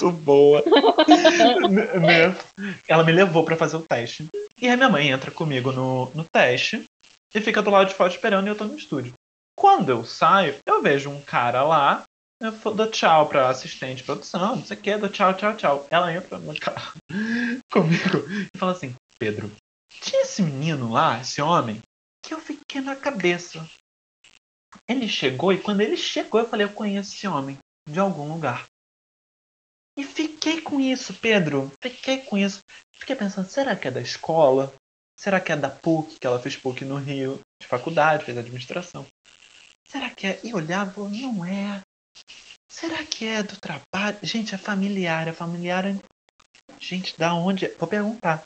muito 0.00 0.10
boa. 0.10 0.62
Ela 2.88 3.04
me 3.04 3.12
levou 3.12 3.44
para 3.44 3.56
fazer 3.56 3.76
o 3.76 3.82
teste. 3.82 4.26
E 4.60 4.68
aí 4.68 4.76
minha 4.76 4.88
mãe 4.88 5.08
entra 5.08 5.30
comigo 5.30 5.72
no, 5.72 6.10
no 6.14 6.24
teste 6.24 6.84
e 7.34 7.40
fica 7.40 7.62
do 7.62 7.70
lado 7.70 7.88
de 7.88 7.94
fora 7.94 8.10
esperando 8.10 8.46
e 8.46 8.50
eu 8.50 8.56
tô 8.56 8.64
no 8.64 8.76
estúdio. 8.76 9.12
Quando 9.56 9.90
eu 9.90 10.04
saio, 10.04 10.56
eu 10.66 10.82
vejo 10.82 11.10
um 11.10 11.20
cara 11.20 11.62
lá, 11.62 12.04
eu 12.40 12.52
dou 12.74 12.90
tchau 12.90 13.28
pra 13.28 13.48
assistente 13.48 13.98
de 13.98 14.04
produção, 14.04 14.56
não 14.56 14.64
sei 14.64 14.76
o 14.76 14.80
que, 14.80 14.96
dou 14.96 15.08
tchau, 15.08 15.34
tchau, 15.34 15.56
tchau. 15.56 15.86
Ela 15.90 16.12
entra 16.12 16.38
no 16.38 16.58
carro 16.58 16.94
comigo 17.70 18.24
e 18.54 18.58
fala 18.58 18.72
assim, 18.72 18.94
Pedro, 19.18 19.50
tinha 20.00 20.22
esse 20.22 20.42
menino 20.42 20.92
lá, 20.92 21.20
esse 21.20 21.40
homem, 21.40 21.80
que 22.24 22.34
eu 22.34 22.40
fiquei 22.40 22.80
na 22.80 22.96
cabeça. 22.96 23.66
Ele 24.88 25.08
chegou 25.08 25.52
e 25.52 25.60
quando 25.60 25.80
ele 25.80 25.96
chegou 25.96 26.40
eu 26.40 26.48
falei, 26.48 26.66
eu 26.66 26.72
conheço 26.72 27.14
esse 27.14 27.28
homem 27.28 27.56
de 27.88 28.00
algum 28.00 28.32
lugar. 28.32 28.66
E 29.96 30.04
fiquei 30.04 30.60
com 30.60 30.80
isso, 30.80 31.14
Pedro. 31.14 31.70
Fiquei 31.80 32.18
com 32.18 32.36
isso. 32.36 32.60
Fiquei 32.92 33.14
pensando, 33.14 33.48
será 33.48 33.76
que 33.76 33.88
é 33.88 33.90
da 33.90 34.00
escola? 34.00 34.72
Será 35.16 35.40
que 35.40 35.52
é 35.52 35.56
da 35.56 35.70
PUC, 35.70 36.18
que 36.20 36.26
ela 36.26 36.40
fez 36.40 36.56
PUC 36.56 36.84
no 36.84 36.96
Rio, 36.96 37.40
de 37.60 37.66
faculdade, 37.66 38.24
fez 38.24 38.36
administração? 38.36 39.06
Será 39.86 40.10
que 40.10 40.26
é? 40.26 40.40
E 40.42 40.52
olhava, 40.52 41.08
não 41.08 41.44
é. 41.44 41.80
Será 42.68 43.04
que 43.04 43.24
é 43.24 43.42
do 43.42 43.56
trabalho? 43.56 44.18
Gente, 44.22 44.54
é 44.54 44.58
familiar, 44.58 45.28
é 45.28 45.32
familiar. 45.32 45.84
Gente, 46.80 47.16
da 47.16 47.32
onde 47.32 47.66
é? 47.66 47.68
Vou 47.78 47.88
perguntar. 47.88 48.42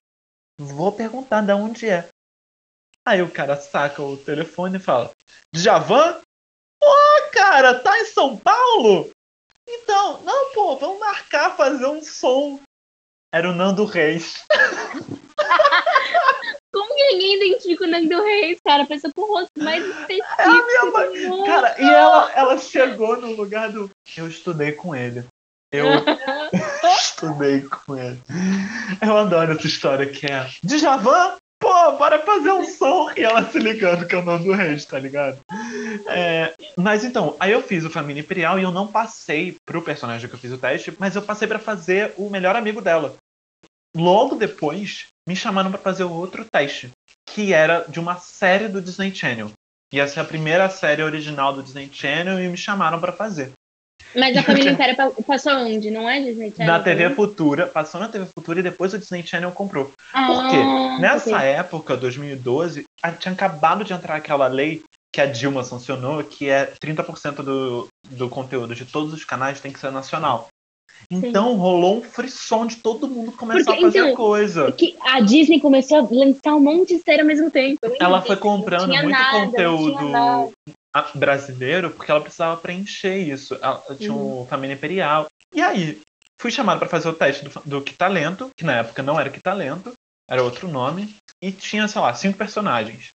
Vou 0.61 0.93
perguntar 0.93 1.41
da 1.41 1.57
onde 1.57 1.89
é. 1.89 2.09
Aí 3.07 3.23
o 3.23 3.31
cara 3.31 3.57
saca 3.57 4.03
o 4.03 4.19
telefone 4.19 4.77
e 4.77 4.81
fala: 4.81 5.11
Javan? 5.55 6.21
Ô, 6.83 6.87
oh, 6.87 7.31
cara, 7.33 7.81
tá 7.81 7.99
em 7.99 8.05
São 8.05 8.37
Paulo? 8.37 9.11
Então, 9.69 10.23
não, 10.23 10.53
pô, 10.53 10.77
vamos 10.77 10.99
marcar 10.99 11.57
fazer 11.57 11.87
um 11.87 12.03
som. 12.03 12.59
Era 13.33 13.51
o 13.51 13.55
Nando 13.55 13.85
Reis. 13.85 14.45
Como 16.73 16.95
que 16.95 17.13
ninguém 17.13 17.37
identifica 17.37 17.85
o 17.85 17.87
Nando 17.87 18.23
Reis, 18.23 18.59
cara? 18.65 18.87
Pensa 18.87 19.11
com 19.15 19.23
o 19.23 19.35
rosto 19.35 19.51
mais 19.59 19.85
específico. 19.85 20.27
É 20.39 20.45
a 20.45 20.67
minha 20.67 20.85
mãe. 20.87 21.47
Cara, 21.47 21.77
e 21.79 21.85
ela, 21.85 22.33
ela 22.33 22.59
chegou 22.59 23.21
no 23.21 23.33
lugar 23.33 23.71
do. 23.71 23.91
Eu 24.17 24.27
estudei 24.29 24.73
com 24.73 24.95
ele. 24.95 25.25
Eu 25.71 25.87
estudei 26.99 27.63
com 27.63 27.97
ele. 27.97 28.19
Eu 29.03 29.17
adoro 29.17 29.53
essa 29.53 29.67
história 29.67 30.07
que 30.07 30.27
é. 30.27 30.49
Djavan? 30.63 31.37
Pô, 31.59 31.93
bora 31.93 32.21
fazer 32.21 32.53
um 32.53 32.65
som. 32.65 33.11
E 33.17 33.23
ela 33.23 33.45
se 33.51 33.59
ligando 33.59 34.07
que 34.07 34.15
é 34.15 34.19
o 34.19 34.25
nome 34.25 34.45
do 34.45 34.53
rei, 34.53 34.79
tá 34.81 34.99
ligado? 34.99 35.39
É, 36.07 36.55
mas 36.77 37.05
então, 37.05 37.37
aí 37.39 37.53
eu 37.53 37.63
fiz 37.63 37.85
o 37.85 37.91
Família 37.91 38.21
Imperial 38.21 38.59
e 38.59 38.63
eu 38.63 38.71
não 38.71 38.87
passei 38.87 39.57
pro 39.67 39.83
personagem 39.83 40.29
que 40.29 40.35
eu 40.35 40.39
fiz 40.39 40.53
o 40.53 40.59
teste, 40.59 40.95
mas 40.99 41.17
eu 41.17 41.23
passei 41.23 41.47
para 41.49 41.59
fazer 41.59 42.13
o 42.17 42.31
melhor 42.31 42.57
amigo 42.57 42.81
dela. 42.81 43.17
Logo 43.97 44.37
depois, 44.37 45.07
me 45.29 45.35
chamaram 45.35 45.71
para 45.71 45.81
fazer 45.81 46.05
outro 46.05 46.45
teste, 46.45 46.91
que 47.29 47.53
era 47.53 47.85
de 47.89 47.99
uma 47.99 48.17
série 48.17 48.69
do 48.69 48.81
Disney 48.81 49.15
Channel. 49.15 49.51
Ia 49.93 50.07
ser 50.07 50.21
a 50.21 50.25
primeira 50.25 50.69
série 50.69 51.03
original 51.03 51.53
do 51.53 51.63
Disney 51.63 51.89
Channel 51.93 52.43
e 52.43 52.49
me 52.49 52.57
chamaram 52.57 53.01
para 53.01 53.13
fazer. 53.13 53.53
Mas 54.15 54.37
a 54.37 54.43
família 54.45 54.73
inteira 54.73 54.95
passou 55.27 55.53
onde? 55.53 55.91
Não 55.91 56.09
é 56.09 56.21
Disney 56.21 56.53
Channel? 56.57 56.73
Na 56.73 56.81
TV 56.81 57.11
Futura, 57.11 57.67
passou 57.67 58.01
na 58.01 58.09
TV 58.09 58.27
Futura 58.37 58.61
e 58.61 58.63
depois 58.63 58.95
o 58.95 58.99
Disney 58.99 59.23
Channel 59.23 59.53
comprou. 59.53 59.93
Ah, 60.13 60.27
Por 60.27 60.49
quê? 60.49 61.01
Nessa 61.01 61.37
okay. 61.37 61.49
época, 61.49 61.97
2012, 61.97 62.85
tinha 63.19 63.33
acabado 63.33 63.85
de 63.85 63.93
entrar 63.93 64.17
aquela 64.17 64.47
lei 64.47 64.83
que 65.13 65.21
a 65.21 65.27
Dilma 65.27 65.65
sancionou, 65.65 66.23
que 66.23 66.49
é 66.49 66.73
30% 66.83 67.43
do, 67.43 67.89
do 68.11 68.29
conteúdo 68.29 68.75
de 68.75 68.85
todos 68.85 69.13
os 69.13 69.25
canais 69.25 69.61
tem 69.61 69.73
que 69.73 69.81
ser 69.81 69.91
nacional. 69.91 70.49
Então 71.11 71.53
Sim. 71.53 71.59
rolou 71.59 71.99
um 71.99 72.03
frisson 72.03 72.67
de 72.67 72.77
todo 72.77 73.09
mundo 73.09 73.33
começar 73.33 73.73
Porque, 73.73 73.85
a 73.85 73.87
fazer 73.87 73.99
então, 74.01 74.15
coisa. 74.15 74.73
Que 74.73 74.97
a 75.01 75.21
Disney 75.21 75.61
começou 75.61 75.99
a 75.99 76.09
lançar 76.11 76.55
um 76.55 76.61
monte 76.61 76.97
de 76.97 77.03
série 77.03 77.21
ao 77.21 77.27
mesmo 77.27 77.51
tempo. 77.51 77.79
Ela 78.01 78.21
foi 78.21 78.37
comprando 78.37 78.89
muito 78.89 79.09
nada, 79.09 79.47
conteúdo 79.47 80.53
brasileiro 81.15 81.91
porque 81.91 82.11
ela 82.11 82.21
precisava 82.21 82.61
preencher 82.61 83.17
isso. 83.17 83.55
Ela 83.57 83.83
tinha 83.97 84.13
uhum. 84.13 84.43
um 84.43 84.47
Família 84.47 84.75
Imperial. 84.75 85.27
E 85.55 85.61
aí, 85.61 86.01
fui 86.41 86.51
chamado 86.51 86.79
para 86.79 86.89
fazer 86.89 87.09
o 87.09 87.15
teste 87.15 87.45
do, 87.45 87.63
do 87.65 87.83
Que 87.83 87.95
Talento, 87.95 88.51
que 88.57 88.65
na 88.65 88.77
época 88.77 89.03
não 89.03 89.19
era 89.19 89.31
Que 89.31 89.41
Talento, 89.41 89.93
era 90.29 90.43
outro 90.43 90.69
nome. 90.69 91.15
E 91.43 91.53
tinha, 91.53 91.87
sei 91.89 92.01
lá, 92.01 92.15
cinco 92.15 92.39
personagens. 92.39 93.11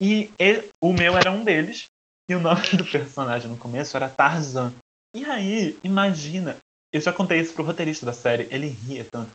E 0.00 0.30
ele, 0.38 0.70
o 0.80 0.92
meu 0.92 1.16
era 1.16 1.30
um 1.30 1.44
deles. 1.44 1.86
E 2.28 2.34
o 2.34 2.40
nome 2.40 2.62
do 2.76 2.84
personagem 2.84 3.50
no 3.50 3.56
começo 3.56 3.96
era 3.96 4.08
Tarzan. 4.08 4.72
E 5.14 5.24
aí, 5.24 5.78
imagina, 5.84 6.56
eu 6.92 7.00
já 7.00 7.12
contei 7.12 7.40
isso 7.40 7.52
pro 7.54 7.64
roteirista 7.64 8.06
da 8.06 8.12
série, 8.12 8.48
ele 8.50 8.68
ria 8.68 9.04
tanto. 9.10 9.30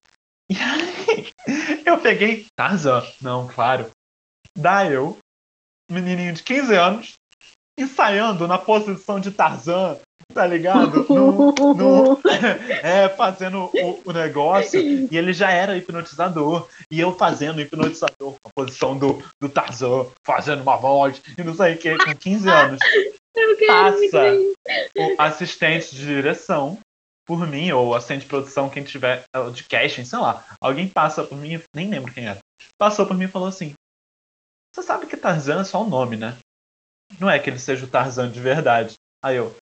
E 0.50 0.56
aí, 0.56 1.32
eu 1.86 2.00
peguei 2.00 2.48
Tarzan, 2.56 3.04
não, 3.22 3.48
claro. 3.48 3.90
Daí 4.58 4.94
eu, 4.94 5.18
menininho 5.92 6.34
de 6.34 6.42
15 6.42 6.76
anos, 6.76 7.17
ensaiando 7.78 8.48
na 8.48 8.58
posição 8.58 9.20
de 9.20 9.32
Tarzan, 9.32 9.98
tá 10.34 10.46
ligado? 10.46 11.06
No, 11.10 11.52
no, 11.52 12.20
é, 12.84 13.08
fazendo 13.10 13.70
o, 13.74 14.02
o, 14.06 14.12
negócio. 14.12 14.80
E 14.80 15.18
ele 15.18 15.34
já 15.34 15.52
era 15.52 15.78
hipnotizador. 15.78 16.68
E 16.92 17.00
eu 17.00 17.16
fazendo 17.16 17.62
hipnotizador 17.62 18.36
com 18.42 18.50
a 18.50 18.52
posição 18.56 18.98
do, 18.98 19.24
do 19.42 19.50
Tarzan, 19.50 20.08
fazendo 20.26 20.62
uma 20.62 20.78
voz 20.78 21.22
e 21.38 21.44
não 21.44 21.56
sei 21.56 21.76
o 21.76 21.78
que, 21.78 21.98
com 21.98 22.16
15 22.16 22.50
anos. 22.50 22.80
Passa 23.68 24.32
o 24.98 25.22
assistente 25.22 25.96
de 25.96 26.04
direção 26.04 26.80
por 27.28 27.46
mim, 27.46 27.72
ou 27.72 27.94
assistente 27.94 28.22
de 28.22 28.28
produção, 28.28 28.70
quem 28.70 28.84
tiver, 28.84 29.24
de 29.54 29.64
casting, 29.66 30.06
sei 30.06 30.18
lá. 30.18 30.44
Alguém 30.62 30.88
passa 30.88 31.24
por 31.24 31.38
mim, 31.38 31.62
nem 31.76 31.90
lembro 31.90 32.12
quem 32.12 32.26
era. 32.26 32.40
Passou 32.80 33.06
por 33.06 33.16
mim 33.16 33.26
e 33.26 33.30
falou 33.30 33.48
assim: 33.48 33.74
Você 34.74 34.82
sabe 34.82 35.06
que 35.06 35.18
Tarzan 35.18 35.62
é 35.62 35.64
só 35.66 35.84
um 35.84 35.90
nome, 35.90 36.16
né? 36.16 36.38
Não 37.20 37.30
é 37.30 37.40
que 37.40 37.50
ele 37.50 37.60
seja 37.60 37.86
o 37.86 37.90
Tarzan 37.90 38.30
de 38.30 38.40
verdade. 38.40 38.96
Aí 39.24 39.36
eu, 39.36 39.56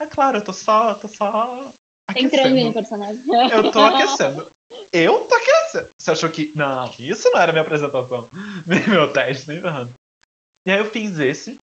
é 0.00 0.06
claro, 0.06 0.38
eu 0.38 0.44
tô 0.44 0.52
só, 0.52 0.94
tô 0.94 1.08
só 1.08 1.72
Entrando 2.16 2.56
no 2.56 2.72
personagem. 2.72 3.22
Eu 3.52 3.70
tô 3.70 3.80
aquecendo. 3.80 4.50
Eu 4.92 5.26
tô 5.26 5.34
aquecendo. 5.34 5.88
Você 5.98 6.10
achou 6.10 6.30
que. 6.30 6.52
Não, 6.54 6.90
isso 6.98 7.30
não 7.30 7.40
era 7.40 7.52
minha 7.52 7.62
apresentação. 7.62 8.28
Nem 8.66 8.88
meu 8.88 9.12
teste, 9.12 9.48
nem 9.48 9.58
errando. 9.58 9.92
E 10.66 10.70
aí 10.70 10.78
eu 10.78 10.90
fiz 10.90 11.18
esse. 11.18 11.58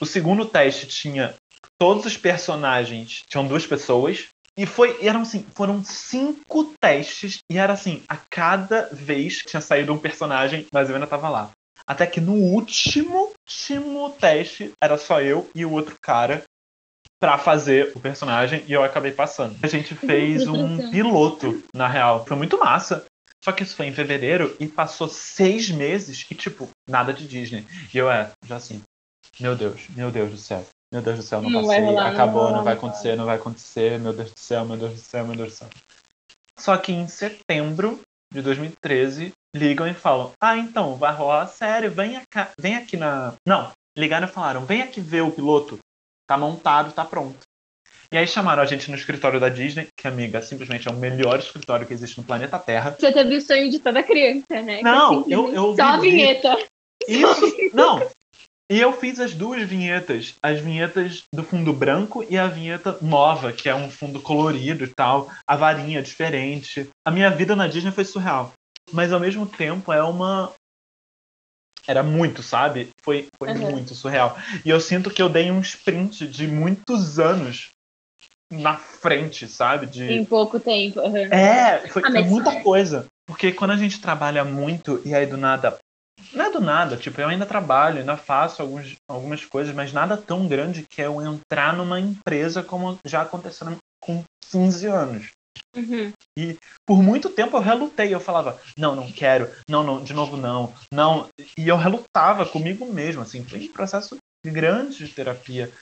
O 0.00 0.06
segundo 0.06 0.46
teste 0.46 0.86
tinha 0.86 1.34
todos 1.78 2.04
os 2.06 2.16
personagens, 2.16 3.22
tinham 3.28 3.46
duas 3.46 3.66
pessoas. 3.66 4.26
E 4.56 4.66
foi, 4.66 5.04
eram 5.04 5.22
assim, 5.22 5.44
foram 5.54 5.84
cinco 5.84 6.72
testes. 6.80 7.38
E 7.50 7.58
era 7.58 7.72
assim, 7.72 8.02
a 8.08 8.16
cada 8.16 8.88
vez 8.92 9.42
que 9.42 9.48
tinha 9.48 9.60
saído 9.60 9.92
um 9.92 9.98
personagem, 9.98 10.66
mas 10.72 10.88
eu 10.88 10.96
ainda 10.96 11.06
tava 11.06 11.28
lá. 11.28 11.50
Até 11.86 12.06
que 12.06 12.20
no 12.20 12.34
último, 12.34 13.32
último 13.46 14.10
teste 14.10 14.72
era 14.82 14.96
só 14.96 15.20
eu 15.20 15.48
e 15.54 15.64
o 15.64 15.72
outro 15.72 15.96
cara 16.00 16.42
para 17.20 17.38
fazer 17.38 17.92
o 17.94 18.00
personagem 18.00 18.64
e 18.66 18.72
eu 18.72 18.82
acabei 18.82 19.12
passando. 19.12 19.56
A 19.62 19.66
gente 19.66 19.94
fez 19.94 20.46
um 20.46 20.90
piloto, 20.90 21.62
na 21.74 21.88
real. 21.88 22.24
Foi 22.26 22.36
muito 22.36 22.58
massa. 22.58 23.04
Só 23.42 23.52
que 23.52 23.62
isso 23.62 23.76
foi 23.76 23.86
em 23.86 23.92
fevereiro 23.92 24.56
e 24.58 24.66
passou 24.66 25.06
seis 25.06 25.70
meses 25.70 26.26
e, 26.30 26.34
tipo, 26.34 26.68
nada 26.88 27.12
de 27.12 27.28
Disney. 27.28 27.66
E 27.92 27.98
eu 27.98 28.10
é, 28.10 28.30
já 28.46 28.56
assim, 28.56 28.82
meu 29.38 29.54
Deus, 29.54 29.82
meu 29.94 30.10
Deus 30.10 30.30
do 30.30 30.38
céu. 30.38 30.66
Meu 30.90 31.02
Deus 31.02 31.18
do 31.18 31.22
céu, 31.22 31.42
não, 31.42 31.50
Não 31.50 31.66
vai 31.66 31.80
passei, 31.82 31.98
acabou, 31.98 32.44
não 32.44 32.56
não, 32.56 32.64
vai 32.64 32.74
acontecer, 32.74 33.16
não 33.16 33.24
vai 33.26 33.36
acontecer, 33.36 33.98
meu 33.98 34.12
Deus 34.12 34.30
do 34.30 34.38
céu, 34.38 34.64
meu 34.64 34.76
Deus 34.76 34.92
do 34.92 34.98
céu, 34.98 35.26
meu 35.26 35.36
Deus 35.36 35.48
do 35.50 35.56
céu. 35.56 35.68
Só 36.58 36.76
que 36.76 36.92
em 36.92 37.06
setembro 37.08 38.00
de 38.32 38.40
2013, 38.40 39.32
ligam 39.54 39.86
e 39.86 39.94
falam: 39.94 40.32
Ah, 40.40 40.56
então, 40.56 40.96
vai 40.96 41.14
rolar 41.14 41.42
a 41.42 41.46
série, 41.46 41.88
vem, 41.88 42.20
vem 42.58 42.76
aqui 42.76 42.96
na. 42.96 43.34
Não, 43.46 43.70
ligaram 43.96 44.26
e 44.26 44.30
falaram: 44.30 44.64
Vem 44.64 44.82
aqui 44.82 45.00
ver 45.00 45.22
o 45.22 45.30
piloto. 45.30 45.78
Tá 46.26 46.36
montado, 46.36 46.92
tá 46.92 47.04
pronto. 47.04 47.38
E 48.12 48.16
aí 48.16 48.26
chamaram 48.26 48.62
a 48.62 48.66
gente 48.66 48.90
no 48.90 48.96
escritório 48.96 49.40
da 49.40 49.48
Disney, 49.48 49.88
que, 49.98 50.06
amiga, 50.06 50.40
simplesmente 50.40 50.86
é 50.88 50.90
o 50.90 50.96
melhor 50.96 51.38
escritório 51.38 51.86
que 51.86 51.92
existe 51.92 52.18
no 52.18 52.24
planeta 52.24 52.58
Terra. 52.58 52.96
Você 52.98 53.12
teve 53.12 53.36
o 53.36 53.40
sonho 53.40 53.70
de 53.70 53.78
toda 53.78 54.02
criança, 54.02 54.62
né? 54.62 54.78
Que 54.78 54.82
Não, 54.84 55.20
assim, 55.20 55.32
eu- 55.32 55.52
eu 55.54 55.76
Só 55.76 55.82
a 55.82 55.96
vinheta. 55.98 56.56
Isso, 57.08 57.52
não. 57.72 58.08
E 58.70 58.80
eu 58.80 58.92
fiz 58.94 59.20
as 59.20 59.34
duas 59.34 59.62
vinhetas. 59.64 60.34
As 60.42 60.60
vinhetas 60.60 61.24
do 61.34 61.42
fundo 61.42 61.72
branco 61.72 62.24
e 62.30 62.38
a 62.38 62.46
vinheta 62.46 62.96
nova, 63.02 63.52
que 63.52 63.68
é 63.68 63.74
um 63.74 63.90
fundo 63.90 64.20
colorido 64.20 64.84
e 64.84 64.88
tal. 64.88 65.30
A 65.46 65.54
varinha 65.56 66.00
diferente. 66.00 66.88
A 67.06 67.10
minha 67.10 67.30
vida 67.30 67.54
na 67.54 67.66
Disney 67.66 67.92
foi 67.92 68.04
surreal. 68.04 68.52
Mas 68.94 69.12
ao 69.12 69.18
mesmo 69.18 69.44
tempo 69.44 69.92
é 69.92 70.00
uma. 70.02 70.52
Era 71.86 72.02
muito, 72.02 72.42
sabe? 72.42 72.88
Foi, 73.02 73.26
foi 73.36 73.50
Uhum. 73.50 73.72
muito 73.72 73.92
surreal. 73.94 74.38
E 74.64 74.70
eu 74.70 74.80
sinto 74.80 75.10
que 75.10 75.20
eu 75.20 75.28
dei 75.28 75.50
um 75.50 75.60
sprint 75.60 76.26
de 76.28 76.46
muitos 76.46 77.18
anos 77.18 77.70
na 78.50 78.76
frente, 78.76 79.48
sabe? 79.48 79.86
De... 79.86 80.04
Em 80.12 80.24
pouco 80.24 80.60
tempo. 80.60 81.00
uhum. 81.00 81.16
É, 81.16 81.88
foi, 81.88 82.02
Ah, 82.04 82.10
foi 82.12 82.22
muita 82.22 82.62
coisa. 82.62 83.06
Porque 83.26 83.52
quando 83.52 83.72
a 83.72 83.76
gente 83.76 84.00
trabalha 84.00 84.44
muito 84.44 85.02
e 85.04 85.12
aí 85.12 85.26
do 85.26 85.36
nada. 85.36 85.76
Não 86.32 86.44
é 86.46 86.50
do 86.50 86.60
nada, 86.60 86.96
tipo, 86.96 87.20
eu 87.20 87.28
ainda 87.28 87.44
trabalho, 87.44 87.98
ainda 87.98 88.16
faço 88.16 88.62
alguns, 88.62 88.94
algumas 89.08 89.44
coisas, 89.44 89.74
mas 89.74 89.92
nada 89.92 90.16
tão 90.16 90.46
grande 90.46 90.86
que 90.88 91.02
é 91.02 91.06
eu 91.06 91.20
entrar 91.20 91.76
numa 91.76 92.00
empresa 92.00 92.62
como 92.62 92.98
já 93.04 93.22
aconteceu 93.22 93.76
com 94.00 94.24
15 94.50 94.86
anos. 94.86 95.30
Uhum. 95.76 96.12
Por 96.86 97.02
muito 97.02 97.30
tempo 97.30 97.56
eu 97.56 97.60
relutei, 97.60 98.14
eu 98.14 98.20
falava, 98.20 98.60
não, 98.76 98.94
não 98.94 99.10
quero, 99.10 99.50
não, 99.68 99.82
não, 99.82 100.02
de 100.02 100.12
novo 100.12 100.36
não, 100.36 100.72
não. 100.92 101.28
E 101.58 101.68
eu 101.68 101.76
relutava 101.76 102.46
comigo 102.46 102.86
mesmo, 102.86 103.22
assim, 103.22 103.44
foi 103.44 103.60
um 103.60 103.72
processo 103.72 104.16
grande 104.46 104.98
de 104.98 105.08
terapia 105.08 105.72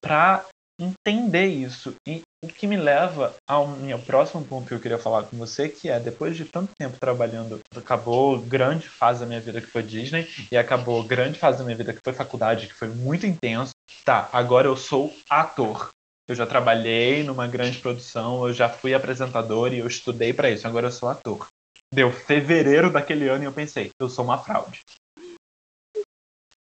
pra 0.00 0.44
entender 0.80 1.46
isso. 1.46 1.94
E 2.06 2.22
o 2.44 2.48
que 2.48 2.66
me 2.66 2.76
leva 2.76 3.34
ao 3.48 3.68
meu 3.68 3.98
próximo 3.98 4.44
ponto 4.44 4.66
que 4.66 4.74
eu 4.74 4.80
queria 4.80 4.98
falar 4.98 5.22
com 5.24 5.36
você, 5.36 5.68
que 5.68 5.88
é, 5.88 6.00
depois 6.00 6.36
de 6.36 6.44
tanto 6.44 6.72
tempo 6.76 6.96
trabalhando, 7.00 7.60
acabou 7.76 8.40
grande 8.40 8.88
fase 8.88 9.20
da 9.20 9.26
minha 9.26 9.40
vida 9.40 9.60
que 9.60 9.68
foi 9.68 9.82
Disney, 9.82 10.28
e 10.50 10.56
acabou 10.56 11.04
grande 11.04 11.38
fase 11.38 11.58
da 11.58 11.64
minha 11.64 11.76
vida 11.76 11.92
que 11.92 12.00
foi 12.04 12.12
faculdade, 12.12 12.66
que 12.66 12.74
foi 12.74 12.88
muito 12.88 13.26
intenso. 13.26 13.72
Tá, 14.04 14.28
agora 14.32 14.66
eu 14.66 14.76
sou 14.76 15.14
ator. 15.30 15.90
Eu 16.32 16.36
já 16.36 16.46
trabalhei 16.46 17.22
numa 17.22 17.46
grande 17.46 17.78
produção, 17.78 18.48
eu 18.48 18.54
já 18.54 18.66
fui 18.66 18.94
apresentador 18.94 19.70
e 19.74 19.80
eu 19.80 19.86
estudei 19.86 20.32
pra 20.32 20.50
isso. 20.50 20.66
Agora 20.66 20.86
eu 20.86 20.90
sou 20.90 21.10
ator. 21.10 21.46
Deu 21.92 22.10
fevereiro 22.10 22.90
daquele 22.90 23.28
ano 23.28 23.44
e 23.44 23.46
eu 23.46 23.52
pensei, 23.52 23.90
eu 24.00 24.08
sou 24.08 24.24
uma 24.24 24.38
fraude. 24.38 24.80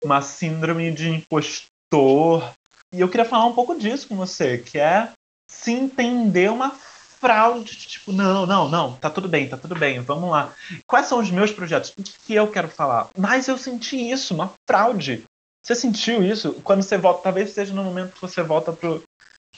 Uma 0.04 0.20
síndrome 0.20 0.92
de 0.92 1.08
impostor. 1.08 2.52
E 2.92 3.00
eu 3.00 3.08
queria 3.08 3.24
falar 3.24 3.46
um 3.46 3.54
pouco 3.54 3.74
disso 3.74 4.06
com 4.06 4.16
você, 4.16 4.58
que 4.58 4.78
é 4.78 5.10
se 5.50 5.72
entender 5.72 6.50
uma 6.50 6.70
fraude. 6.70 7.74
Tipo, 7.74 8.12
não, 8.12 8.44
não, 8.44 8.68
não, 8.68 8.96
tá 8.96 9.08
tudo 9.08 9.30
bem, 9.30 9.48
tá 9.48 9.56
tudo 9.56 9.74
bem, 9.74 9.98
vamos 10.00 10.30
lá. 10.30 10.52
Quais 10.86 11.06
são 11.06 11.20
os 11.20 11.30
meus 11.30 11.50
projetos? 11.50 11.94
O 11.98 12.02
que 12.02 12.34
eu 12.34 12.50
quero 12.50 12.68
falar? 12.68 13.08
Mas 13.16 13.48
eu 13.48 13.56
senti 13.56 13.96
isso, 13.96 14.34
uma 14.34 14.52
fraude. 14.68 15.24
Você 15.64 15.74
sentiu 15.74 16.22
isso 16.22 16.52
quando 16.62 16.82
você 16.82 16.98
volta? 16.98 17.22
Talvez 17.22 17.48
seja 17.52 17.72
no 17.72 17.82
momento 17.82 18.12
que 18.12 18.20
você 18.20 18.42
volta 18.42 18.70
pro, 18.70 19.02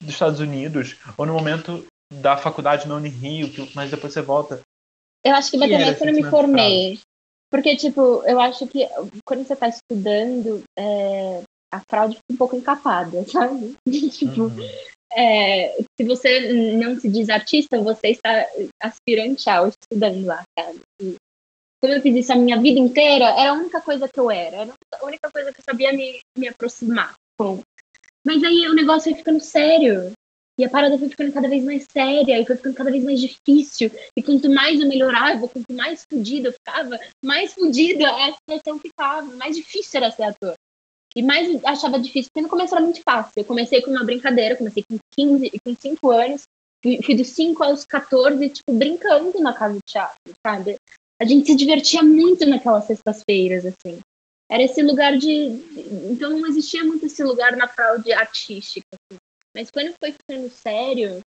dos 0.01 0.11
Estados 0.13 0.41
Unidos, 0.41 0.97
ou 1.17 1.27
no 1.27 1.35
momento 1.35 1.87
da 2.13 2.37
faculdade 2.37 2.87
na 2.87 2.97
Unirio, 2.97 3.51
que- 3.51 3.71
mas 3.75 3.91
depois 3.91 4.13
você 4.13 4.23
volta. 4.23 4.61
Eu 5.25 5.35
acho 5.35 5.51
que 5.51 5.59
Que 5.59 5.67
mais 5.69 5.99
quando 5.99 6.11
eu 6.11 6.15
me 6.15 6.31
formei. 6.31 7.01
Porque, 7.51 7.77
tipo, 7.77 8.23
eu 8.27 8.41
acho 8.41 8.67
que 8.67 8.87
quando 9.27 9.47
você 9.47 9.57
tá 9.57 9.69
estudando, 9.69 10.63
é, 10.79 11.43
a 11.73 11.81
fraude 11.89 12.15
fica 12.17 12.33
um 12.33 12.37
pouco 12.37 12.57
encapada, 12.57 13.25
sabe? 13.31 13.75
tipo, 14.11 14.43
Uhum. 14.43 14.69
é, 15.13 15.77
se 15.99 16.07
você 16.07 16.53
não 16.77 16.99
se 16.99 17.09
diz 17.09 17.29
artista, 17.29 17.81
você 17.81 18.09
está 18.09 18.47
aspirante 18.83 19.49
ao 19.49 19.69
estudando 19.69 20.27
lá, 20.27 20.43
sabe? 20.59 20.81
E 21.01 21.15
como 21.81 21.95
eu 21.95 22.03
fiz 22.03 22.17
isso 22.17 22.33
a 22.33 22.37
minha 22.37 22.61
vida 22.61 22.79
inteira, 22.81 23.27
era 23.27 23.51
a 23.51 23.55
única 23.55 23.81
coisa 23.81 24.09
que 24.09 24.19
eu 24.19 24.31
era. 24.31 24.57
Era 24.59 24.73
a 25.01 25.05
única 25.05 25.31
coisa 25.31 25.53
que 25.53 25.61
eu 25.61 25.65
sabia 25.65 25.93
me, 25.93 26.19
me 26.37 26.49
aproximar 26.49 27.15
com. 27.39 27.61
Mas 28.27 28.43
aí 28.43 28.67
o 28.67 28.75
negócio 28.75 29.11
foi 29.11 29.15
ficando 29.15 29.41
sério. 29.41 30.11
E 30.59 30.65
a 30.65 30.69
parada 30.69 30.99
foi 30.99 31.09
ficando 31.09 31.33
cada 31.33 31.49
vez 31.49 31.63
mais 31.63 31.87
séria, 31.93 32.41
e 32.41 32.45
foi 32.45 32.57
ficando 32.57 32.75
cada 32.75 32.91
vez 32.91 33.05
mais 33.05 33.21
difícil. 33.21 33.89
E 34.17 34.23
quanto 34.23 34.51
mais 34.51 34.81
eu 34.81 34.89
melhorava, 34.89 35.47
quanto 35.47 35.73
mais 35.73 36.03
fodida 36.11 36.49
eu 36.49 36.53
ficava, 36.53 36.99
mais 37.25 37.55
fodida 37.55 38.11
a 38.11 38.33
situação 38.33 38.81
ficava, 38.81 39.23
mais 39.37 39.55
difícil 39.55 39.99
era 39.99 40.11
ser 40.11 40.25
ator. 40.25 40.55
E 41.15 41.23
mais 41.23 41.65
achava 41.65 42.01
difícil, 42.01 42.31
porque 42.33 42.43
no 42.43 42.49
começo 42.49 42.75
era 42.75 42.83
muito 42.83 43.01
fácil. 43.03 43.33
Eu 43.37 43.45
comecei 43.45 43.81
com 43.81 43.91
uma 43.91 44.05
brincadeira, 44.05 44.57
comecei 44.57 44.83
com 44.91 44.99
15, 45.17 45.53
com 45.65 45.75
5 45.79 46.11
anos, 46.11 46.43
fui 46.83 47.01
fui 47.03 47.15
dos 47.15 47.29
5 47.29 47.63
aos 47.63 47.85
14, 47.85 48.49
tipo, 48.49 48.73
brincando 48.73 49.39
na 49.41 49.53
casa 49.53 49.75
de 49.75 49.81
teatro, 49.87 50.35
sabe? 50.45 50.77
A 51.21 51.25
gente 51.25 51.47
se 51.47 51.55
divertia 51.55 52.03
muito 52.03 52.45
naquelas 52.45 52.87
sextas-feiras, 52.87 53.65
assim. 53.67 54.01
Era 54.51 54.63
esse 54.63 54.83
lugar 54.83 55.17
de. 55.19 55.31
Então 56.11 56.31
não 56.31 56.47
existia 56.47 56.85
muito 56.85 57.07
esse 57.07 57.23
lugar 57.23 57.57
na 57.57 57.69
fraude 57.69 58.13
artística. 58.13 58.87
Assim. 58.93 59.19
Mas 59.55 59.71
quando 59.71 59.95
foi 59.99 60.13
ficando 60.13 60.51
sério, 60.51 61.21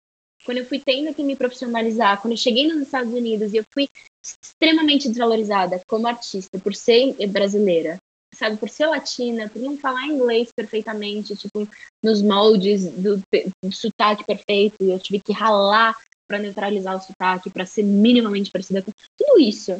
quando 0.45 0.59
eu 0.59 0.67
fui 0.67 0.81
tendo 0.85 1.15
que 1.15 1.23
me 1.23 1.37
profissionalizar, 1.37 2.21
quando 2.21 2.33
eu 2.33 2.39
cheguei 2.39 2.67
nos 2.67 2.83
Estados 2.83 3.13
Unidos 3.13 3.53
e 3.53 3.59
eu 3.59 3.65
fui 3.73 3.89
extremamente 4.25 5.09
desvalorizada 5.09 5.81
como 5.89 6.07
artista 6.07 6.59
por 6.59 6.75
ser 6.75 7.15
brasileira, 7.29 7.99
sabe, 8.35 8.57
por 8.57 8.69
ser 8.69 8.87
latina, 8.87 9.49
por 9.49 9.61
não 9.61 9.77
falar 9.77 10.07
inglês 10.07 10.51
perfeitamente, 10.55 11.37
tipo, 11.37 11.69
nos 12.05 12.21
moldes 12.23 12.85
do, 12.85 13.17
do 13.65 13.73
sotaque 13.73 14.25
perfeito, 14.25 14.77
eu 14.81 14.99
tive 14.99 15.21
que 15.21 15.33
ralar 15.33 15.97
para 16.29 16.39
neutralizar 16.39 16.97
o 16.97 17.01
sotaque, 17.01 17.51
para 17.51 17.65
ser 17.65 17.85
minimamente 17.85 18.51
parecida 18.51 18.83
com 18.83 18.91
tudo 19.17 19.41
isso. 19.41 19.79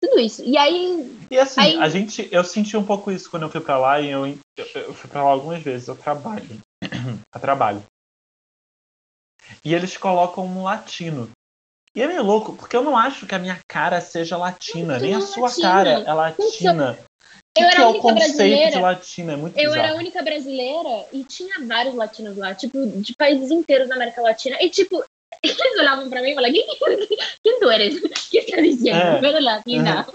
Tudo 0.00 0.20
isso. 0.20 0.42
E 0.44 0.56
aí, 0.56 1.18
E 1.30 1.38
assim, 1.38 1.60
Aí- 1.60 1.76
a 1.78 1.88
gente, 1.88 2.28
eu 2.30 2.44
senti 2.44 2.76
um 2.76 2.84
pouco 2.84 3.10
isso 3.10 3.28
quando 3.30 3.42
eu 3.42 3.50
fui 3.50 3.60
pra 3.60 3.76
lá 3.78 4.00
e 4.00 4.10
eu, 4.10 4.26
eu, 4.74 4.94
fui 4.94 5.10
pra 5.10 5.22
lá 5.24 5.30
algumas 5.30 5.62
vezes, 5.62 5.88
eu 5.88 5.96
trabalho. 5.96 6.60
a 7.34 7.38
trabalho. 7.38 7.82
E 9.64 9.74
eles 9.74 9.96
colocam 9.96 10.44
um 10.46 10.62
latino. 10.62 11.30
E 11.94 12.02
é 12.02 12.06
meio 12.06 12.22
louco, 12.22 12.54
porque 12.54 12.76
eu 12.76 12.82
não 12.82 12.96
acho 12.96 13.26
que 13.26 13.34
a 13.34 13.38
minha 13.38 13.58
cara 13.66 14.00
seja 14.00 14.36
latina, 14.36 14.98
nem 14.98 15.14
a 15.14 15.18
é 15.18 15.20
sua 15.20 15.48
latina. 15.48 15.68
cara 15.68 15.90
é 15.90 16.12
latina. 16.12 16.98
Que, 17.54 17.64
Eu 17.64 17.68
que 17.68 17.74
era 17.74 17.82
é 17.82 17.84
a 17.84 17.86
o 17.86 17.90
única 17.90 18.02
conceito 18.02 18.28
de 18.30 18.36
brasileira. 18.36 18.80
latina? 18.80 19.32
É 19.32 19.36
muito 19.36 19.58
eu 19.58 19.70
era 19.72 19.80
a 19.80 19.82
bizarro. 19.84 19.98
única 19.98 20.22
brasileira 20.22 21.06
e 21.12 21.24
tinha 21.24 21.66
vários 21.66 21.94
latinos 21.94 22.36
lá, 22.36 22.54
tipo, 22.54 22.86
de 22.86 23.14
países 23.16 23.50
inteiros 23.50 23.88
da 23.88 23.96
América 23.96 24.20
Latina. 24.22 24.56
E, 24.60 24.70
tipo, 24.70 25.02
eles 25.42 25.78
olhavam 25.78 26.08
pra 26.10 26.22
mim 26.22 26.30
e 26.30 26.34
falavam: 26.34 26.52
quem, 26.54 27.18
quem 27.44 27.60
tu 27.60 27.70
eres? 27.70 27.96
O 28.02 28.08
que 28.30 28.38
estás 28.38 28.62
dizendo? 28.62 28.96
É. 28.96 29.20
Pero 29.20 29.40
latina. 29.42 30.06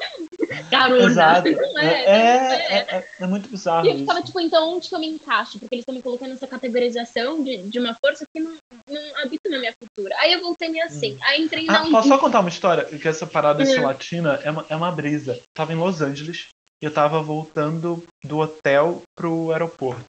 Carona. 0.70 1.06
Exato. 1.06 1.50
Não 1.52 1.80
É, 1.80 1.86
é, 1.86 2.06
é, 2.06 2.76
é, 2.76 2.98
é- 2.98 3.08
é 3.22 3.28
muito 3.28 3.50
bizarro 3.50 3.86
E 3.86 3.90
eu 3.92 3.98
ficava, 4.00 4.20
isso. 4.20 4.28
tipo, 4.28 4.40
então 4.40 4.76
onde 4.76 4.90
que 4.90 4.94
eu 4.96 5.00
me 5.00 5.08
encaixo? 5.08 5.58
Porque 5.60 5.74
eles 5.76 5.82
estão 5.82 5.96
me 5.96 6.02
colocando 6.02 6.30
nessa 6.30 6.46
categorização 6.48 7.44
de, 7.44 7.58
de 7.64 7.80
uma 7.80 7.96
força 8.04 8.26
que 8.36 8.42
não, 8.42 8.56
não 8.90 9.18
habita 9.24 9.50
na 9.50 9.58
minha 9.60 9.74
cultura. 9.74 10.16
Aí 10.20 10.34
eu 10.34 10.42
voltei 10.42 10.70
meio 10.70 10.86
assim. 10.86 11.18
Aí 11.24 11.42
entrei 11.42 11.66
Ah, 11.70 11.84
na. 11.84 11.90
posso 11.92 12.08
só 12.08 12.18
contar 12.18 12.40
uma 12.42 12.50
história? 12.50 12.86
Que 12.86 13.08
essa 13.08 13.26
parada 13.26 13.64
de 13.64 13.72
Uhum. 13.76 13.84
latina 13.86 14.40
é 14.44 14.52
uma, 14.52 14.66
é 14.70 14.76
uma 14.76 14.92
brisa. 14.92 15.40
Tava 15.56 15.74
em 15.74 15.78
Los 15.78 16.02
Angeles 16.02 16.48
e 16.82 16.86
eu 16.86 16.92
tava 16.94 17.22
voltando 17.22 18.04
do 18.24 18.40
hotel 18.40 19.02
pro 19.18 19.52
aeroporto. 19.52 20.04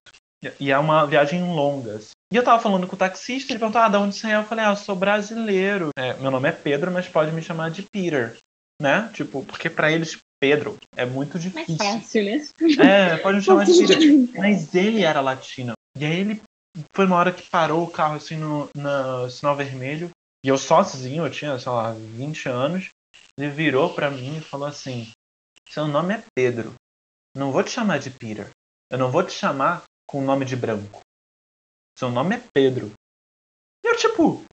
E- 0.60 0.70
é 0.70 0.78
uma 0.78 1.06
viagem 1.06 1.42
longa. 1.42 1.96
assim. 1.96 2.10
E 2.32 2.36
eu 2.36 2.42
tava 2.44 2.60
falando 2.62 2.86
com 2.86 2.96
o 2.96 2.98
taxista, 2.98 3.52
ele 3.52 3.58
perguntou, 3.60 3.80
ah, 3.80 3.88
de 3.88 3.96
onde 3.96 4.16
você 4.16 4.28
é? 4.28 4.36
Eu 4.36 4.44
falei, 4.44 4.64
ah, 4.64 4.70
eu 4.72 4.76
sou 4.76 4.96
brasileiro. 4.96 5.90
É, 5.96 6.14
meu 6.14 6.30
nome 6.30 6.48
é 6.48 6.52
Pedro, 6.52 6.90
mas 6.90 7.06
pode 7.08 7.30
me 7.32 7.42
chamar 7.42 7.70
de 7.70 7.82
Peter. 7.82 8.36
Né? 8.82 9.08
Tipo, 9.14 9.44
porque 9.44 9.70
pra 9.70 9.92
eles, 9.92 10.18
Pedro 10.40 10.76
é 10.96 11.06
muito 11.06 11.34
Mais 11.38 11.66
difícil. 11.66 11.76
fácil, 11.76 12.24
né? 12.24 12.48
É, 12.80 13.16
pode 13.18 13.36
me 13.38 13.42
chamar 13.42 13.64
de 13.64 13.72
Peter. 13.78 13.98
Mas 14.36 14.74
ele 14.74 15.02
era 15.02 15.20
latino. 15.20 15.72
E 15.96 16.04
aí 16.04 16.18
ele 16.20 16.42
foi 16.94 17.06
uma 17.06 17.16
hora 17.16 17.32
que 17.32 17.48
parou 17.48 17.84
o 17.84 17.90
carro 17.90 18.16
assim 18.16 18.36
no 18.36 18.68
na 18.76 19.30
sinal 19.30 19.54
vermelho. 19.54 20.10
E 20.44 20.48
eu 20.48 20.58
sozinho, 20.58 21.24
eu 21.24 21.30
tinha, 21.30 21.56
sei 21.58 21.70
lá, 21.70 21.92
20 21.92 22.48
anos. 22.48 22.88
Ele 23.38 23.48
virou 23.48 23.94
pra 23.94 24.10
mim 24.10 24.38
e 24.38 24.40
falou 24.40 24.66
assim: 24.66 25.08
Seu 25.70 25.86
nome 25.86 26.14
é 26.14 26.24
Pedro. 26.36 26.74
Não 27.36 27.52
vou 27.52 27.62
te 27.62 27.70
chamar 27.70 27.98
de 28.00 28.10
Peter. 28.10 28.50
Eu 28.90 28.98
não 28.98 29.10
vou 29.10 29.22
te 29.22 29.32
chamar 29.32 29.82
com 30.06 30.18
o 30.18 30.24
nome 30.24 30.44
de 30.44 30.56
branco. 30.56 31.00
Seu 31.98 32.10
nome 32.10 32.36
é 32.36 32.42
Pedro. 32.52 32.92
E 33.84 33.88
eu, 33.88 33.96
tipo, 33.96 34.44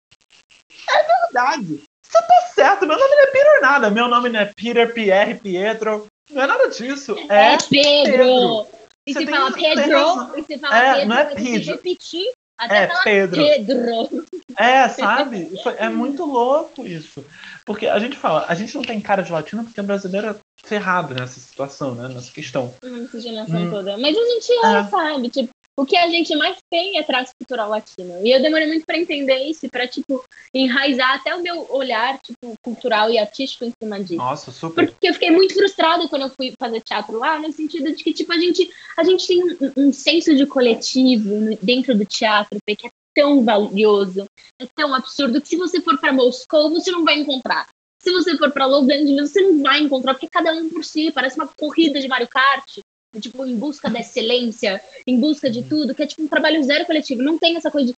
é 0.89 1.03
verdade. 1.03 1.83
Você 2.05 2.19
tá 2.27 2.41
certo, 2.53 2.85
meu 2.85 2.97
nome 2.97 3.15
não 3.15 3.23
é 3.23 3.27
Peter 3.27 3.61
nada. 3.61 3.89
Meu 3.89 4.07
nome 4.07 4.29
não 4.29 4.39
é 4.39 4.51
Peter, 4.55 4.93
Pierre, 4.93 5.39
Pietro. 5.39 6.05
Não 6.29 6.41
é 6.43 6.47
nada 6.47 6.67
disso. 6.69 7.15
É, 7.29 7.53
É 7.53 7.57
Pedro. 7.57 8.11
Pedro. 8.11 8.67
E 9.07 9.13
tem- 9.15 9.27
fala 9.27 9.51
Pedro, 9.51 10.37
e 10.37 10.41
você 10.43 10.57
fala 10.59 10.77
É, 10.77 10.93
Pedro, 10.93 11.09
não 11.09 11.17
é 11.17 11.25
Pedro. 11.35 11.71
repetir 11.73 12.31
até 12.57 12.83
É, 12.83 12.87
Pedro. 13.03 13.41
Pedro. 13.43 14.25
É, 14.57 14.87
sabe? 14.89 15.49
É 15.77 15.89
muito 15.89 16.23
louco 16.23 16.85
isso. 16.85 17.25
Porque 17.65 17.87
a 17.87 17.99
gente 17.99 18.17
fala, 18.17 18.45
a 18.47 18.55
gente 18.55 18.73
não 18.75 18.81
tem 18.81 18.99
cara 18.99 19.21
de 19.21 19.31
latino 19.31 19.63
porque 19.63 19.79
o 19.79 19.83
brasileiro 19.83 20.27
é 20.27 20.35
ferrado 20.63 21.13
nessa 21.13 21.39
situação, 21.39 21.95
né? 21.95 22.07
Nessa 22.07 22.31
questão. 22.31 22.73
Essa 22.83 23.19
geração 23.19 23.61
Hum. 23.61 23.69
toda. 23.69 23.97
Mas 23.97 24.15
a 24.17 24.21
gente 24.25 24.51
é, 24.51 24.79
É. 24.79 24.83
sabe? 24.85 25.29
Tipo, 25.29 25.49
o 25.79 25.85
que 25.85 25.95
a 25.95 26.07
gente 26.09 26.35
mais 26.35 26.57
tem 26.69 26.97
é 26.99 27.03
traço 27.03 27.31
cultural 27.39 27.69
latino. 27.69 28.19
E 28.25 28.31
eu 28.31 28.41
demorei 28.41 28.67
muito 28.67 28.85
pra 28.85 28.97
entender 28.97 29.37
isso, 29.45 29.67
pra, 29.69 29.87
tipo, 29.87 30.23
enraizar 30.53 31.15
até 31.15 31.33
o 31.33 31.41
meu 31.41 31.65
olhar, 31.71 32.19
tipo, 32.19 32.53
cultural 32.63 33.09
e 33.09 33.17
artístico 33.17 33.65
em 33.65 33.73
cima 33.81 33.99
disso. 33.99 34.15
Nossa, 34.17 34.51
super. 34.51 34.91
Porque 34.91 35.07
eu 35.09 35.13
fiquei 35.13 35.31
muito 35.31 35.53
frustrada 35.53 36.07
quando 36.07 36.23
eu 36.23 36.29
fui 36.29 36.53
fazer 36.59 36.81
teatro 36.81 37.17
lá, 37.17 37.39
no 37.39 37.51
sentido 37.53 37.95
de 37.95 38.03
que, 38.03 38.13
tipo, 38.13 38.31
a 38.31 38.37
gente, 38.37 38.69
a 38.97 39.03
gente 39.03 39.25
tem 39.25 39.43
um, 39.43 39.57
um 39.77 39.93
senso 39.93 40.35
de 40.35 40.45
coletivo 40.45 41.57
dentro 41.61 41.97
do 41.97 42.05
teatro, 42.05 42.59
que 42.67 42.87
é 42.87 42.89
tão 43.13 43.43
valioso, 43.43 44.25
é 44.59 44.65
tão 44.75 44.93
absurdo, 44.93 45.41
que 45.41 45.49
se 45.49 45.57
você 45.57 45.81
for 45.81 45.97
para 45.99 46.13
Moscou, 46.13 46.69
você 46.69 46.91
não 46.91 47.03
vai 47.03 47.19
encontrar. 47.19 47.67
Se 48.01 48.11
você 48.11 48.35
for 48.37 48.51
para 48.51 48.65
Los 48.65 48.89
Angeles, 48.89 49.31
você 49.31 49.41
não 49.41 49.61
vai 49.61 49.79
encontrar, 49.79 50.13
porque 50.13 50.27
cada 50.27 50.51
um 50.53 50.69
por 50.69 50.83
si, 50.83 51.11
parece 51.11 51.35
uma 51.35 51.47
corrida 51.47 51.99
de 51.99 52.07
Mario 52.07 52.27
Kart, 52.27 52.79
tipo, 53.19 53.45
em 53.45 53.55
busca 53.55 53.89
da 53.89 53.99
excelência, 53.99 54.81
em 55.05 55.19
busca 55.19 55.49
de 55.49 55.63
tudo, 55.63 55.93
que 55.93 56.03
é 56.03 56.07
tipo 56.07 56.23
um 56.23 56.27
trabalho 56.27 56.63
zero 56.63 56.85
coletivo. 56.85 57.21
Não 57.21 57.37
tem 57.37 57.57
essa 57.57 57.69
coisa 57.69 57.91
de 57.91 57.95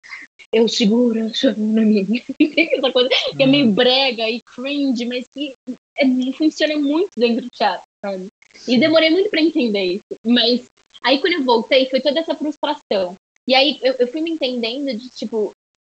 eu 0.52 0.68
seguro 0.68 1.30
na 1.56 1.82
minha. 1.82 2.04
Tem 2.38 2.74
essa 2.74 2.92
coisa 2.92 3.08
que 3.08 3.42
é 3.42 3.46
meio 3.46 3.70
brega 3.70 4.28
e 4.28 4.40
cringe, 4.42 5.04
mas 5.04 5.24
que 5.32 5.52
é, 5.96 6.32
funciona 6.32 6.76
muito 6.76 7.10
dentro 7.16 7.42
do 7.42 7.50
teatro, 7.50 7.84
sabe? 8.04 8.26
E 8.68 8.78
demorei 8.78 9.10
muito 9.10 9.30
pra 9.30 9.40
entender 9.40 9.84
isso. 9.84 10.04
Mas 10.26 10.66
aí 11.02 11.18
quando 11.18 11.34
eu 11.34 11.44
voltei, 11.44 11.88
foi 11.88 12.00
toda 12.00 12.20
essa 12.20 12.34
frustração. 12.34 13.16
E 13.48 13.54
aí 13.54 13.78
eu, 13.82 13.94
eu 13.94 14.08
fui 14.08 14.20
me 14.20 14.30
entendendo 14.30 14.96
de, 14.96 15.08
tipo, 15.10 15.50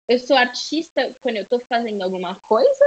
eu 0.07 0.19
sou 0.19 0.35
artista 0.35 1.13
quando 1.21 1.37
eu 1.37 1.45
tô 1.45 1.59
fazendo 1.59 2.01
alguma 2.01 2.39
coisa? 2.41 2.85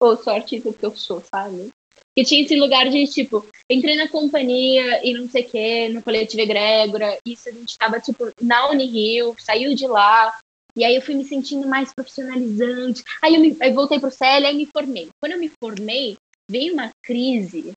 Ou 0.00 0.16
sou 0.16 0.32
artista 0.32 0.70
porque 0.70 0.86
eu 0.86 0.96
sou, 0.96 1.22
sabe? 1.34 1.70
Que 2.16 2.24
tinha 2.24 2.42
esse 2.42 2.56
lugar 2.56 2.88
de, 2.88 3.06
tipo, 3.06 3.46
entrei 3.70 3.96
na 3.96 4.08
companhia 4.08 5.04
e 5.06 5.14
não 5.14 5.28
sei 5.28 5.42
o 5.42 5.48
quê, 5.48 5.88
no 5.88 6.02
coletivo 6.02 6.42
Egrégora, 6.42 7.18
isso 7.26 7.48
a 7.48 7.52
gente 7.52 7.76
tava, 7.76 8.00
tipo, 8.00 8.30
na 8.40 8.70
Unirio, 8.70 9.34
saiu 9.38 9.74
de 9.74 9.86
lá, 9.86 10.38
e 10.76 10.84
aí 10.84 10.94
eu 10.94 11.02
fui 11.02 11.14
me 11.14 11.24
sentindo 11.24 11.66
mais 11.66 11.92
profissionalizante. 11.92 13.02
Aí 13.20 13.34
eu, 13.34 13.40
me, 13.40 13.56
aí 13.60 13.72
voltei 13.72 13.98
pro 13.98 14.10
CL, 14.10 14.46
aí 14.46 14.56
me 14.56 14.66
formei. 14.66 15.08
Quando 15.20 15.32
eu 15.32 15.38
me 15.38 15.50
formei, 15.62 16.16
veio 16.48 16.72
uma 16.72 16.90
crise 17.02 17.72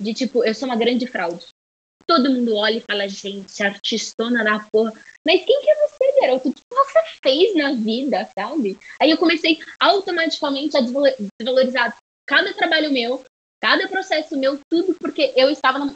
de 0.00 0.14
tipo, 0.14 0.44
eu 0.44 0.54
sou 0.54 0.68
uma 0.68 0.76
grande 0.76 1.06
fraude. 1.06 1.46
Todo 2.08 2.30
mundo 2.30 2.54
olha 2.56 2.78
e 2.78 2.84
fala, 2.88 3.08
gente, 3.08 3.62
artistona 3.62 4.44
da 4.44 4.60
porra. 4.70 4.92
Mas 5.26 5.44
quem 5.44 5.60
que 5.60 5.70
é 5.70 5.88
você, 5.88 6.20
garoto? 6.20 6.48
O 6.48 6.52
que 6.52 6.62
você 6.70 7.00
fez 7.22 7.56
na 7.56 7.72
vida, 7.72 8.28
sabe? 8.38 8.78
Aí 9.00 9.10
eu 9.10 9.18
comecei 9.18 9.58
automaticamente 9.80 10.76
a 10.76 10.80
desvalo- 10.80 11.14
desvalorizar 11.38 11.96
cada 12.26 12.52
trabalho 12.54 12.92
meu, 12.92 13.24
cada 13.60 13.88
processo 13.88 14.36
meu, 14.36 14.58
tudo 14.70 14.94
porque 14.94 15.32
eu 15.36 15.50
estava 15.50 15.78
na 15.78 15.92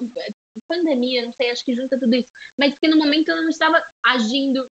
pandemia, 0.67 1.25
não 1.25 1.33
sei, 1.33 1.51
acho 1.51 1.65
que 1.65 1.75
junta 1.75 1.99
tudo 1.99 2.15
isso. 2.15 2.31
Mas 2.59 2.73
porque 2.73 2.89
no 2.89 2.97
momento 2.97 3.29
eu 3.29 3.43
não 3.43 3.49
estava 3.49 3.85
agindo 4.05 4.67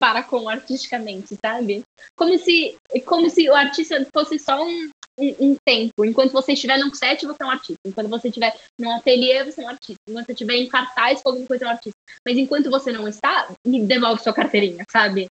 para 0.00 0.22
com 0.22 0.48
artisticamente, 0.48 1.36
sabe? 1.44 1.82
Como 2.16 2.36
se, 2.38 2.76
como 3.04 3.28
se 3.28 3.48
o 3.50 3.54
artista 3.54 4.06
fosse 4.12 4.38
só 4.38 4.64
um, 4.64 4.90
um, 5.20 5.50
um 5.50 5.56
tempo. 5.64 6.04
Enquanto 6.04 6.32
você 6.32 6.52
estiver 6.52 6.78
num 6.78 6.92
set, 6.94 7.26
você 7.26 7.42
é 7.42 7.46
um 7.46 7.50
artista. 7.50 7.80
Enquanto 7.86 8.08
você 8.08 8.28
estiver 8.28 8.54
num 8.80 8.90
ateliê, 8.96 9.44
você 9.44 9.62
é 9.62 9.64
um 9.64 9.68
artista. 9.68 10.00
Enquanto 10.08 10.26
você 10.26 10.32
estiver 10.32 10.54
em 10.54 10.68
cartaz 10.68 11.20
alguma 11.24 11.46
coisa, 11.46 11.64
é 11.64 11.68
um 11.68 11.70
artista. 11.70 11.98
Mas 12.26 12.38
enquanto 12.38 12.70
você 12.70 12.90
não 12.92 13.06
está, 13.06 13.48
me 13.66 13.84
devolve 13.84 14.22
sua 14.22 14.32
carteirinha, 14.32 14.84
sabe? 14.90 15.28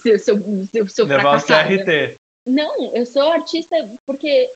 Seu, 0.00 0.18
seu, 0.18 0.66
seu, 0.66 0.88
seu 0.88 1.06
fracassado. 1.06 1.68
CRT. 1.68 2.14
Não, 2.48 2.94
eu 2.94 3.06
sou 3.06 3.30
artista 3.30 3.76
porque 4.06 4.50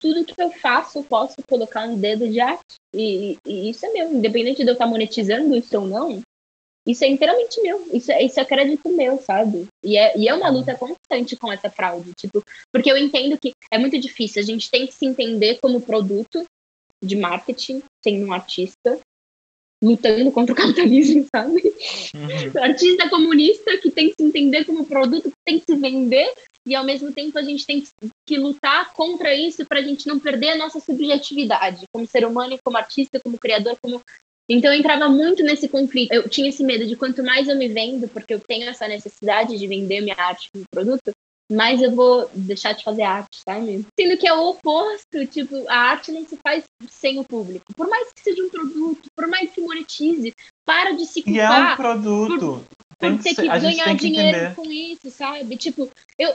tudo 0.00 0.24
que 0.24 0.40
eu 0.40 0.50
faço 0.50 0.98
eu 0.98 1.04
posso 1.04 1.36
colocar 1.48 1.86
um 1.86 1.96
dedo 1.96 2.28
de 2.28 2.40
arte. 2.40 2.76
E, 2.94 3.38
e 3.46 3.70
isso 3.70 3.84
é 3.86 3.92
meu. 3.92 4.12
Independente 4.12 4.64
de 4.64 4.68
eu 4.68 4.72
estar 4.72 4.86
monetizando 4.86 5.54
isso 5.54 5.78
ou 5.78 5.86
não, 5.86 6.20
isso 6.86 7.04
é 7.04 7.08
inteiramente 7.08 7.60
meu. 7.60 7.86
Isso 7.92 8.10
é, 8.10 8.22
isso 8.22 8.40
é 8.40 8.44
crédito 8.44 8.88
meu, 8.90 9.18
sabe? 9.22 9.66
E 9.84 9.96
é, 9.96 10.16
e 10.16 10.28
é 10.28 10.34
uma 10.34 10.48
luta 10.48 10.74
constante 10.74 11.36
com 11.36 11.52
essa 11.52 11.70
fraude. 11.70 12.12
Tipo, 12.18 12.42
porque 12.72 12.90
eu 12.90 12.96
entendo 12.96 13.38
que 13.40 13.52
é 13.70 13.78
muito 13.78 13.98
difícil. 13.98 14.42
A 14.42 14.44
gente 14.44 14.70
tem 14.70 14.86
que 14.86 14.94
se 14.94 15.06
entender 15.06 15.58
como 15.60 15.80
produto 15.80 16.44
de 17.02 17.16
marketing, 17.16 17.82
sendo 18.04 18.26
um 18.26 18.32
artista, 18.32 19.00
lutando 19.82 20.30
contra 20.30 20.52
o 20.52 20.56
capitalismo, 20.56 21.26
sabe? 21.34 21.62
Uhum. 22.14 22.62
artista 22.62 23.08
comunista 23.08 23.76
que 23.78 23.90
tem 23.90 24.08
que 24.08 24.14
se 24.20 24.26
entender 24.26 24.64
como 24.64 24.84
produto, 24.84 25.30
que 25.30 25.36
tem 25.44 25.58
que 25.58 25.64
se 25.68 25.76
vender, 25.76 26.32
e 26.66 26.74
ao 26.74 26.84
mesmo 26.84 27.12
tempo 27.12 27.38
a 27.38 27.42
gente 27.42 27.66
tem 27.66 27.82
que 28.26 28.36
lutar 28.36 28.92
contra 28.92 29.34
isso 29.34 29.64
para 29.64 29.80
a 29.80 29.82
gente 29.82 30.06
não 30.06 30.20
perder 30.20 30.50
a 30.50 30.56
nossa 30.56 30.78
subjetividade 30.78 31.84
como 31.92 32.06
ser 32.06 32.26
humano, 32.26 32.58
como 32.62 32.76
artista, 32.76 33.18
como 33.22 33.38
criador, 33.38 33.76
como. 33.82 34.00
Então 34.52 34.72
eu 34.72 34.80
entrava 34.80 35.08
muito 35.08 35.44
nesse 35.44 35.68
conflito. 35.68 36.12
Eu 36.12 36.28
tinha 36.28 36.48
esse 36.48 36.64
medo 36.64 36.84
de 36.84 36.96
quanto 36.96 37.22
mais 37.22 37.48
eu 37.48 37.56
me 37.56 37.68
vendo, 37.68 38.08
porque 38.08 38.34
eu 38.34 38.40
tenho 38.40 38.68
essa 38.68 38.88
necessidade 38.88 39.56
de 39.56 39.66
vender 39.68 40.00
minha 40.00 40.16
arte 40.18 40.50
como 40.52 40.64
produto, 40.68 41.12
mais 41.52 41.80
eu 41.80 41.94
vou 41.94 42.28
deixar 42.34 42.72
de 42.72 42.82
fazer 42.82 43.02
arte, 43.02 43.40
sabe? 43.48 43.86
Sendo 43.98 44.16
que 44.16 44.26
é 44.26 44.34
o 44.34 44.48
oposto, 44.48 45.24
tipo, 45.26 45.68
a 45.68 45.76
arte 45.76 46.10
não 46.10 46.26
se 46.26 46.36
faz 46.36 46.64
sem 46.88 47.20
o 47.20 47.24
público. 47.24 47.72
Por 47.76 47.88
mais 47.88 48.12
que 48.12 48.22
seja 48.22 48.42
um 48.42 48.48
produto, 48.48 49.06
por 49.16 49.28
mais 49.28 49.50
que 49.50 49.60
monetize, 49.60 50.32
para 50.66 50.92
de 50.92 51.06
se 51.06 51.22
E 51.24 51.38
é 51.38 51.48
um 51.48 51.54
culpar 51.54 51.76
produto. 51.76 52.66
Por 52.88 52.89
ter 53.00 53.34
que 53.34 53.34
que 53.42 53.48
ganhar 53.48 53.84
tem 53.84 53.96
que 53.96 54.06
dinheiro 54.10 54.54
com 54.54 54.70
isso, 54.70 55.10
sabe? 55.10 55.56
Tipo, 55.56 55.90
eu 56.18 56.34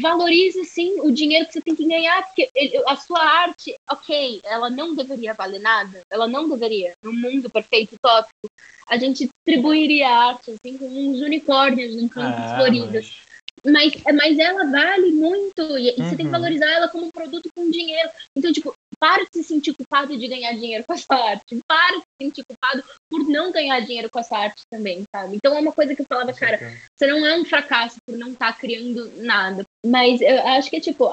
valorize 0.00 0.64
sim 0.64 1.00
o 1.00 1.10
dinheiro 1.10 1.46
que 1.46 1.52
você 1.52 1.60
tem 1.60 1.74
que 1.74 1.86
ganhar, 1.86 2.22
porque 2.24 2.48
ele- 2.54 2.82
a 2.86 2.96
sua 2.96 3.20
arte, 3.20 3.74
ok, 3.90 4.40
ela 4.44 4.70
não 4.70 4.94
deveria 4.94 5.34
valer 5.34 5.60
nada, 5.60 6.00
ela 6.10 6.26
não 6.26 6.48
deveria. 6.48 6.92
No 7.02 7.12
mundo 7.12 7.50
perfeito, 7.50 7.94
utópico, 7.94 8.48
a 8.88 8.96
gente 8.96 9.28
distribuiria 9.46 10.08
a 10.08 10.28
arte 10.30 10.50
assim 10.52 10.76
como 10.78 10.98
uns 11.10 11.20
unicórnios 11.20 11.94
em 11.94 12.08
campos 12.08 12.50
É, 12.52 12.54
floridos. 12.56 12.92
mas- 12.92 13.27
Mas, 13.66 13.92
mas 14.14 14.38
ela 14.38 14.64
vale 14.70 15.12
muito 15.12 15.78
e, 15.78 15.90
e 15.90 15.96
você 15.96 16.16
tem 16.16 16.18
que 16.18 16.24
Uhum. 16.24 16.30
valorizar 16.30 16.70
ela 16.70 16.88
como 16.88 17.06
um 17.06 17.10
produto 17.10 17.48
com 17.56 17.70
dinheiro. 17.70 18.08
Então, 18.36 18.52
tipo, 18.52 18.72
para 19.00 19.22
de 19.24 19.28
se 19.34 19.44
sentir 19.44 19.74
culpado 19.74 20.16
de 20.16 20.26
ganhar 20.28 20.52
dinheiro 20.54 20.84
com 20.86 20.94
essa 20.94 21.14
arte. 21.14 21.58
Para 21.66 21.96
de 21.96 22.00
se 22.00 22.24
sentir 22.26 22.42
culpado 22.44 22.82
por 23.10 23.24
não 23.28 23.52
ganhar 23.52 23.80
dinheiro 23.80 24.08
com 24.10 24.18
essa 24.18 24.36
arte 24.36 24.62
também, 24.70 25.02
sabe? 25.14 25.36
Então 25.36 25.56
é 25.56 25.60
uma 25.60 25.72
coisa 25.72 25.94
que 25.94 26.02
eu 26.02 26.06
falava, 26.08 26.32
cara, 26.32 26.58
você 26.96 27.06
não 27.06 27.24
é 27.24 27.36
um 27.38 27.44
fracasso 27.44 27.96
por 28.06 28.16
não 28.16 28.32
estar 28.32 28.58
criando 28.58 29.10
nada. 29.22 29.62
Mas 29.86 30.20
eu 30.20 30.40
acho 30.48 30.68
que 30.68 30.76
é 30.76 30.80
tipo, 30.80 31.08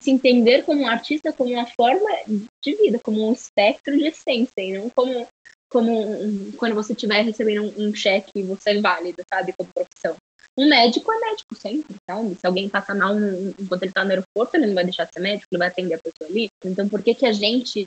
se 0.00 0.10
entender 0.10 0.64
como 0.64 0.82
um 0.82 0.86
artista 0.88 1.32
como 1.32 1.52
uma 1.54 1.66
forma 1.66 2.10
de 2.62 2.74
vida, 2.74 3.00
como 3.02 3.26
um 3.28 3.32
espectro 3.32 3.96
de 3.96 4.06
essência, 4.06 4.60
e 4.60 4.74
não 4.78 4.90
como, 4.90 5.26
como 5.70 6.22
um- 6.22 6.52
quando 6.52 6.74
você 6.74 6.92
estiver 6.92 7.22
recebendo 7.22 7.62
um, 7.62 7.88
um 7.88 7.94
cheque 7.94 8.30
e 8.36 8.42
você 8.42 8.70
é 8.70 8.80
válido, 8.80 9.22
sabe, 9.32 9.54
como 9.56 9.70
profissão. 9.74 10.16
Um 10.58 10.68
médico 10.68 11.10
é 11.12 11.18
médico 11.18 11.54
sempre, 11.54 11.96
sabe? 12.08 12.34
Se 12.34 12.46
alguém 12.46 12.68
passa 12.68 12.94
mal 12.94 13.14
enquanto 13.58 13.82
ele 13.82 13.92
tá 13.92 14.04
no 14.04 14.10
aeroporto, 14.10 14.56
ele 14.56 14.66
não 14.66 14.74
vai 14.74 14.84
deixar 14.84 15.04
de 15.04 15.12
ser 15.12 15.20
médico, 15.20 15.46
ele 15.50 15.58
vai 15.58 15.68
atender 15.68 15.94
a 15.94 15.98
pessoa 15.98 16.30
ali. 16.30 16.48
Então 16.64 16.88
por 16.88 17.02
que 17.02 17.14
que 17.14 17.26
a 17.26 17.32
gente 17.32 17.86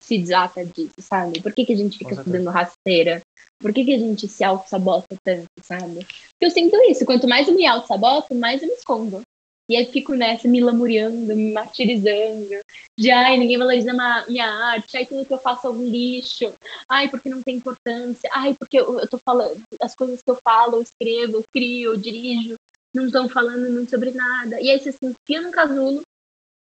se 0.00 0.18
desata 0.18 0.64
disso, 0.64 0.94
sabe? 0.98 1.40
Por 1.40 1.52
que 1.52 1.64
que 1.64 1.72
a 1.72 1.76
gente 1.76 1.98
fica 1.98 2.22
dando 2.24 2.50
rasteira? 2.50 3.20
Por 3.58 3.72
que, 3.72 3.84
que 3.84 3.94
a 3.94 3.98
gente 3.98 4.26
se 4.28 4.42
auto-sabota 4.42 5.16
tanto, 5.22 5.46
sabe? 5.62 6.04
Porque 6.04 6.46
eu 6.46 6.50
sinto 6.50 6.76
isso. 6.82 7.04
Quanto 7.04 7.28
mais 7.28 7.48
eu 7.48 7.54
me 7.54 7.66
auto-saboto, 7.66 8.34
mais 8.34 8.62
eu 8.62 8.68
me 8.68 8.74
escondo. 8.74 9.22
E 9.70 9.76
aí 9.76 9.86
fico 9.86 10.14
nessa, 10.14 10.48
me 10.48 10.60
lamuriando, 10.60 11.34
me 11.34 11.52
martirizando. 11.52 12.60
De, 12.98 13.10
ai, 13.10 13.38
ninguém 13.38 13.58
valoriza 13.58 13.92
minha 14.28 14.46
arte. 14.46 14.96
Ai, 14.96 15.06
tudo 15.06 15.24
que 15.24 15.32
eu 15.32 15.38
faço 15.38 15.66
é 15.66 15.70
um 15.70 15.84
lixo. 15.84 16.52
Ai, 16.88 17.08
porque 17.08 17.28
não 17.28 17.42
tem 17.42 17.56
importância. 17.56 18.28
Ai, 18.32 18.54
porque 18.58 18.78
eu, 18.78 19.00
eu 19.00 19.08
tô 19.08 19.18
falando... 19.18 19.62
As 19.80 19.94
coisas 19.94 20.20
que 20.20 20.30
eu 20.30 20.38
falo, 20.42 20.76
eu 20.76 20.82
escrevo, 20.82 21.36
eu 21.36 21.44
crio, 21.52 21.92
eu 21.92 21.96
dirijo, 21.96 22.56
não 22.94 23.06
estão 23.06 23.28
falando 23.28 23.70
muito 23.70 23.90
sobre 23.90 24.10
nada. 24.10 24.60
E 24.60 24.70
aí 24.70 24.78
você 24.78 24.92
se 24.92 24.98
enfia 25.02 25.40
num 25.40 25.50
casulo, 25.50 26.02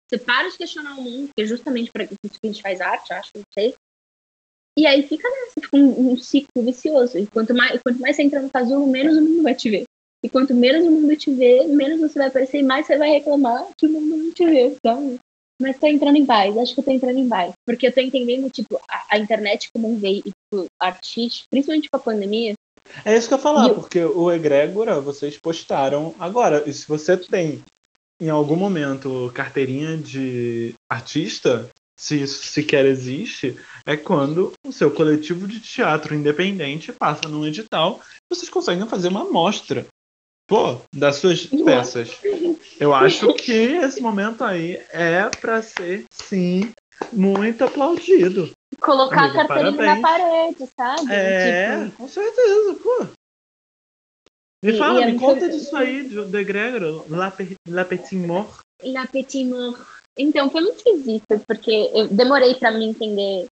você 0.08 0.18
para 0.18 0.48
de 0.48 0.58
questionar 0.58 0.94
o 0.98 1.02
mundo, 1.02 1.30
que 1.36 1.42
é 1.42 1.46
justamente 1.46 1.90
para 1.90 2.04
isso 2.04 2.16
que 2.22 2.38
a 2.44 2.46
gente 2.46 2.62
faz 2.62 2.80
arte, 2.80 3.12
acho, 3.12 3.30
não 3.34 3.44
sei. 3.52 3.74
E 4.78 4.86
aí 4.86 5.02
fica 5.02 5.28
nessa, 5.28 5.60
fica 5.60 5.76
um, 5.76 6.12
um 6.12 6.16
ciclo 6.16 6.62
vicioso. 6.62 7.18
E 7.18 7.26
quanto 7.26 7.54
mais, 7.54 7.80
quanto 7.82 8.00
mais 8.00 8.16
você 8.16 8.22
entra 8.22 8.40
no 8.40 8.50
casulo, 8.50 8.86
menos 8.86 9.16
o 9.16 9.20
mundo 9.20 9.42
vai 9.42 9.54
te 9.54 9.68
ver. 9.68 9.84
E 10.22 10.28
quanto 10.28 10.54
menos 10.54 10.86
o 10.86 10.90
mundo 10.90 11.16
te 11.16 11.32
vê, 11.32 11.66
menos 11.66 12.00
você 12.00 12.18
vai 12.18 12.28
aparecer 12.28 12.58
e 12.58 12.62
mais 12.62 12.86
você 12.86 12.98
vai 12.98 13.10
reclamar 13.10 13.66
que 13.76 13.86
o 13.86 13.90
mundo 13.90 14.16
não 14.16 14.32
te 14.32 14.44
vê, 14.44 14.74
sabe? 14.84 15.18
Mas 15.60 15.78
tô 15.78 15.86
entrando 15.86 16.16
em 16.16 16.26
paz, 16.26 16.56
acho 16.56 16.74
que 16.74 16.80
eu 16.80 16.84
tô 16.84 16.90
entrando 16.90 17.18
em 17.18 17.28
paz. 17.28 17.52
Porque 17.66 17.86
eu 17.86 17.92
tô 17.92 18.00
entendendo, 18.00 18.48
tipo, 18.50 18.80
a, 18.88 19.14
a 19.16 19.18
internet 19.18 19.68
como 19.72 19.90
um 19.90 19.98
veículo 19.98 20.66
artístico, 20.80 21.46
principalmente 21.50 21.88
com 21.90 21.96
a 21.96 22.00
pandemia. 22.00 22.54
É 23.04 23.16
isso 23.16 23.28
que 23.28 23.34
eu 23.34 23.38
ia 23.38 23.42
falar, 23.42 23.68
eu- 23.68 23.74
porque 23.74 24.02
o 24.04 24.30
Egrégora 24.32 25.00
vocês 25.00 25.38
postaram 25.38 26.14
agora. 26.18 26.68
E 26.68 26.72
se 26.72 26.86
você 26.88 27.16
tem 27.16 27.62
em 28.20 28.28
algum 28.28 28.56
momento 28.56 29.30
carteirinha 29.34 29.96
de 29.96 30.74
artista, 30.90 31.68
se 31.98 32.22
isso 32.22 32.42
sequer 32.44 32.84
existe, 32.86 33.56
é 33.86 33.96
quando 33.96 34.52
o 34.66 34.72
seu 34.72 34.90
coletivo 34.90 35.46
de 35.46 35.60
teatro 35.60 36.14
independente 36.14 36.92
passa 36.92 37.28
num 37.28 37.46
edital, 37.46 38.00
vocês 38.30 38.48
conseguem 38.48 38.86
fazer 38.86 39.08
uma 39.08 39.22
amostra, 39.22 39.86
pô, 40.50 40.80
das 40.92 41.16
suas 41.16 41.46
peças. 41.46 42.10
Eu 42.80 42.92
acho 42.92 43.32
que 43.34 43.52
esse 43.52 44.00
momento 44.00 44.42
aí 44.42 44.82
é 44.90 45.30
para 45.40 45.62
ser, 45.62 46.04
sim, 46.10 46.72
muito 47.12 47.62
aplaudido. 47.62 48.50
Colocar 48.80 49.26
Amiga, 49.26 49.42
a 49.42 49.46
carteirinha 49.46 49.76
parabéns. 49.76 50.02
na 50.02 50.08
parede, 50.08 50.70
sabe? 50.76 51.12
É, 51.12 51.84
tipo... 51.84 51.96
com 51.96 52.08
certeza, 52.08 52.74
pô. 52.82 53.06
Me 54.64 54.76
fala, 54.76 55.02
e 55.02 55.12
me 55.12 55.18
conta 55.18 55.48
disso 55.48 55.74
aí, 55.76 56.08
de 56.08 56.44
Gregor, 56.44 57.04
La, 57.08 57.32
La 57.68 57.84
Petit 57.84 58.16
Mort. 58.16 58.58
La 58.82 59.06
Petit 59.06 59.44
Mort. 59.44 59.80
Então, 60.18 60.50
foi 60.50 60.62
muito 60.62 60.76
esquisito, 60.78 61.40
porque 61.46 61.90
eu 61.94 62.08
demorei 62.08 62.56
para 62.56 62.72
me 62.72 62.86
entender 62.86 63.46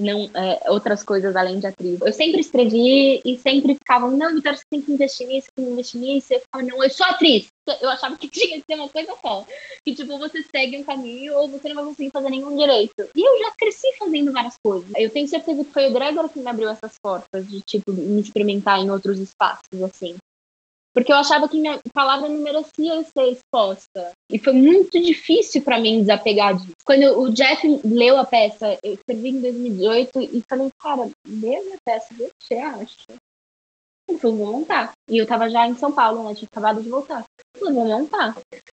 não, 0.00 0.30
é, 0.34 0.70
outras 0.70 1.04
coisas 1.04 1.36
além 1.36 1.58
de 1.58 1.66
atriz. 1.66 2.00
Eu 2.00 2.12
sempre 2.12 2.40
escrevi 2.40 3.20
e 3.24 3.38
sempre 3.38 3.74
ficavam, 3.74 4.10
não, 4.10 4.34
Vitor, 4.34 4.56
você 4.56 4.64
tem 4.70 4.80
que 4.80 4.92
investir 4.92 5.26
nisso, 5.26 5.48
tem 5.54 5.66
que 5.66 5.72
investir 5.72 6.00
nisso. 6.00 6.32
Eu 6.32 6.40
ficava, 6.40 6.64
não, 6.64 6.82
eu 6.82 6.90
sou 6.90 7.06
atriz. 7.06 7.46
Eu 7.80 7.90
achava 7.90 8.16
que 8.16 8.26
tinha 8.30 8.58
que 8.58 8.64
ser 8.66 8.74
uma 8.74 8.88
coisa 8.88 9.14
só. 9.20 9.46
Que, 9.84 9.94
tipo, 9.94 10.18
você 10.18 10.42
segue 10.54 10.78
um 10.78 10.84
caminho 10.84 11.36
ou 11.36 11.48
você 11.48 11.68
não 11.68 11.76
vai 11.76 11.84
conseguir 11.84 12.10
fazer 12.10 12.30
nenhum 12.30 12.56
direito. 12.56 13.08
E 13.14 13.20
eu 13.20 13.38
já 13.40 13.52
cresci 13.52 13.86
fazendo 13.98 14.32
várias 14.32 14.56
coisas. 14.64 14.90
Eu 14.96 15.10
tenho 15.10 15.28
certeza 15.28 15.64
que 15.64 15.72
foi 15.72 15.88
o 15.88 15.92
Gregor 15.92 16.28
que 16.28 16.40
me 16.40 16.48
abriu 16.48 16.70
essas 16.70 16.94
portas 17.02 17.46
de, 17.46 17.60
tipo, 17.60 17.92
me 17.92 18.20
experimentar 18.20 18.80
em 18.80 18.90
outros 18.90 19.18
espaços, 19.18 19.82
assim. 19.82 20.16
Porque 20.92 21.12
eu 21.12 21.16
achava 21.16 21.48
que 21.48 21.58
minha 21.58 21.78
palavra 21.94 22.28
não 22.28 22.38
merecia 22.38 23.02
ser 23.04 23.32
exposta. 23.32 24.12
E 24.30 24.38
foi 24.38 24.52
muito 24.52 25.00
difícil 25.00 25.62
para 25.62 25.78
mim 25.78 26.00
desapegar 26.00 26.56
disso. 26.56 26.72
Quando 26.84 27.04
o 27.20 27.32
Jeff 27.32 27.66
leu 27.84 28.18
a 28.18 28.24
peça, 28.24 28.76
eu 28.82 28.94
escrevi 28.94 29.28
em 29.28 29.40
2018 29.40 30.20
e 30.20 30.42
falei, 30.48 30.68
cara, 30.80 31.08
lê 31.28 31.56
a 31.56 31.78
peça, 31.84 32.12
o 32.12 32.16
que 32.16 32.30
você 32.42 32.54
acha? 32.54 32.96
Vou 34.20 34.32
montar. 34.32 34.92
E 35.08 35.18
eu 35.18 35.26
tava 35.26 35.48
já 35.48 35.68
em 35.68 35.76
São 35.76 35.92
Paulo, 35.92 36.28
né? 36.28 36.34
Tinha 36.34 36.48
acabado 36.50 36.82
de 36.82 36.88
voltar. 36.88 37.24
Eu 37.54 37.60
falei, 37.60 37.74
vou 37.74 37.86
montar. 37.86 38.36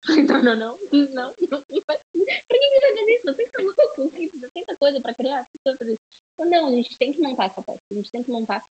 Não, 0.09 0.43
não, 0.43 0.43
não, 0.43 0.57
não, 0.57 1.09
não. 1.11 1.35
Por 1.35 1.65
que 1.67 1.83
você 1.87 2.81
fazer 2.81 3.15
isso? 3.15 3.27
Você 3.27 3.49
tá 3.49 3.63
louco? 3.63 4.11
Você 4.11 4.51
tem 4.53 4.65
tanta 4.65 4.77
coisa 4.77 5.01
pra 5.01 5.15
criar? 5.15 5.47
Não, 6.39 6.67
a 6.67 6.71
gente 6.73 6.99
tem 6.99 7.13
que 7.13 7.21
montar 7.21 7.45
essa 7.45 7.63
peça. 7.63 7.79
A 7.93 7.95
gente 7.95 8.11
tem 8.11 8.23
que 8.25 8.31
montar. 8.31 8.65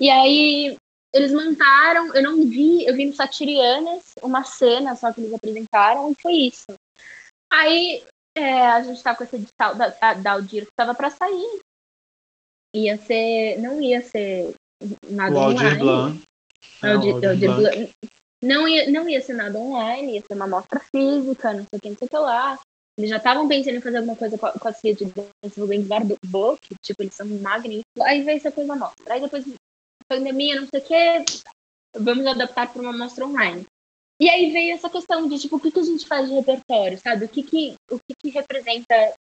E 0.00 0.10
aí 0.10 0.76
eles 1.12 1.32
montaram, 1.32 2.14
eu 2.14 2.22
não 2.22 2.48
vi, 2.48 2.86
eu 2.86 2.94
vi 2.94 3.06
no 3.06 3.14
Satirianas 3.14 4.02
uma 4.22 4.44
cena 4.44 4.96
só 4.96 5.12
que 5.12 5.20
eles 5.20 5.34
apresentaram 5.34 6.10
e 6.10 6.14
foi 6.14 6.32
isso. 6.32 6.72
Aí 7.52 8.02
é, 8.34 8.66
a 8.66 8.82
gente 8.82 9.02
tá 9.02 9.14
com 9.14 9.24
esse 9.24 9.36
edital 9.36 9.74
da, 9.74 9.88
da 10.14 10.32
Aldir 10.32 10.64
que 10.64 10.72
tava 10.74 10.94
pra 10.94 11.10
sair. 11.10 11.60
Ia 12.74 12.96
ser. 12.96 13.58
Não 13.58 13.80
ia 13.80 14.00
ser 14.02 14.54
nada 15.10 15.34
o 15.34 15.38
Aldir 15.38 15.78
Blanc. 15.78 16.22
Aldir, 16.82 17.14
Aldir, 17.14 17.28
Aldir 17.28 17.54
Blanc. 17.54 17.76
Blanc. 17.76 17.92
Não 18.42 18.66
ia, 18.66 18.90
não 18.90 19.08
ia 19.08 19.20
ser 19.20 19.34
nada 19.34 19.56
online, 19.56 20.14
ia 20.14 20.20
ser 20.22 20.34
uma 20.34 20.46
amostra 20.46 20.80
física, 20.80 21.52
não 21.52 21.64
sei 21.64 21.78
o 21.78 21.80
que, 21.80 21.90
não 21.90 21.96
sei 21.96 22.06
o 22.06 22.10
que 22.10 22.16
lá. 22.16 22.58
Eles 22.98 23.10
já 23.10 23.18
estavam 23.18 23.46
pensando 23.46 23.76
em 23.76 23.80
fazer 23.80 23.98
alguma 23.98 24.16
coisa 24.16 24.36
com 24.36 24.46
a, 24.46 24.52
com 24.52 24.68
a 24.68 24.72
CIA 24.72 24.94
de 24.94 25.04
dança 25.04 25.60
Rubens 25.60 25.86
Barbook, 25.86 26.60
tipo, 26.82 27.02
eles 27.02 27.14
são 27.14 27.26
magníficos. 27.26 28.02
Aí 28.04 28.22
veio 28.22 28.36
essa 28.36 28.50
coisa 28.50 28.72
amostra. 28.72 29.14
Aí 29.14 29.20
depois 29.20 29.44
pandemia, 30.08 30.60
não 30.60 30.68
sei 30.68 30.80
o 30.80 30.84
quê, 30.84 31.24
vamos 31.96 32.26
adaptar 32.26 32.72
para 32.72 32.82
uma 32.82 32.92
mostra 32.92 33.26
online. 33.26 33.64
E 34.20 34.28
aí 34.30 34.52
veio 34.52 34.74
essa 34.74 34.88
questão 34.88 35.28
de, 35.28 35.38
tipo, 35.38 35.56
o 35.56 35.60
que, 35.60 35.70
que 35.70 35.80
a 35.80 35.84
gente 35.84 36.06
faz 36.06 36.28
de 36.28 36.34
repertório, 36.34 36.98
sabe? 36.98 37.24
O 37.24 37.28
que 37.28 37.42
que, 37.42 37.74
o 37.90 37.98
que, 37.98 38.14
que 38.22 38.30
representa 38.30 39.14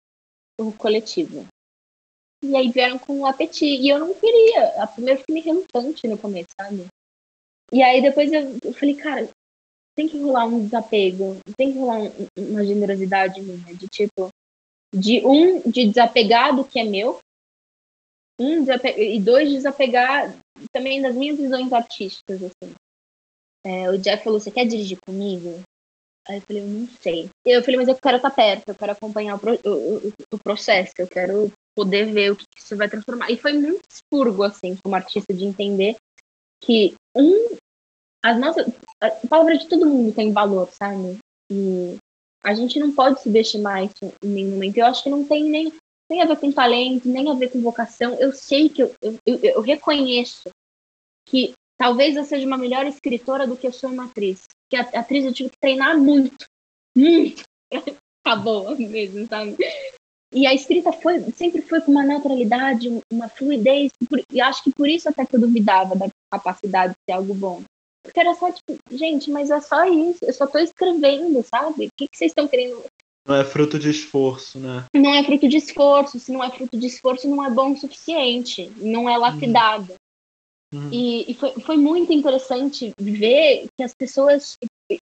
o 0.59 0.71
coletivo? 0.71 1.47
E 2.43 2.55
aí 2.55 2.69
vieram 2.69 2.99
com 2.99 3.19
o 3.19 3.25
apetite. 3.25 3.81
E 3.81 3.89
eu 3.89 3.99
não 3.99 4.13
queria. 4.13 4.81
A 4.81 4.87
primeira 4.87 5.19
fiquei 5.19 5.41
relutante 5.41 6.07
no 6.07 6.17
começo, 6.17 6.49
sabe? 6.59 6.87
E 7.71 7.81
aí 7.81 8.01
depois 8.01 8.31
eu, 8.31 8.57
eu, 8.63 8.73
falei, 8.73 8.95
cara, 8.95 9.29
tem 9.95 10.07
que 10.07 10.19
rolar 10.19 10.45
um 10.45 10.65
desapego, 10.65 11.39
tem 11.57 11.71
que 11.71 11.79
rolar 11.79 11.99
um, 11.99 12.27
uma 12.37 12.65
generosidade 12.65 13.41
minha, 13.41 13.73
de 13.73 13.87
tipo, 13.87 14.29
de 14.93 15.25
um, 15.25 15.61
de 15.61 15.87
desapegar 15.87 16.55
do 16.55 16.65
que 16.65 16.79
é 16.79 16.83
meu, 16.83 17.19
um, 18.39 18.65
e 18.97 19.19
dois, 19.19 19.49
desapegar 19.49 20.35
também 20.71 21.01
das 21.01 21.15
minhas 21.15 21.37
visões 21.37 21.71
artísticas, 21.71 22.41
assim. 22.43 22.73
É, 23.63 23.89
o 23.89 23.97
Jeff 23.97 24.23
falou, 24.23 24.39
você 24.39 24.49
quer 24.49 24.65
dirigir 24.65 24.97
comigo? 25.05 25.61
Aí 26.27 26.37
eu 26.37 26.41
falei, 26.41 26.61
eu 26.61 26.67
não 26.67 26.87
sei. 26.99 27.29
Eu 27.45 27.63
falei, 27.63 27.77
mas 27.77 27.87
eu 27.87 27.95
quero 27.95 28.17
estar 28.17 28.31
perto, 28.31 28.69
eu 28.69 28.75
quero 28.75 28.91
acompanhar 28.91 29.35
o, 29.35 29.39
pro, 29.39 29.53
o, 29.53 30.13
o, 30.33 30.39
processo, 30.39 30.93
eu 30.97 31.07
quero 31.07 31.51
poder 31.75 32.05
ver 32.11 32.31
o 32.31 32.35
que 32.35 32.45
isso 32.55 32.75
vai 32.75 32.89
transformar. 32.89 33.31
E 33.31 33.37
foi 33.37 33.53
muito 33.53 33.81
expurgo, 33.91 34.43
assim, 34.43 34.77
como 34.83 34.95
artista, 34.95 35.33
de 35.33 35.45
entender 35.45 35.95
que, 36.63 36.95
um, 37.15 37.55
as 38.23 38.39
nossas. 38.39 38.67
A 38.99 39.09
palavra 39.27 39.57
de 39.57 39.67
todo 39.67 39.85
mundo 39.85 40.13
tem 40.13 40.31
valor, 40.31 40.69
sabe? 40.71 41.17
E 41.51 41.97
a 42.43 42.53
gente 42.53 42.79
não 42.79 42.93
pode 42.93 43.21
subestimar 43.21 43.83
isso 43.83 44.13
em 44.23 44.27
nenhum 44.27 44.51
momento. 44.51 44.77
Eu 44.77 44.85
acho 44.85 45.03
que 45.03 45.09
não 45.09 45.25
tem 45.25 45.43
nem 45.43 45.73
tem 46.07 46.21
a 46.21 46.25
ver 46.25 46.37
com 46.37 46.51
talento, 46.51 47.07
nem 47.07 47.31
a 47.31 47.33
ver 47.33 47.49
com 47.49 47.61
vocação. 47.61 48.15
Eu 48.15 48.33
sei 48.33 48.67
que 48.67 48.83
eu, 48.83 48.93
eu, 49.01 49.39
eu 49.41 49.61
reconheço 49.61 50.49
que 51.31 51.53
talvez 51.77 52.17
eu 52.17 52.25
seja 52.25 52.45
uma 52.45 52.57
melhor 52.57 52.85
escritora 52.85 53.47
do 53.47 53.55
que 53.55 53.65
eu 53.65 53.71
sou 53.71 53.89
uma 53.89 54.05
atriz. 54.05 54.43
Porque 54.69 54.75
a, 54.75 54.99
atriz 54.99 55.23
eu 55.23 55.33
tive 55.33 55.49
que 55.49 55.57
treinar 55.59 55.97
muito, 55.97 56.45
muito 56.95 57.43
pra 58.21 58.35
boa 58.35 58.75
mesmo, 58.75 59.25
sabe? 59.27 59.55
E 60.33 60.45
a 60.45 60.53
escrita 60.53 60.91
foi, 60.91 61.21
sempre 61.31 61.61
foi 61.61 61.79
com 61.81 61.91
uma 61.91 62.03
naturalidade, 62.03 62.89
uma 63.11 63.29
fluidez, 63.29 63.91
e 64.31 64.41
acho 64.41 64.63
que 64.63 64.71
por 64.71 64.87
isso 64.87 65.09
até 65.09 65.25
que 65.25 65.35
eu 65.35 65.41
duvidava 65.41 65.95
da 65.95 66.07
capacidade 66.31 66.93
de 66.93 66.99
ser 67.09 67.17
algo 67.17 67.33
bom. 67.33 67.63
Porque 68.03 68.19
era 68.19 68.33
só 68.35 68.51
tipo, 68.51 68.77
gente, 68.91 69.29
mas 69.29 69.49
é 69.49 69.59
só 69.61 69.85
isso, 69.85 70.19
eu 70.23 70.33
só 70.33 70.47
tô 70.47 70.57
escrevendo, 70.57 71.43
sabe? 71.43 71.85
O 71.85 71.89
que, 71.97 72.07
que 72.07 72.17
vocês 72.17 72.31
estão 72.31 72.47
querendo 72.47 72.83
não 73.27 73.35
é 73.35 73.43
fruto 73.43 73.77
de 73.77 73.89
esforço, 73.89 74.57
né? 74.57 74.85
Não 74.95 75.13
é 75.13 75.23
fruto 75.23 75.47
de 75.47 75.57
esforço. 75.57 76.19
Se 76.19 76.31
não 76.31 76.43
é 76.43 76.49
fruto 76.49 76.75
de 76.75 76.87
esforço, 76.87 77.29
não 77.29 77.45
é 77.45 77.51
bom 77.51 77.71
o 77.71 77.77
suficiente. 77.77 78.71
Não 78.77 79.07
é 79.07 79.15
lapidado. 79.15 79.93
Uhum. 80.73 80.89
E, 80.91 81.31
e 81.31 81.33
foi, 81.33 81.51
foi 81.61 81.77
muito 81.77 82.13
interessante 82.13 82.91
ver 82.99 83.67
que 83.77 83.83
as 83.83 83.93
pessoas. 83.93 84.57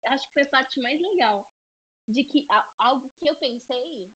Acho 0.05 0.27
que 0.27 0.33
foi 0.33 0.43
a 0.43 0.49
parte 0.49 0.79
mais 0.79 0.99
legal. 1.01 1.47
De 2.09 2.23
que 2.23 2.47
algo 2.77 3.07
que 3.15 3.29
eu 3.29 3.35
pensei 3.35 4.09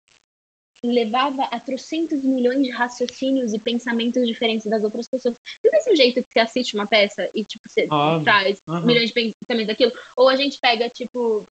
levava 0.83 1.43
a 1.45 1.59
trocentos 1.59 2.21
milhões 2.23 2.61
de 2.61 2.69
raciocínios 2.69 3.53
e 3.53 3.59
pensamentos 3.59 4.27
diferentes 4.27 4.69
das 4.69 4.83
outras 4.83 5.07
pessoas. 5.07 5.35
Do 5.63 5.71
mesmo 5.71 5.95
jeito 5.95 6.21
que 6.21 6.33
você 6.33 6.39
assiste 6.39 6.75
uma 6.75 6.85
peça 6.85 7.29
e, 7.33 7.43
tipo, 7.43 7.69
você 7.69 7.87
ah, 7.89 8.19
traz 8.23 8.57
uhum. 8.67 8.81
milhões 8.81 9.09
de 9.09 9.13
pensamentos 9.13 9.67
daquilo. 9.67 9.93
Ou 10.17 10.27
a 10.27 10.35
gente 10.35 10.57
pega, 10.59 10.89
tipo, 10.89 11.45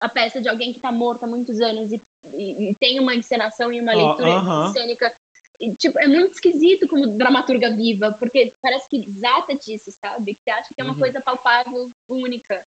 a 0.00 0.08
peça 0.08 0.40
de 0.40 0.48
alguém 0.48 0.72
que 0.72 0.78
está 0.78 0.92
morto 0.92 1.24
há 1.24 1.26
muitos 1.26 1.60
anos 1.60 1.92
e, 1.92 2.02
e, 2.34 2.70
e, 2.70 2.74
tem 2.74 3.00
uma 3.00 3.14
encenação 3.14 3.72
e 3.72 3.80
uma 3.80 3.94
leitura 3.94 4.40
uh 4.40 4.44
-huh. 4.44 4.72
cênica. 4.72 5.14
E, 5.60 5.72
tipo, 5.74 5.98
é 5.98 6.06
muito 6.06 6.32
esquisito 6.32 6.88
como 6.88 7.06
dramaturga 7.06 7.70
viva, 7.70 8.12
porque 8.12 8.52
parece 8.60 8.88
que 8.88 8.96
exata 8.96 9.54
disso, 9.54 9.92
sabe? 10.04 10.34
Que 10.34 10.40
você 10.44 10.50
acha 10.50 10.74
que 10.74 10.80
é 10.80 10.84
uma 10.84 10.94
uhum. 10.94 10.98
coisa 10.98 11.20
palpável, 11.20 11.90
única. 12.10 12.62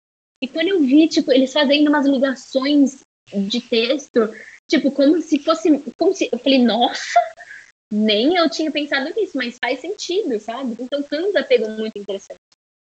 E 0.43 0.47
quando 0.47 0.67
eu 0.67 0.81
vi, 0.81 1.07
tipo, 1.07 1.31
eles 1.31 1.53
fazendo 1.53 1.87
umas 1.87 2.05
ligações 2.05 2.99
de 3.33 3.61
texto, 3.61 4.29
tipo, 4.69 4.91
como 4.91 5.21
se 5.21 5.39
fosse. 5.39 5.81
Como 5.97 6.13
se, 6.13 6.29
eu 6.31 6.37
falei, 6.37 6.61
nossa, 6.61 7.19
nem 7.91 8.35
eu 8.35 8.49
tinha 8.49 8.71
pensado 8.71 9.13
nisso, 9.15 9.37
mas 9.37 9.57
faz 9.63 9.79
sentido, 9.79 10.39
sabe? 10.39 10.75
Então 10.79 10.99
um 10.99 11.27
desapego 11.27 11.69
muito 11.69 11.97
interessante 11.97 12.39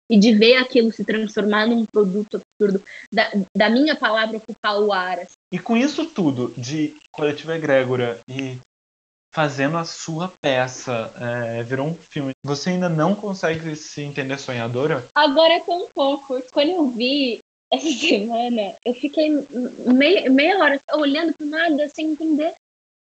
e 0.10 0.18
de 0.18 0.34
ver 0.34 0.56
aquilo 0.56 0.92
se 0.92 1.04
transformar 1.04 1.68
num 1.68 1.86
produto 1.86 2.42
absurdo, 2.42 2.84
da, 3.14 3.30
da 3.56 3.70
minha 3.70 3.96
palavra 3.96 4.38
ocupar 4.38 4.80
o 4.80 4.94
ar. 4.94 5.20
Assim. 5.20 5.34
E 5.54 5.60
com 5.60 5.76
isso 5.76 6.06
tudo, 6.06 6.54
de 6.58 6.96
Coletiva 7.12 7.56
Egrégora 7.56 8.20
e 8.30 8.58
fazendo 9.34 9.78
a 9.78 9.86
sua 9.86 10.32
peça, 10.42 11.14
é, 11.20 11.64
virou 11.64 11.88
um 11.88 11.96
filme, 11.96 12.32
você 12.44 12.72
ainda 12.72 12.90
não 12.90 13.16
consegue 13.16 13.76
se 13.76 14.02
entender 14.02 14.38
sonhadora? 14.40 15.06
Agora 15.14 15.54
é 15.54 15.60
tão 15.60 15.88
pouco. 15.94 16.42
Quando 16.52 16.70
eu 16.70 16.90
vi 16.90 17.40
essa 17.72 17.92
semana, 17.92 18.76
eu 18.86 18.94
fiquei 18.94 19.30
meia, 19.86 20.30
meia 20.30 20.58
hora 20.58 20.80
olhando 20.94 21.34
para 21.38 21.46
nada 21.46 21.90
sem 21.94 22.12
entender 22.12 22.54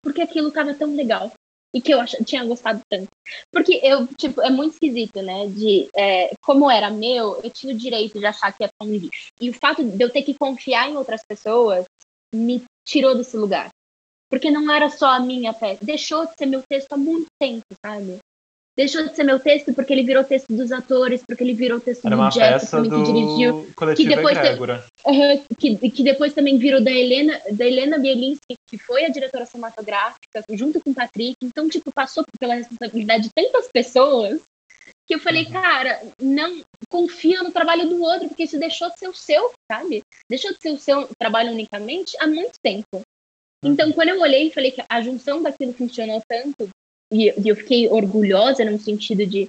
porque 0.03 0.21
aquilo 0.21 0.49
estava 0.49 0.73
tão 0.73 0.95
legal 0.95 1.31
e 1.73 1.81
que 1.81 1.93
eu 1.93 1.99
ach... 1.99 2.13
tinha 2.25 2.45
gostado 2.45 2.81
tanto. 2.89 3.07
Porque 3.51 3.79
eu, 3.81 4.05
tipo, 4.07 4.41
é 4.41 4.49
muito 4.49 4.73
esquisito, 4.73 5.21
né? 5.21 5.47
De 5.47 5.89
é, 5.95 6.31
como 6.41 6.69
era 6.69 6.89
meu, 6.89 7.41
eu 7.43 7.49
tinha 7.49 7.73
o 7.73 7.77
direito 7.77 8.19
de 8.19 8.25
achar 8.25 8.51
que 8.51 8.63
ser 8.63 8.69
um 8.81 8.91
lixo. 8.91 9.29
E 9.41 9.49
o 9.49 9.53
fato 9.53 9.83
de 9.83 10.03
eu 10.03 10.09
ter 10.09 10.21
que 10.21 10.35
confiar 10.35 10.89
em 10.89 10.97
outras 10.97 11.23
pessoas 11.27 11.85
me 12.33 12.63
tirou 12.87 13.15
desse 13.15 13.35
lugar. 13.37 13.69
Porque 14.33 14.49
não 14.49 14.73
era 14.73 14.89
só 14.89 15.11
a 15.11 15.19
minha 15.19 15.53
peça. 15.53 15.85
Deixou 15.85 16.25
de 16.25 16.33
ser 16.35 16.47
meu 16.47 16.63
texto 16.67 16.91
há 16.91 16.97
muito 16.97 17.27
tempo, 17.39 17.61
sabe? 17.85 18.17
deixou 18.75 19.07
de 19.07 19.15
ser 19.15 19.23
meu 19.23 19.39
texto 19.39 19.71
porque 19.75 19.93
ele 19.93 20.01
virou 20.01 20.23
texto 20.23 20.47
dos 20.49 20.71
atores, 20.71 21.21
porque 21.23 21.43
ele 21.43 21.53
virou 21.53 21.79
texto 21.79 22.07
Era 22.07 22.15
do 22.15 22.29
Jeff 22.29 22.71
também, 22.71 22.89
do 22.89 22.95
que 22.95 23.11
dirigiu. 23.13 23.71
coletivo 23.75 24.09
que 24.09 24.15
depois. 24.15 24.37
Aham, 25.05 25.43
que, 25.59 25.91
que 25.91 26.03
depois 26.03 26.33
também 26.33 26.57
virou 26.57 26.81
da 26.81 26.89
Helena, 26.89 27.39
da 27.51 27.67
Helena 27.67 27.99
Bielinski, 27.99 28.55
que 28.67 28.75
foi 28.79 29.05
a 29.05 29.09
diretora 29.09 29.45
cinematográfica, 29.45 30.43
junto 30.49 30.81
com 30.81 30.89
o 30.89 30.95
Patrick. 30.95 31.35
Então, 31.43 31.69
tipo, 31.69 31.91
passou 31.93 32.25
pela 32.39 32.55
responsabilidade 32.55 33.25
de 33.25 33.29
tantas 33.35 33.69
pessoas 33.71 34.41
que 35.07 35.13
eu 35.13 35.19
falei, 35.19 35.45
Uhum. 35.45 35.51
cara, 35.51 36.01
não 36.19 36.61
confia 36.89 37.43
no 37.43 37.51
trabalho 37.51 37.87
do 37.87 38.01
outro, 38.01 38.27
porque 38.27 38.43
isso 38.43 38.57
deixou 38.57 38.89
de 38.89 38.97
ser 38.97 39.07
o 39.07 39.13
seu, 39.13 39.51
sabe? 39.71 40.01
Deixou 40.27 40.51
de 40.51 40.59
ser 40.59 40.71
o 40.71 40.79
seu 40.79 41.07
trabalho 41.19 41.51
unicamente 41.51 42.17
há 42.19 42.25
muito 42.25 42.53
tempo. 42.63 43.02
Então, 43.63 43.91
quando 43.91 44.09
eu 44.09 44.19
olhei 44.19 44.47
e 44.47 44.51
falei 44.51 44.71
que 44.71 44.83
a 44.89 45.01
junção 45.01 45.41
daquilo 45.41 45.73
funcionou 45.73 46.21
tanto, 46.27 46.69
e, 47.11 47.29
e 47.39 47.47
eu 47.47 47.55
fiquei 47.55 47.87
orgulhosa 47.87 48.65
no 48.65 48.79
sentido 48.79 49.25
de 49.25 49.47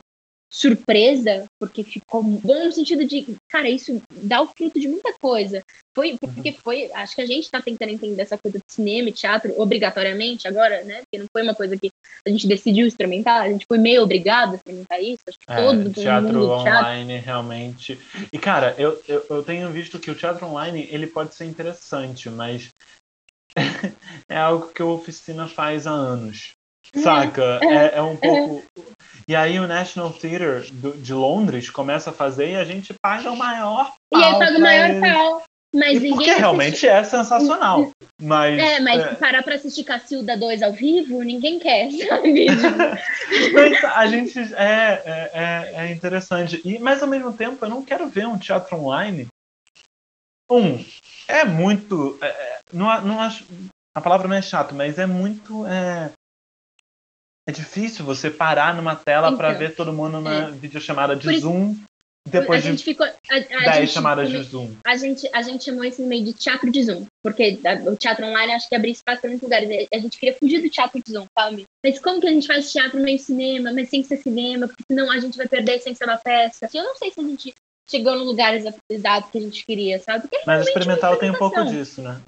surpresa, 0.54 1.46
porque 1.58 1.82
ficou 1.82 2.22
bom 2.22 2.66
no 2.66 2.70
sentido 2.70 3.04
de, 3.04 3.26
cara, 3.50 3.68
isso 3.68 4.00
dá 4.22 4.40
o 4.40 4.46
fruto 4.46 4.78
de 4.78 4.86
muita 4.86 5.12
coisa. 5.20 5.60
Foi 5.96 6.16
porque 6.16 6.52
foi, 6.52 6.92
acho 6.92 7.16
que 7.16 7.22
a 7.22 7.26
gente 7.26 7.50
tá 7.50 7.60
tentando 7.60 7.90
entender 7.90 8.22
essa 8.22 8.38
coisa 8.38 8.58
de 8.58 8.64
cinema 8.72 9.08
e 9.08 9.12
teatro 9.12 9.52
obrigatoriamente 9.60 10.46
agora, 10.46 10.84
né? 10.84 11.00
Porque 11.00 11.18
não 11.18 11.26
foi 11.32 11.42
uma 11.42 11.56
coisa 11.56 11.76
que 11.76 11.90
a 12.24 12.30
gente 12.30 12.46
decidiu 12.46 12.86
experimentar, 12.86 13.42
a 13.42 13.48
gente 13.48 13.66
foi 13.66 13.78
meio 13.78 14.02
obrigado 14.02 14.52
a 14.52 14.54
experimentar 14.54 15.02
isso. 15.02 15.18
Acho 15.26 15.38
que 15.38 15.52
É, 15.52 15.56
todo 15.56 15.90
teatro 15.92 16.32
mundo 16.32 16.46
do 16.46 16.62
teatro 16.62 16.90
online 16.90 17.18
realmente. 17.18 17.98
E 18.32 18.38
cara, 18.38 18.76
eu, 18.78 19.02
eu, 19.08 19.26
eu 19.28 19.42
tenho 19.42 19.68
visto 19.72 19.98
que 19.98 20.10
o 20.10 20.14
teatro 20.14 20.46
online 20.46 20.88
ele 20.88 21.08
pode 21.08 21.34
ser 21.34 21.46
interessante, 21.46 22.30
mas 22.30 22.70
é 24.28 24.36
algo 24.38 24.68
que 24.68 24.82
a 24.82 24.86
oficina 24.86 25.46
faz 25.48 25.86
há 25.86 25.90
anos. 25.92 26.52
Saca? 26.96 27.60
É, 27.64 27.96
é 27.98 28.02
um 28.02 28.16
pouco. 28.16 28.62
E 29.26 29.34
aí 29.34 29.58
o 29.58 29.66
National 29.66 30.12
Theatre 30.12 30.70
de 30.70 31.12
Londres 31.14 31.70
começa 31.70 32.10
a 32.10 32.12
fazer 32.12 32.50
e 32.50 32.56
a 32.56 32.64
gente 32.64 32.92
paga 33.02 33.30
o 33.30 33.36
maior 33.36 33.92
E 34.12 34.16
aí 34.16 34.30
pau 34.30 34.38
paga 34.38 34.58
o 34.58 34.60
maior 34.60 34.90
eles. 34.90 35.00
pau. 35.00 35.42
Mas 35.74 36.00
E 36.04 36.08
porque 36.08 36.24
assiste- 36.24 36.38
realmente 36.38 36.86
é 36.86 37.02
sensacional. 37.02 37.90
Mas, 38.22 38.58
É, 38.60 38.78
mas 38.80 39.02
é, 39.02 39.14
parar 39.14 39.42
pra 39.42 39.56
assistir 39.56 39.82
Cacilda 39.82 40.36
2 40.36 40.62
ao 40.62 40.72
vivo, 40.72 41.20
ninguém 41.22 41.58
quer, 41.58 41.90
sabe? 42.06 42.46
mas 43.52 43.82
a 43.84 44.06
gente 44.06 44.38
é, 44.54 45.02
é, 45.04 45.30
é, 45.34 45.74
é 45.86 45.92
interessante. 45.92 46.60
E, 46.64 46.78
mas 46.78 47.02
ao 47.02 47.08
mesmo 47.08 47.32
tempo, 47.32 47.64
eu 47.64 47.68
não 47.70 47.82
quero 47.84 48.06
ver 48.08 48.26
um 48.28 48.38
teatro 48.38 48.76
online. 48.76 49.26
Um, 50.50 50.84
é 51.26 51.44
muito. 51.44 52.18
é, 52.20 52.26
é, 52.28 52.58
não, 52.72 53.00
não 53.00 53.20
acho, 53.20 53.44
a 53.94 54.00
palavra 54.00 54.26
não 54.28 54.36
é 54.36 54.42
chato, 54.42 54.74
mas 54.74 54.98
é 54.98 55.06
muito. 55.06 55.64
É, 55.66 56.10
é 57.48 57.52
difícil 57.52 58.04
você 58.04 58.30
parar 58.30 58.74
numa 58.74 58.96
tela 58.96 59.36
para 59.36 59.48
Então, 59.48 59.58
ver 59.58 59.74
todo 59.74 59.92
mundo 59.92 60.20
na 60.20 60.50
videochamada 60.50 61.14
de 61.14 61.24
Por 61.24 61.32
isso- 61.32 61.42
Zoom 61.42 61.76
a 62.26 62.30
depois 62.30 62.62
de 62.62 62.70
gente 62.70 62.82
ficou. 62.84 63.04
A, 63.06 63.10
a 63.36 63.38
10 63.38 63.76
gente 63.76 63.92
chamadas 63.92 64.30
de 64.30 64.42
Zoom. 64.42 64.74
a 64.84 64.96
gente, 64.96 65.28
a 65.30 65.42
gente 65.42 65.62
chamou 65.64 65.84
esse 65.84 66.00
meio 66.00 66.24
de 66.24 66.32
teatro 66.32 66.72
de 66.72 66.82
Zoom, 66.82 67.04
porque 67.22 67.60
a- 67.66 67.90
o 67.90 67.96
teatro 67.96 68.24
online 68.24 68.54
acho 68.54 68.66
que 68.66 68.74
abre 68.74 68.90
espaço 68.92 69.20
para 69.20 69.28
muitos 69.28 69.42
lugares. 69.44 69.68
A 69.92 69.98
gente 69.98 70.18
queria 70.18 70.34
fugir 70.38 70.62
do 70.62 70.70
teatro 70.70 70.98
de 71.06 71.12
Zoom, 71.12 71.26
sabe? 71.38 71.64
Mas 71.84 71.98
como 71.98 72.18
que 72.22 72.26
a 72.26 72.32
gente 72.32 72.46
faz 72.46 72.72
teatro 72.72 72.98
meio 72.98 73.18
cinema, 73.18 73.70
mas 73.74 73.90
sem 73.90 74.02
ser 74.02 74.16
cinema, 74.16 74.66
porque 74.66 74.82
senão 74.90 75.10
a 75.10 75.18
gente 75.20 75.36
vai 75.36 75.46
perder 75.46 75.80
sem 75.80 75.94
ser 75.94 76.04
uma 76.04 76.16
peça. 76.16 76.66
Eu 76.72 76.82
não 76.82 76.96
sei 76.96 77.10
se 77.12 77.20
a 77.20 77.24
gente 77.24 77.52
chegou 77.90 78.16
no 78.16 78.24
lugar 78.24 78.54
exa- 78.54 78.74
exato 78.90 79.30
que 79.30 79.36
a 79.36 79.40
gente 79.42 79.66
queria, 79.66 79.98
sabe? 80.00 80.22
Porque 80.22 80.38
Mas 80.38 80.46
realmente 80.46 80.68
experimental 80.68 81.16
tem 81.18 81.30
um 81.30 81.34
pouco 81.34 81.62
disso, 81.66 82.00
né? 82.00 82.18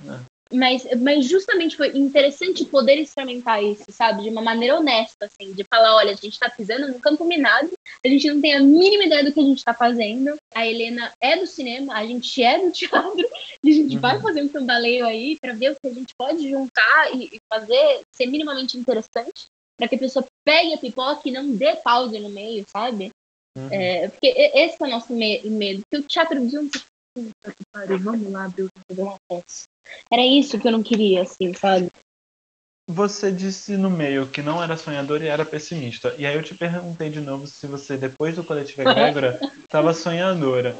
Mas, 0.52 0.86
mas 1.00 1.26
justamente 1.26 1.76
foi 1.76 1.88
interessante 1.96 2.64
poder 2.64 2.96
experimentar 2.98 3.62
isso, 3.62 3.84
sabe? 3.90 4.22
De 4.22 4.28
uma 4.30 4.40
maneira 4.40 4.76
honesta, 4.78 5.26
assim, 5.26 5.52
de 5.52 5.64
falar, 5.64 5.96
olha, 5.96 6.12
a 6.12 6.16
gente 6.16 6.38
tá 6.38 6.48
pisando 6.48 6.86
num 6.86 7.00
campo 7.00 7.24
minado, 7.24 7.70
a 8.04 8.08
gente 8.08 8.28
não 8.28 8.40
tem 8.40 8.54
a 8.54 8.60
mínima 8.60 9.04
ideia 9.04 9.24
do 9.24 9.32
que 9.32 9.40
a 9.40 9.42
gente 9.42 9.64
tá 9.64 9.74
fazendo. 9.74 10.36
A 10.54 10.64
Helena 10.66 11.12
é 11.20 11.36
do 11.36 11.46
cinema, 11.46 11.94
a 11.94 12.06
gente 12.06 12.42
é 12.42 12.58
do 12.60 12.70
teatro, 12.72 13.28
e 13.64 13.70
a 13.70 13.74
gente 13.74 13.94
Uhum. 13.96 14.00
vai 14.00 14.20
fazer 14.20 14.42
um 14.42 14.48
cambaleio 14.48 15.04
aí 15.04 15.36
para 15.40 15.52
ver 15.52 15.72
o 15.72 15.76
que 15.82 15.88
a 15.88 15.92
gente 15.94 16.14
pode 16.16 16.48
juntar 16.48 17.12
e, 17.14 17.24
e 17.24 17.38
fazer 17.52 18.00
ser 18.14 18.26
minimamente 18.26 18.78
interessante, 18.78 19.46
para 19.76 19.88
que 19.88 19.96
a 19.96 19.98
pessoa 19.98 20.24
pegue 20.44 20.74
a 20.74 20.78
pipoca 20.78 21.22
e 21.28 21.32
não 21.32 21.50
dê 21.50 21.74
pause 21.76 22.18
no 22.20 22.30
meio, 22.30 22.64
sabe? 22.68 23.10
Uhum. 23.58 23.68
É, 23.72 24.08
porque 24.08 24.28
esse 24.28 24.76
é 24.80 24.86
o 24.86 24.90
nosso 24.90 25.12
me- 25.12 25.40
medo. 25.44 25.80
Porque 25.90 26.04
o 26.04 26.08
teatro 26.08 26.46
de 26.46 26.58
um. 26.58 26.70
Puta 27.16 27.50
que 27.50 27.64
pariu, 27.72 27.98
vamos 27.98 28.30
lá. 28.30 28.46
Era 30.12 30.22
isso 30.22 30.60
que 30.60 30.68
eu 30.68 30.72
não 30.72 30.82
queria, 30.82 31.22
assim, 31.22 31.54
sabe? 31.54 31.90
Você 32.90 33.32
disse 33.32 33.74
no 33.78 33.88
meio 33.88 34.28
que 34.28 34.42
não 34.42 34.62
era 34.62 34.76
sonhador 34.76 35.22
e 35.22 35.26
era 35.26 35.42
pessimista. 35.42 36.14
E 36.18 36.26
aí 36.26 36.36
eu 36.36 36.42
te 36.42 36.54
perguntei 36.54 37.08
de 37.08 37.22
novo 37.22 37.46
se 37.46 37.66
você, 37.66 37.96
depois 37.96 38.36
do 38.36 38.44
coletivo 38.44 38.82
Egrégora, 38.82 39.40
estava 39.62 39.94
sonhadora. 39.96 40.76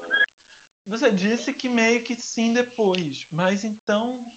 Você 0.87 1.11
disse 1.11 1.55
que 1.55 1.67
meio 1.67 2.03
que 2.03 2.15
sim 2.15 2.53
depois. 2.53 3.25
Mas 3.31 3.63
então. 3.63 4.31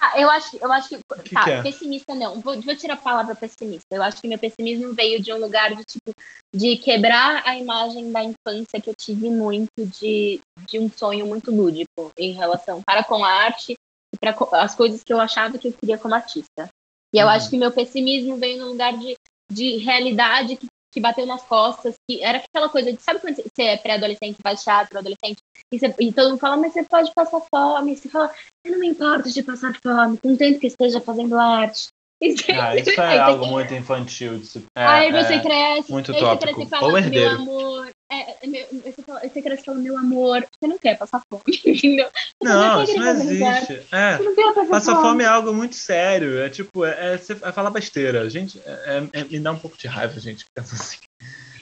Ah, 0.00 0.18
eu 0.18 0.30
acho, 0.30 0.56
eu 0.56 0.72
acho 0.72 0.88
que. 0.88 0.96
que 1.24 1.34
tá, 1.34 1.44
que 1.44 1.50
é? 1.50 1.62
pessimista 1.62 2.14
não. 2.14 2.40
Vou, 2.40 2.58
vou 2.60 2.74
tirar 2.74 2.94
a 2.94 2.96
palavra 2.96 3.34
pessimista. 3.34 3.86
Eu 3.90 4.02
acho 4.02 4.20
que 4.20 4.26
meu 4.26 4.38
pessimismo 4.38 4.94
veio 4.94 5.20
de 5.22 5.30
um 5.32 5.38
lugar 5.38 5.74
de 5.74 5.84
tipo 5.84 6.10
de 6.54 6.76
quebrar 6.78 7.42
a 7.46 7.56
imagem 7.56 8.10
da 8.10 8.24
infância 8.24 8.80
que 8.80 8.88
eu 8.88 8.94
tive 8.94 9.28
muito 9.28 9.68
de, 9.78 10.40
de 10.66 10.78
um 10.78 10.90
sonho 10.90 11.26
muito 11.26 11.50
lúdico 11.54 12.10
em 12.16 12.32
relação 12.32 12.80
para 12.82 13.04
com 13.04 13.22
a 13.22 13.30
arte 13.30 13.74
e 14.14 14.18
para 14.18 14.34
as 14.62 14.74
coisas 14.74 15.04
que 15.04 15.12
eu 15.12 15.20
achava 15.20 15.58
que 15.58 15.68
eu 15.68 15.72
queria 15.72 15.98
como 15.98 16.14
artista. 16.14 16.68
E 17.14 17.18
eu 17.18 17.26
Uhum. 17.26 17.32
acho 17.32 17.50
que 17.50 17.58
meu 17.58 17.70
pessimismo 17.70 18.36
veio 18.38 18.58
no 18.58 18.68
lugar 18.68 18.96
de, 18.96 19.16
de 19.52 19.76
realidade 19.76 20.56
que, 20.56 20.66
que 20.92 21.00
bateu 21.00 21.24
nas 21.26 21.42
costas, 21.42 21.94
que 22.08 22.22
era 22.22 22.38
aquela 22.38 22.68
coisa 22.68 22.92
de, 22.92 23.00
sabe 23.00 23.20
quando 23.20 23.36
você 23.36 23.62
é 23.62 23.76
pré-adolescente, 23.76 24.38
faz 24.42 24.62
teatro, 24.62 24.98
adolescente, 24.98 25.38
e, 25.72 25.78
você- 25.78 25.94
e 26.00 26.12
todo 26.12 26.30
mundo 26.30 26.40
fala, 26.40 26.56
mas 26.56 26.72
você 26.72 26.82
pode 26.82 27.10
passar 27.14 27.40
fome, 27.54 27.92
e 27.92 27.96
você 27.96 28.08
fala, 28.08 28.30
eu 28.64 28.72
não 28.72 28.78
me 28.80 28.88
importo 28.88 29.30
de 29.30 29.42
passar 29.42 29.74
fome, 29.82 30.18
contanto 30.18 30.58
que 30.58 30.66
esteja 30.66 31.00
fazendo 31.00 31.38
arte. 31.38 31.88
Você- 32.22 32.52
Ah, 32.52 32.76
isso 32.76 33.00
é 33.00 33.18
algo 33.18 33.46
muito 33.46 33.72
infantil. 33.72 34.38
de 34.38 34.64
é, 34.76 34.84
Aí 34.84 35.10
você 35.12 35.34
é. 35.34 35.40
cresce, 35.40 35.90
muito 35.90 36.12
aí 36.12 36.18
você 36.18 36.24
tópico. 36.26 36.52
cresce 36.54 36.62
e 36.62 36.68
fala, 36.68 37.00
meu 37.00 37.30
amor, 37.30 37.90
é, 38.12 38.44
é, 38.44 38.46
meu- 38.46 38.66
você, 38.72 39.02
fala, 39.02 39.20
você 39.20 39.40
cresce 39.42 39.70
meu 39.70 39.96
amor, 39.96 40.40
você 40.42 40.68
não 40.68 40.78
quer 40.78 40.98
passar 40.98 41.20
fome, 41.32 41.42
entendeu? 41.64 42.10
Você 42.42 42.48
Não, 42.48 42.84
quer 42.84 42.92
isso 42.92 42.98
não 42.98 43.10
existe. 43.10 43.86
É. 43.92 44.16
Você 44.16 44.22
não 44.24 44.34
quer 44.34 44.54
passar 44.54 44.66
Passar 44.70 44.92
fome. 44.96 45.06
fome 45.08 45.24
é 45.24 45.26
algo 45.26 45.54
muito 45.54 45.74
sério. 45.76 46.38
É 46.40 46.50
tipo, 46.50 46.84
é, 46.84 47.14
é, 47.14 47.14
é 47.14 47.52
falar 47.52 47.70
besteira. 47.70 48.28
Gente, 48.28 48.60
é- 48.64 49.08
é- 49.12 49.24
me 49.24 49.38
dá 49.40 49.52
um 49.52 49.58
pouco 49.58 49.76
de 49.78 49.86
raiva, 49.86 50.18
gente, 50.18 50.44
pensa 50.56 50.74
assim. 50.74 50.98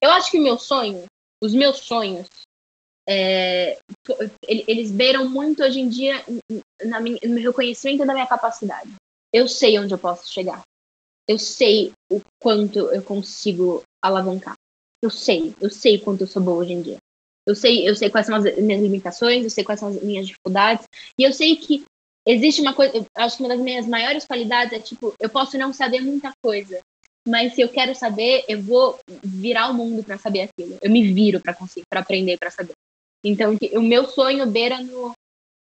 Eu 0.03 0.11
acho 0.11 0.31
que 0.31 0.39
o 0.39 0.43
meu 0.43 0.59
sonho, 0.59 1.05
os 1.43 1.53
meus 1.55 1.79
sonhos, 1.79 2.27
ele- 4.47 4.65
eles 4.69 4.91
beiram 4.91 5.29
muito 5.29 5.63
hoje 5.63 5.81
em 5.81 5.89
dia 5.89 6.25
na 6.85 7.01
minha- 7.01 7.19
no 7.25 7.35
meu 7.35 7.51
reconhecimento 7.51 8.07
da 8.07 8.13
minha 8.15 8.27
capacidade. 8.27 8.91
Eu 9.33 9.49
sei 9.49 9.79
onde 9.79 9.93
eu 9.93 9.99
posso 9.99 10.31
chegar. 10.33 10.63
Eu 11.29 11.39
sei 11.39 11.93
o 12.11 12.21
quanto 12.43 12.79
eu 12.91 13.03
consigo 13.03 13.83
alavancar. 14.03 14.55
Eu 15.03 15.11
sei, 15.11 15.55
eu 15.61 15.71
sei 15.71 15.99
quanto 15.99 16.23
eu 16.23 16.27
sou 16.27 16.43
boa 16.43 16.59
hoje 16.59 16.73
em 16.73 16.83
dia. 16.83 16.97
Eu 17.47 17.55
sei, 17.55 17.89
eu 17.89 17.95
sei 17.95 18.11
quais 18.11 18.27
são 18.27 18.35
as 18.35 18.45
minhas 18.59 18.83
limitações, 18.83 19.45
eu 19.45 19.51
sei 19.51 19.65
quais 19.65 19.81
são 19.81 19.89
as 19.89 20.03
minhas 20.03 20.27
dificuldades, 20.27 20.85
e 21.19 21.23
eu 21.23 21.33
sei 21.33 21.57
que 21.57 21.83
existe 22.27 22.61
uma 22.61 22.75
coisa, 22.75 22.93
acho 23.17 23.37
que 23.39 23.43
uma 23.43 23.49
das 23.49 23.61
minhas 23.61 23.87
maiores 23.87 24.27
qualidades 24.27 24.75
é 24.75 24.79
tipo, 24.79 25.15
eu 25.19 25.31
posso 25.31 25.57
não 25.57 25.73
saber 25.73 26.01
muita 26.03 26.31
coisa, 26.45 26.79
mas 27.27 27.55
se 27.55 27.63
eu 27.63 27.69
quero 27.69 27.95
saber, 27.95 28.45
eu 28.49 28.61
vou 28.61 28.99
virar 29.25 29.71
o 29.71 29.75
mundo 29.75 30.03
para 30.03 30.19
saber 30.19 30.43
aquilo. 30.43 30.77
Eu 30.83 30.91
me 30.91 31.13
viro 31.13 31.41
para 31.41 31.55
conseguir, 31.55 31.87
para 31.89 32.01
aprender, 32.01 32.37
para 32.39 32.51
saber. 32.51 32.73
Então, 33.25 33.57
o 33.75 33.83
meu 33.83 34.07
sonho 34.09 34.47
beira 34.47 34.83
no, 34.83 35.13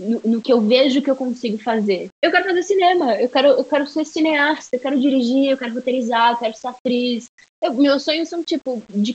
no, 0.01 0.21
no 0.25 0.43
que 0.43 0.53
eu 0.53 0.61
vejo 0.61 1.03
que 1.03 1.11
eu 1.11 1.17
consigo 1.17 1.59
fazer. 1.59 2.09
Eu 2.23 2.31
quero 2.31 2.45
fazer 2.45 2.63
cinema, 2.63 3.15
eu 3.21 3.29
quero, 3.29 3.49
eu 3.49 3.65
quero 3.65 3.87
ser 3.87 4.05
cineasta, 4.05 4.77
eu 4.77 4.81
quero 4.81 5.01
dirigir, 5.01 5.51
eu 5.51 5.59
quero 5.59 5.75
roteirizar, 5.75 6.33
eu 6.33 6.39
quero 6.39 6.57
ser 6.57 6.69
atriz. 6.69 7.27
Eu- 7.63 7.75
meus 7.75 8.03
sonhos 8.03 8.29
são 8.29 8.43
tipo 8.43 8.83
de 8.91 9.15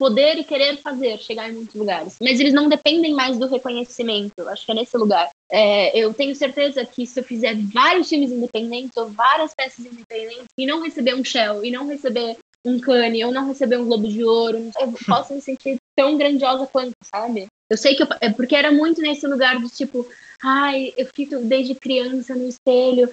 poder 0.00 0.38
e 0.38 0.44
querer 0.44 0.78
fazer, 0.78 1.18
chegar 1.18 1.50
em 1.50 1.52
muitos 1.52 1.74
lugares. 1.74 2.16
Mas 2.22 2.40
eles 2.40 2.54
não 2.54 2.70
dependem 2.70 3.12
mais 3.12 3.36
do 3.36 3.46
reconhecimento. 3.46 4.48
Acho 4.48 4.64
que 4.64 4.72
é 4.72 4.74
nesse 4.74 4.96
lugar. 4.96 5.28
É, 5.52 5.96
eu 5.96 6.14
tenho 6.14 6.34
certeza 6.34 6.86
que 6.86 7.06
se 7.06 7.20
eu 7.20 7.24
fizer 7.24 7.54
vários 7.54 8.08
filmes 8.08 8.32
independentes 8.32 8.96
ou 8.96 9.08
várias 9.08 9.54
peças 9.54 9.84
independentes 9.84 10.46
e 10.56 10.64
não 10.64 10.82
receber 10.82 11.14
um 11.14 11.22
Shell, 11.22 11.62
e 11.62 11.70
não 11.70 11.86
receber 11.86 12.38
um 12.64 12.80
Cannes, 12.80 13.24
ou 13.24 13.30
não 13.30 13.46
receber 13.46 13.76
um 13.76 13.84
Globo 13.84 14.08
de 14.08 14.24
Ouro, 14.24 14.70
eu 14.80 14.94
posso 15.06 15.34
me 15.34 15.42
sentir 15.42 15.76
tão 15.94 16.16
grandiosa 16.16 16.66
quanto, 16.66 16.92
sabe? 17.04 17.46
Eu 17.70 17.76
sei 17.76 17.94
que 17.94 18.02
eu, 18.02 18.08
é 18.22 18.30
porque 18.30 18.56
era 18.56 18.72
muito 18.72 19.02
nesse 19.02 19.26
lugar 19.26 19.60
de 19.60 19.68
tipo, 19.68 20.06
ai, 20.42 20.94
eu 20.96 21.06
fico 21.14 21.36
desde 21.40 21.74
criança 21.74 22.34
no 22.34 22.48
espelho 22.48 23.08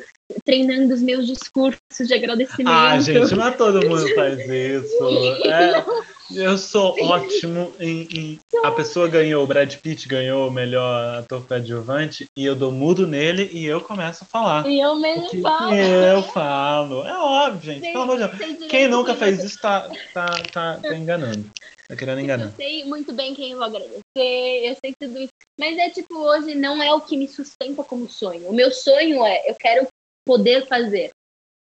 treinando 0.46 0.94
os 0.94 1.02
meus 1.02 1.28
discursos 1.28 2.08
de 2.08 2.14
agradecimento. 2.14 2.74
Ah, 2.74 3.00
gente, 3.00 3.36
não 3.36 3.48
é 3.48 3.52
todo 3.52 3.86
mundo 3.88 4.08
faz 4.16 4.40
isso. 4.50 5.46
É, 5.46 5.86
Eu 6.34 6.58
sou 6.58 6.96
ótimo 7.02 7.74
em, 7.80 8.08
em, 8.14 8.40
A 8.64 8.72
pessoa 8.72 9.08
ganhou, 9.08 9.44
o 9.44 9.48
Brad 9.48 9.74
Pitt 9.76 10.08
ganhou 10.08 10.48
o 10.48 10.52
melhor 10.52 11.20
ator 11.20 11.46
coadjuvante 11.46 12.28
e 12.38 12.46
eu 12.46 12.56
dou 12.56 12.72
mudo 12.72 13.08
nele 13.08 13.50
e 13.54 13.66
eu 13.66 13.80
começo 13.82 14.24
a 14.24 14.28
falar. 14.28 14.68
E 14.68 14.80
eu 14.80 14.96
mesmo 14.96 15.42
falo. 15.42 15.74
Eu 15.76 16.24
falo. 16.24 17.08
É 17.08 17.18
óbvio, 17.18 17.74
gente. 17.74 17.92
Pelo 17.92 18.04
amor 18.04 18.18
de 18.18 18.28
Deus. 18.28 18.70
Quem 18.70 18.88
nunca 18.88 19.16
fez 19.16 19.44
isso 19.44 19.60
tá, 19.62 19.90
tá, 20.14 20.26
tá, 20.52 20.80
tá 20.82 20.96
enganando. 20.96 21.50
Tá 21.88 21.96
querendo 21.96 22.20
enganar. 22.20 22.46
Eu 22.46 22.52
sei 22.52 22.84
muito 22.84 23.14
bem 23.14 23.34
quem 23.34 23.52
eu 23.52 23.58
vou 23.58 23.68
agradecer, 23.68 24.02
eu 24.16 24.76
sei 24.84 24.94
tudo 25.00 25.18
isso. 25.20 25.32
Mas 25.58 25.78
é 25.78 25.90
tipo, 25.90 26.18
hoje 26.18 26.54
não 26.54 26.84
é 26.84 26.94
o 26.94 27.00
que 27.00 27.16
me 27.16 27.28
sustenta 27.28 27.84
como 27.84 28.10
sonho. 28.10 28.50
O 28.50 28.54
meu 28.54 28.72
sonho 28.72 29.26
é, 29.26 29.50
eu 29.50 29.56
quero 29.56 29.88
poder 30.26 30.68
fazer. 30.68 31.12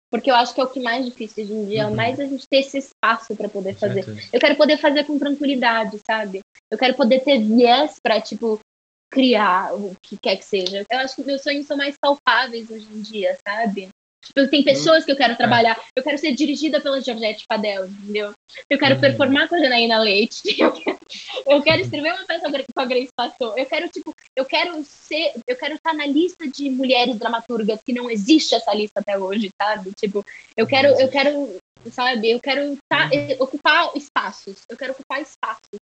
Porque 0.09 0.31
eu 0.31 0.35
acho 0.35 0.53
que 0.53 0.61
é 0.61 0.63
o 0.63 0.69
que 0.69 0.79
mais 0.79 1.05
difícil 1.05 1.43
hoje 1.43 1.53
em 1.53 1.65
dia, 1.65 1.85
uhum. 1.85 1.93
é 1.93 1.95
mais 1.95 2.19
a 2.19 2.25
gente 2.25 2.47
ter 2.47 2.59
esse 2.59 2.77
espaço 2.77 3.35
para 3.35 3.49
poder 3.49 3.75
fazer. 3.75 4.05
Eu 4.31 4.39
quero 4.39 4.55
poder 4.55 4.77
fazer 4.77 5.03
com 5.03 5.19
tranquilidade, 5.19 5.99
sabe? 6.05 6.41
Eu 6.71 6.77
quero 6.77 6.93
poder 6.93 7.19
ter 7.19 7.39
viés 7.39 7.97
para 8.01 8.21
tipo 8.21 8.59
criar 9.09 9.73
o 9.73 9.95
que 10.01 10.17
quer 10.17 10.37
que 10.37 10.45
seja. 10.45 10.85
Eu 10.89 10.99
acho 10.99 11.15
que 11.15 11.23
meus 11.23 11.41
sonhos 11.41 11.65
são 11.65 11.77
mais 11.77 11.95
palpáveis 11.99 12.69
hoje 12.69 12.87
em 12.91 13.01
dia, 13.01 13.37
sabe? 13.45 13.89
Tipo, 14.25 14.47
tem 14.49 14.63
pessoas 14.63 15.05
que 15.05 15.11
eu 15.11 15.15
quero 15.15 15.37
trabalhar. 15.37 15.79
Eu 15.95 16.03
quero 16.03 16.17
ser 16.17 16.33
dirigida 16.33 16.81
pela 16.81 16.99
Georgette 16.99 17.45
Fadel, 17.49 17.85
entendeu? 17.85 18.33
Eu 18.69 18.77
quero 18.77 18.95
uhum. 18.95 19.01
performar 19.01 19.47
com 19.47 19.55
a 19.55 19.59
Janaína 19.59 19.99
Leite. 19.99 20.43
Eu 20.59 20.71
quero, 20.71 20.96
eu 21.47 21.61
quero 21.61 21.81
escrever 21.81 22.13
uma 22.13 22.25
peça 22.25 22.49
com 22.49 22.81
a 22.81 22.85
Grace 22.85 23.11
Passou. 23.15 23.57
Eu 23.57 23.65
quero, 23.65 23.89
tipo, 23.89 24.13
eu 24.35 24.45
quero 24.45 24.83
ser. 24.83 25.33
Eu 25.45 25.55
quero 25.55 25.75
estar 25.75 25.93
na 25.93 26.05
lista 26.05 26.47
de 26.47 26.69
mulheres 26.69 27.17
dramaturgas 27.17 27.81
que 27.83 27.93
não 27.93 28.09
existe 28.09 28.55
essa 28.55 28.73
lista 28.73 28.99
até 28.99 29.17
hoje, 29.17 29.49
sabe? 29.61 29.91
Tipo, 29.93 30.25
eu 30.55 30.67
quero, 30.67 30.87
eu 30.99 31.09
quero, 31.09 31.57
sabe, 31.91 32.31
eu 32.31 32.39
quero 32.39 32.77
tá, 32.89 33.09
ocupar 33.39 33.91
espaços. 33.95 34.57
Eu 34.69 34.77
quero 34.77 34.93
ocupar 34.93 35.21
espaços. 35.21 35.79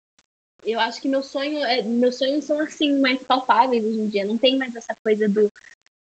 Eu 0.65 0.79
acho 0.79 1.01
que 1.01 1.09
meu 1.09 1.23
sonho 1.23 1.65
é, 1.65 1.83
meus 1.83 2.17
sonhos 2.17 2.45
são 2.45 2.61
assim 2.61 3.01
mais 3.01 3.23
palpáveis 3.23 3.85
hoje 3.85 4.01
em 4.01 4.09
dia. 4.09 4.25
Não 4.25 4.39
tem 4.39 4.57
mais 4.57 4.75
essa 4.77 4.95
coisa 5.05 5.29
do 5.29 5.49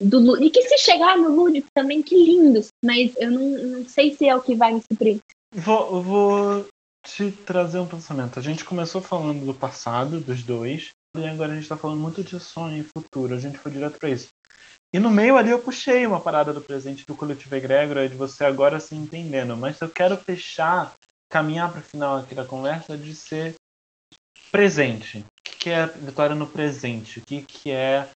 do 0.02 0.41
E 0.41 0.50
que 0.50 0.62
se 0.64 0.78
chegar 0.78 1.18
no 1.18 1.30
lúdico 1.30 1.68
também, 1.74 2.02
que 2.02 2.16
lindo. 2.16 2.62
Mas 2.84 3.14
eu 3.18 3.30
não, 3.30 3.41
não 3.41 3.86
sei 3.86 4.16
se 4.16 4.28
é 4.28 4.36
o 4.36 4.41
que 4.41 4.56
vai 4.56 4.74
me 4.74 4.82
suprir. 4.89 5.20
Vou, 5.54 6.02
vou 6.02 6.66
te 7.06 7.32
trazer 7.32 7.80
um 7.80 7.88
pensamento. 7.88 8.39
A 8.39 8.41
gente 8.41 8.66
começou 8.66 9.02
falando 9.02 9.45
do 9.45 9.54
passado, 9.54 10.20
dos 10.20 10.43
dois, 10.43 10.89
e 11.18 11.28
agora 11.28 11.54
a 11.54 11.56
gente 11.56 11.68
tá 11.68 11.78
falando 11.78 12.00
muito 12.00 12.24
de 12.24 12.39
sonho 12.39 12.78
e 12.78 12.84
futuro. 12.84 13.36
A 13.36 13.39
gente 13.39 13.58
foi 13.58 13.72
direto 13.72 13.97
para 13.97 14.10
isso. 14.10 14.30
E 14.93 15.00
no 15.00 15.10
meio 15.10 15.38
ali 15.38 15.52
eu 15.52 15.60
puxei 15.60 16.06
uma 16.06 16.20
parada 16.20 16.52
do 16.52 16.62
presente 16.62 17.06
do 17.06 17.16
coletivo 17.16 17.56
Egrégora, 17.56 18.10
de 18.10 18.16
você 18.16 18.43
agora 18.43 18.80
se 18.80 18.95
entendendo. 18.95 19.56
Mas 19.56 19.80
eu 19.82 19.89
quero 19.89 20.18
fechar, 20.18 20.93
caminhar 21.30 21.72
para 21.72 21.82
o 21.82 21.84
final 21.84 22.18
aqui 22.18 22.34
da 22.34 22.45
conversa, 22.45 22.97
de 22.97 23.16
ser 23.16 23.56
presente. 24.52 25.20
O 25.20 25.58
que 25.60 25.70
é 25.70 25.86
vitória 25.86 26.36
no 26.36 26.47
presente? 26.47 27.20
O 27.20 27.22
que, 27.22 27.41
que 27.43 27.72
é 27.72 28.10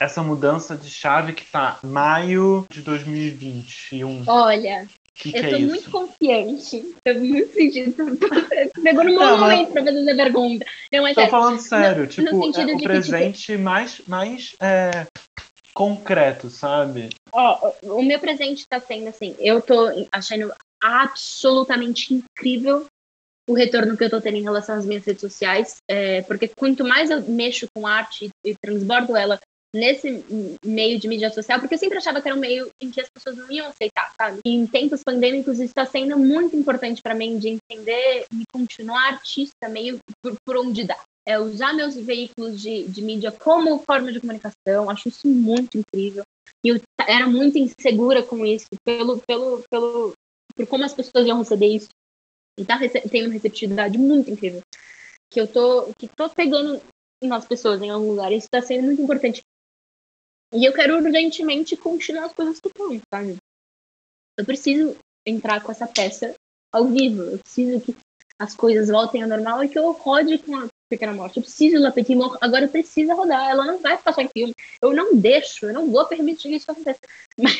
essa 0.00 0.22
mudança 0.22 0.76
de 0.76 0.88
chave 0.88 1.32
que 1.32 1.44
tá 1.44 1.78
maio 1.82 2.64
de 2.70 2.82
2021. 2.82 4.24
Olha, 4.28 4.88
que 5.18 5.28
eu 5.30 5.32
que 5.32 5.48
tô 5.50 5.56
é 5.56 5.58
muito 5.58 5.90
confiante. 5.90 6.94
Tô 7.04 7.14
muito 7.14 7.52
sentindo. 7.52 7.94
Pegou 8.82 9.04
no 9.04 9.14
bom 9.14 9.38
momento 9.38 9.72
pra 9.72 9.84
fazer 9.84 10.00
essa 10.00 10.16
pergunta. 10.16 10.66
Não, 10.92 11.02
mas 11.02 11.14
tô 11.14 11.20
é, 11.20 11.28
falando 11.28 11.60
sério, 11.60 12.02
no, 12.02 12.06
tipo, 12.06 12.30
no 12.30 12.44
é 12.44 12.74
o 12.74 12.82
presente 12.82 13.38
que, 13.38 13.52
tipo, 13.52 13.62
mais, 13.62 14.00
mais 14.06 14.56
é, 14.60 15.06
concreto, 15.74 16.48
sabe? 16.48 17.10
Ó, 17.32 17.72
o 17.82 18.02
meu 18.02 18.18
presente 18.18 18.64
tá 18.68 18.80
sendo 18.80 19.08
assim, 19.08 19.34
eu 19.38 19.60
tô 19.60 20.06
achando 20.12 20.52
absolutamente 20.80 22.14
incrível 22.14 22.86
o 23.48 23.54
retorno 23.54 23.96
que 23.96 24.04
eu 24.04 24.10
tô 24.10 24.20
tendo 24.20 24.36
em 24.36 24.42
relação 24.42 24.76
às 24.76 24.84
minhas 24.84 25.04
redes 25.04 25.22
sociais, 25.22 25.76
é, 25.88 26.20
porque 26.22 26.48
quanto 26.48 26.84
mais 26.84 27.10
eu 27.10 27.22
mexo 27.22 27.66
com 27.74 27.86
arte 27.86 28.28
e 28.44 28.54
transbordo 28.62 29.16
ela 29.16 29.38
nesse 29.74 30.24
meio 30.64 30.98
de 30.98 31.08
mídia 31.08 31.30
social, 31.30 31.60
porque 31.60 31.74
eu 31.74 31.78
sempre 31.78 31.98
achava 31.98 32.20
que 32.20 32.28
era 32.28 32.36
um 32.36 32.40
meio 32.40 32.70
em 32.80 32.90
que 32.90 33.00
as 33.00 33.08
pessoas 33.10 33.36
não 33.36 33.50
iam 33.50 33.66
aceitar, 33.66 34.12
sabe? 34.20 34.40
Em 34.44 34.66
tempos 34.66 35.02
pandêmicos 35.02 35.54
isso 35.54 35.64
está 35.64 35.84
sendo 35.84 36.18
muito 36.18 36.56
importante 36.56 37.02
para 37.02 37.14
mim 37.14 37.38
de 37.38 37.48
entender 37.48 38.24
e 38.32 38.42
continuar 38.52 39.14
artista 39.14 39.68
meio 39.68 39.98
por, 40.22 40.34
por 40.44 40.56
onde 40.56 40.84
dá. 40.84 40.98
É 41.26 41.38
usar 41.38 41.74
meus 41.74 41.94
veículos 41.94 42.60
de, 42.60 42.84
de 42.84 43.02
mídia 43.02 43.30
como 43.30 43.78
forma 43.80 44.10
de 44.10 44.20
comunicação, 44.20 44.88
acho 44.88 45.08
isso 45.08 45.28
muito 45.28 45.76
incrível. 45.76 46.24
E 46.64 46.68
eu 46.70 46.80
era 47.06 47.26
muito 47.26 47.58
insegura 47.58 48.22
com 48.22 48.46
isso, 48.46 48.66
pelo, 48.84 49.20
pelo, 49.26 49.62
pelo, 49.70 50.12
por 50.56 50.66
como 50.66 50.84
as 50.84 50.94
pessoas 50.94 51.26
iam 51.26 51.38
receber 51.38 51.66
isso. 51.66 51.88
E 52.58 52.64
tá 52.64 52.78
tendo 53.10 53.26
uma 53.26 53.34
receptividade 53.34 53.98
muito 53.98 54.30
incrível. 54.30 54.62
Que 55.30 55.40
eu 55.40 55.46
tô, 55.46 55.92
que 55.98 56.08
tô 56.08 56.28
pegando 56.30 56.80
nas 57.22 57.46
pessoas 57.46 57.80
em 57.82 57.90
algum 57.90 58.10
lugar. 58.10 58.32
Isso 58.32 58.46
está 58.46 58.60
sendo 58.62 58.84
muito 58.84 59.02
importante. 59.02 59.42
E 60.52 60.64
eu 60.64 60.72
quero 60.72 60.96
urgentemente 60.96 61.76
continuar 61.76 62.26
as 62.26 62.32
coisas 62.32 62.58
que 62.60 62.68
estão, 62.68 63.00
sabe? 63.12 63.36
Eu 64.38 64.44
preciso 64.44 64.96
entrar 65.26 65.62
com 65.62 65.70
essa 65.70 65.86
peça 65.86 66.34
ao 66.72 66.86
vivo. 66.86 67.22
Eu 67.22 67.38
preciso 67.38 67.80
que 67.80 67.94
as 68.38 68.54
coisas 68.54 68.88
voltem 68.88 69.22
ao 69.22 69.28
normal 69.28 69.64
e 69.64 69.68
que 69.68 69.78
eu 69.78 69.90
rode 69.92 70.38
com 70.38 70.56
a 70.56 70.68
Pequena 70.88 71.12
Morte. 71.12 71.36
Eu 71.36 71.42
preciso 71.42 71.82
da 71.82 71.92
Petit 71.92 72.14
Mort, 72.14 72.38
agora 72.40 72.68
precisa 72.68 73.14
rodar. 73.14 73.50
Ela 73.50 73.66
não 73.66 73.78
vai 73.78 73.96
ficar 73.96 74.12
só 74.12 74.22
em 74.22 74.28
filme. 74.28 74.54
Eu 74.80 74.94
não 74.94 75.14
deixo, 75.14 75.66
eu 75.66 75.74
não 75.74 75.90
vou 75.90 76.06
permitir 76.06 76.48
que 76.48 76.56
isso 76.56 76.70
aconteça. 76.70 77.00
Mas, 77.38 77.56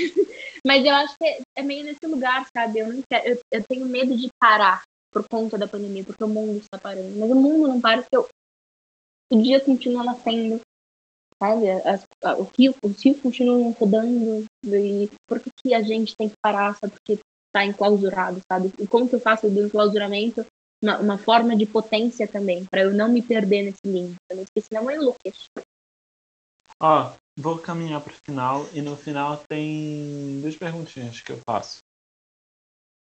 mas 0.67 0.85
eu 0.85 0.93
acho 0.93 1.15
que 1.17 1.25
é, 1.25 1.41
é 1.57 1.63
meio 1.63 1.85
nesse 1.85 2.05
lugar, 2.05 2.45
sabe? 2.57 2.81
Eu, 2.81 2.93
não 2.93 3.03
quero, 3.09 3.29
eu, 3.29 3.41
eu 3.53 3.65
tenho 3.69 3.87
medo 3.87 4.17
de 4.17 4.29
parar 4.41 4.83
por 5.13 5.25
conta 5.29 5.57
da 5.57 5.69
pandemia, 5.69 6.03
porque 6.03 6.25
o 6.25 6.29
mundo 6.29 6.59
está 6.59 6.79
parando. 6.79 7.17
Mas 7.17 7.31
o 7.31 7.35
mundo 7.35 7.69
não 7.69 7.81
para, 7.81 8.03
porque 8.03 8.17
eu, 8.17 8.29
dia 9.41 9.61
continua 9.61 10.03
nascendo, 10.03 10.61
sabe? 11.43 11.71
As, 11.71 12.05
o 12.39 12.49
rio, 12.59 12.75
os 12.83 13.79
rodando 13.79 14.47
e 14.65 15.11
por 15.27 15.41
que, 15.41 15.51
que 15.63 15.75
a 15.75 15.83
gente 15.83 16.17
tem 16.17 16.29
que 16.29 16.37
parar 16.43 16.77
só 16.77 16.89
porque 16.89 17.19
está 17.47 17.65
enclausurado, 17.65 18.41
sabe? 18.51 18.73
E 18.79 18.87
como 18.87 19.09
que 19.09 19.15
eu 19.15 19.21
faço 19.21 19.49
do 19.49 19.65
enclausuramento 19.65 20.45
uma, 20.83 20.99
uma 20.99 21.19
forma 21.19 21.57
de 21.57 21.67
potência 21.67 22.27
também, 22.27 22.65
para 22.65 22.83
eu 22.83 22.93
não 22.93 23.09
me 23.09 23.23
perder 23.23 23.63
nesse 23.63 23.81
limbo, 23.85 24.15
porque 24.29 24.61
senão 24.61 24.91
eu 24.91 25.01
enlouqueço. 25.01 25.47
Ó, 26.81 27.13
vou 27.37 27.59
caminhar 27.59 28.01
para 28.01 28.13
o 28.13 28.17
final 28.25 28.69
e 28.73 28.81
no 28.81 28.97
final 28.97 29.43
tem 29.49 30.41
duas 30.41 30.57
perguntinhas 30.57 31.21
que 31.21 31.33
eu 31.33 31.41
faço. 31.49 31.79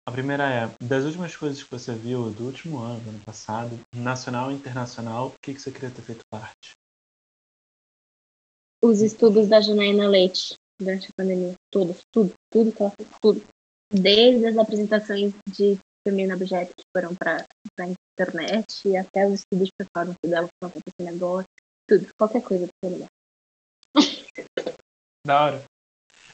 A 0.08 0.12
primeira 0.12 0.48
é, 0.48 0.70
das 0.84 1.04
últimas 1.04 1.34
coisas 1.34 1.60
que 1.60 1.70
você 1.70 1.92
viu 1.92 2.30
do 2.30 2.44
último 2.44 2.78
ano, 2.78 3.10
ano 3.10 3.20
passado, 3.24 3.80
nacional 3.92 4.52
e 4.52 4.54
internacional, 4.54 5.28
o 5.28 5.34
que, 5.42 5.52
que 5.52 5.60
você 5.60 5.72
queria 5.72 5.90
ter 5.90 6.02
feito 6.02 6.24
parte? 6.30 6.76
Os 8.82 9.00
estudos 9.00 9.48
da 9.48 9.60
Janaína 9.60 10.08
Leite 10.08 10.56
durante 10.80 11.08
a 11.08 11.10
pandemia. 11.16 11.54
Todos, 11.70 12.02
tudo, 12.12 12.32
tudo 12.50 12.72
que 12.72 12.82
ela 12.82 12.92
fez, 12.96 13.08
tudo. 13.20 13.42
Desde 13.92 14.46
as 14.46 14.58
apresentações 14.58 15.32
de 15.48 15.78
Firmina 16.06 16.34
Objeto 16.34 16.72
que 16.76 16.84
foram 16.96 17.14
para 17.14 17.44
a 17.80 17.86
internet 17.86 18.96
até 18.96 19.26
os 19.26 19.40
estudos 19.40 19.68
de 19.68 19.72
performance 19.78 20.18
dela 20.24 20.46
que 20.46 20.54
estão 20.54 20.68
acontecendo 20.68 21.16
agora. 21.16 21.46
Tudo, 21.88 22.06
qualquer 22.18 22.42
coisa 22.42 22.68
pra 22.80 22.90
ser 22.90 23.08
Da 25.26 25.44
hora. 25.44 25.64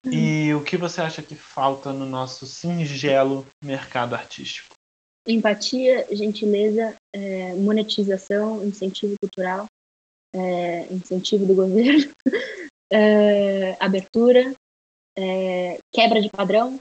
E 0.05 0.53
o 0.55 0.65
que 0.65 0.77
você 0.77 1.01
acha 1.01 1.23
que 1.23 1.37
falta 1.37 1.93
no 1.93 2.05
nosso 2.05 2.45
singelo 2.45 3.47
mercado 3.63 4.15
artístico? 4.15 4.75
Empatia, 5.29 6.09
gentileza, 6.11 6.97
é, 7.13 7.55
monetização, 7.55 8.65
incentivo 8.65 9.15
cultural 9.21 9.67
é, 10.35 10.93
incentivo 10.93 11.47
do 11.47 11.55
governo, 11.55 12.13
é, 12.93 13.77
abertura, 13.79 14.55
é, 15.17 15.79
quebra 15.93 16.21
de 16.21 16.31
padrão, 16.31 16.79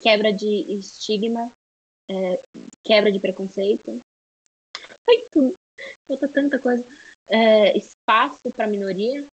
quebra 0.00 0.32
de 0.32 0.72
estigma, 0.72 1.52
é, 2.10 2.42
quebra 2.84 3.12
de 3.12 3.20
preconceito. 3.20 4.00
Ai, 5.08 5.24
tudo. 5.30 5.54
Falta 6.06 6.28
tanta 6.28 6.58
coisa. 6.58 6.84
É, 7.28 7.76
espaço 7.76 8.50
para 8.54 8.66
minoria, 8.66 9.26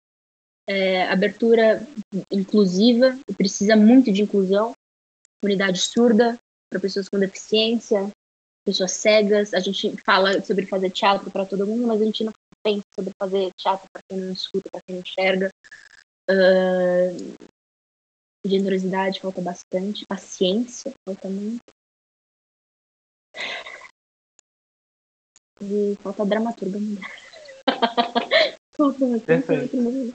é, 0.68 1.04
abertura 1.04 1.88
inclusiva, 2.32 3.18
precisa 3.38 3.76
muito 3.76 4.12
de 4.12 4.22
inclusão, 4.22 4.74
unidade 5.44 5.80
surda 5.80 6.38
para 6.70 6.80
pessoas 6.80 7.08
com 7.08 7.20
deficiência, 7.20 8.10
pessoas 8.66 8.92
cegas. 8.92 9.54
A 9.54 9.60
gente 9.60 9.96
fala 10.04 10.42
sobre 10.44 10.66
fazer 10.66 10.90
teatro 10.90 11.32
para 11.32 11.46
todo 11.46 11.68
mundo, 11.68 11.88
mas 11.88 12.02
a 12.02 12.06
gente 12.06 12.24
não 12.24 12.34
pensa 12.66 12.84
sobre 12.96 13.12
fazer 13.22 13.52
teatro 13.56 13.88
para 13.94 14.02
quem 14.10 14.20
não 14.20 14.34
escuta, 14.34 14.70
para 14.72 14.82
quem 14.82 14.96
não 14.96 15.02
enxerga. 15.04 15.50
Uh, 16.28 17.36
generosidade 18.44 19.22
falta 19.22 19.42
bastante, 19.42 20.06
paciência 20.08 20.92
falta 21.08 21.30
muito. 21.30 21.62
E 25.62 25.96
falta 26.02 26.26
dramaturga 26.26 26.80
Perfeito. 29.26 30.14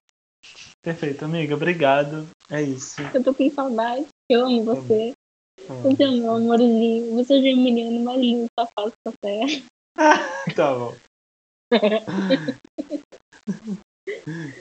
Perfeito, 0.83 1.25
amiga. 1.25 1.55
Obrigado. 1.55 2.29
É 2.51 2.61
isso. 2.61 3.01
Eu 3.15 3.23
tô 3.23 3.33
com 3.33 3.51
saudade. 3.51 4.07
Eu 4.29 4.47
amo 4.47 4.65
você. 4.65 5.13
Você 5.67 6.03
é 6.03 6.11
meu 6.11 6.35
amorzinho. 6.35 7.15
Você 7.15 7.35
é 7.35 7.55
o 7.55 7.57
menino 7.57 8.03
mais 8.05 8.21
lindo 8.21 8.47
da 8.59 8.67
face 8.67 8.97
da 9.05 9.13
terra. 9.21 9.63
tá 10.55 10.75
bom. 10.75 10.97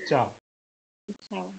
Tchau. 0.07 0.35
Tchau. 1.21 1.53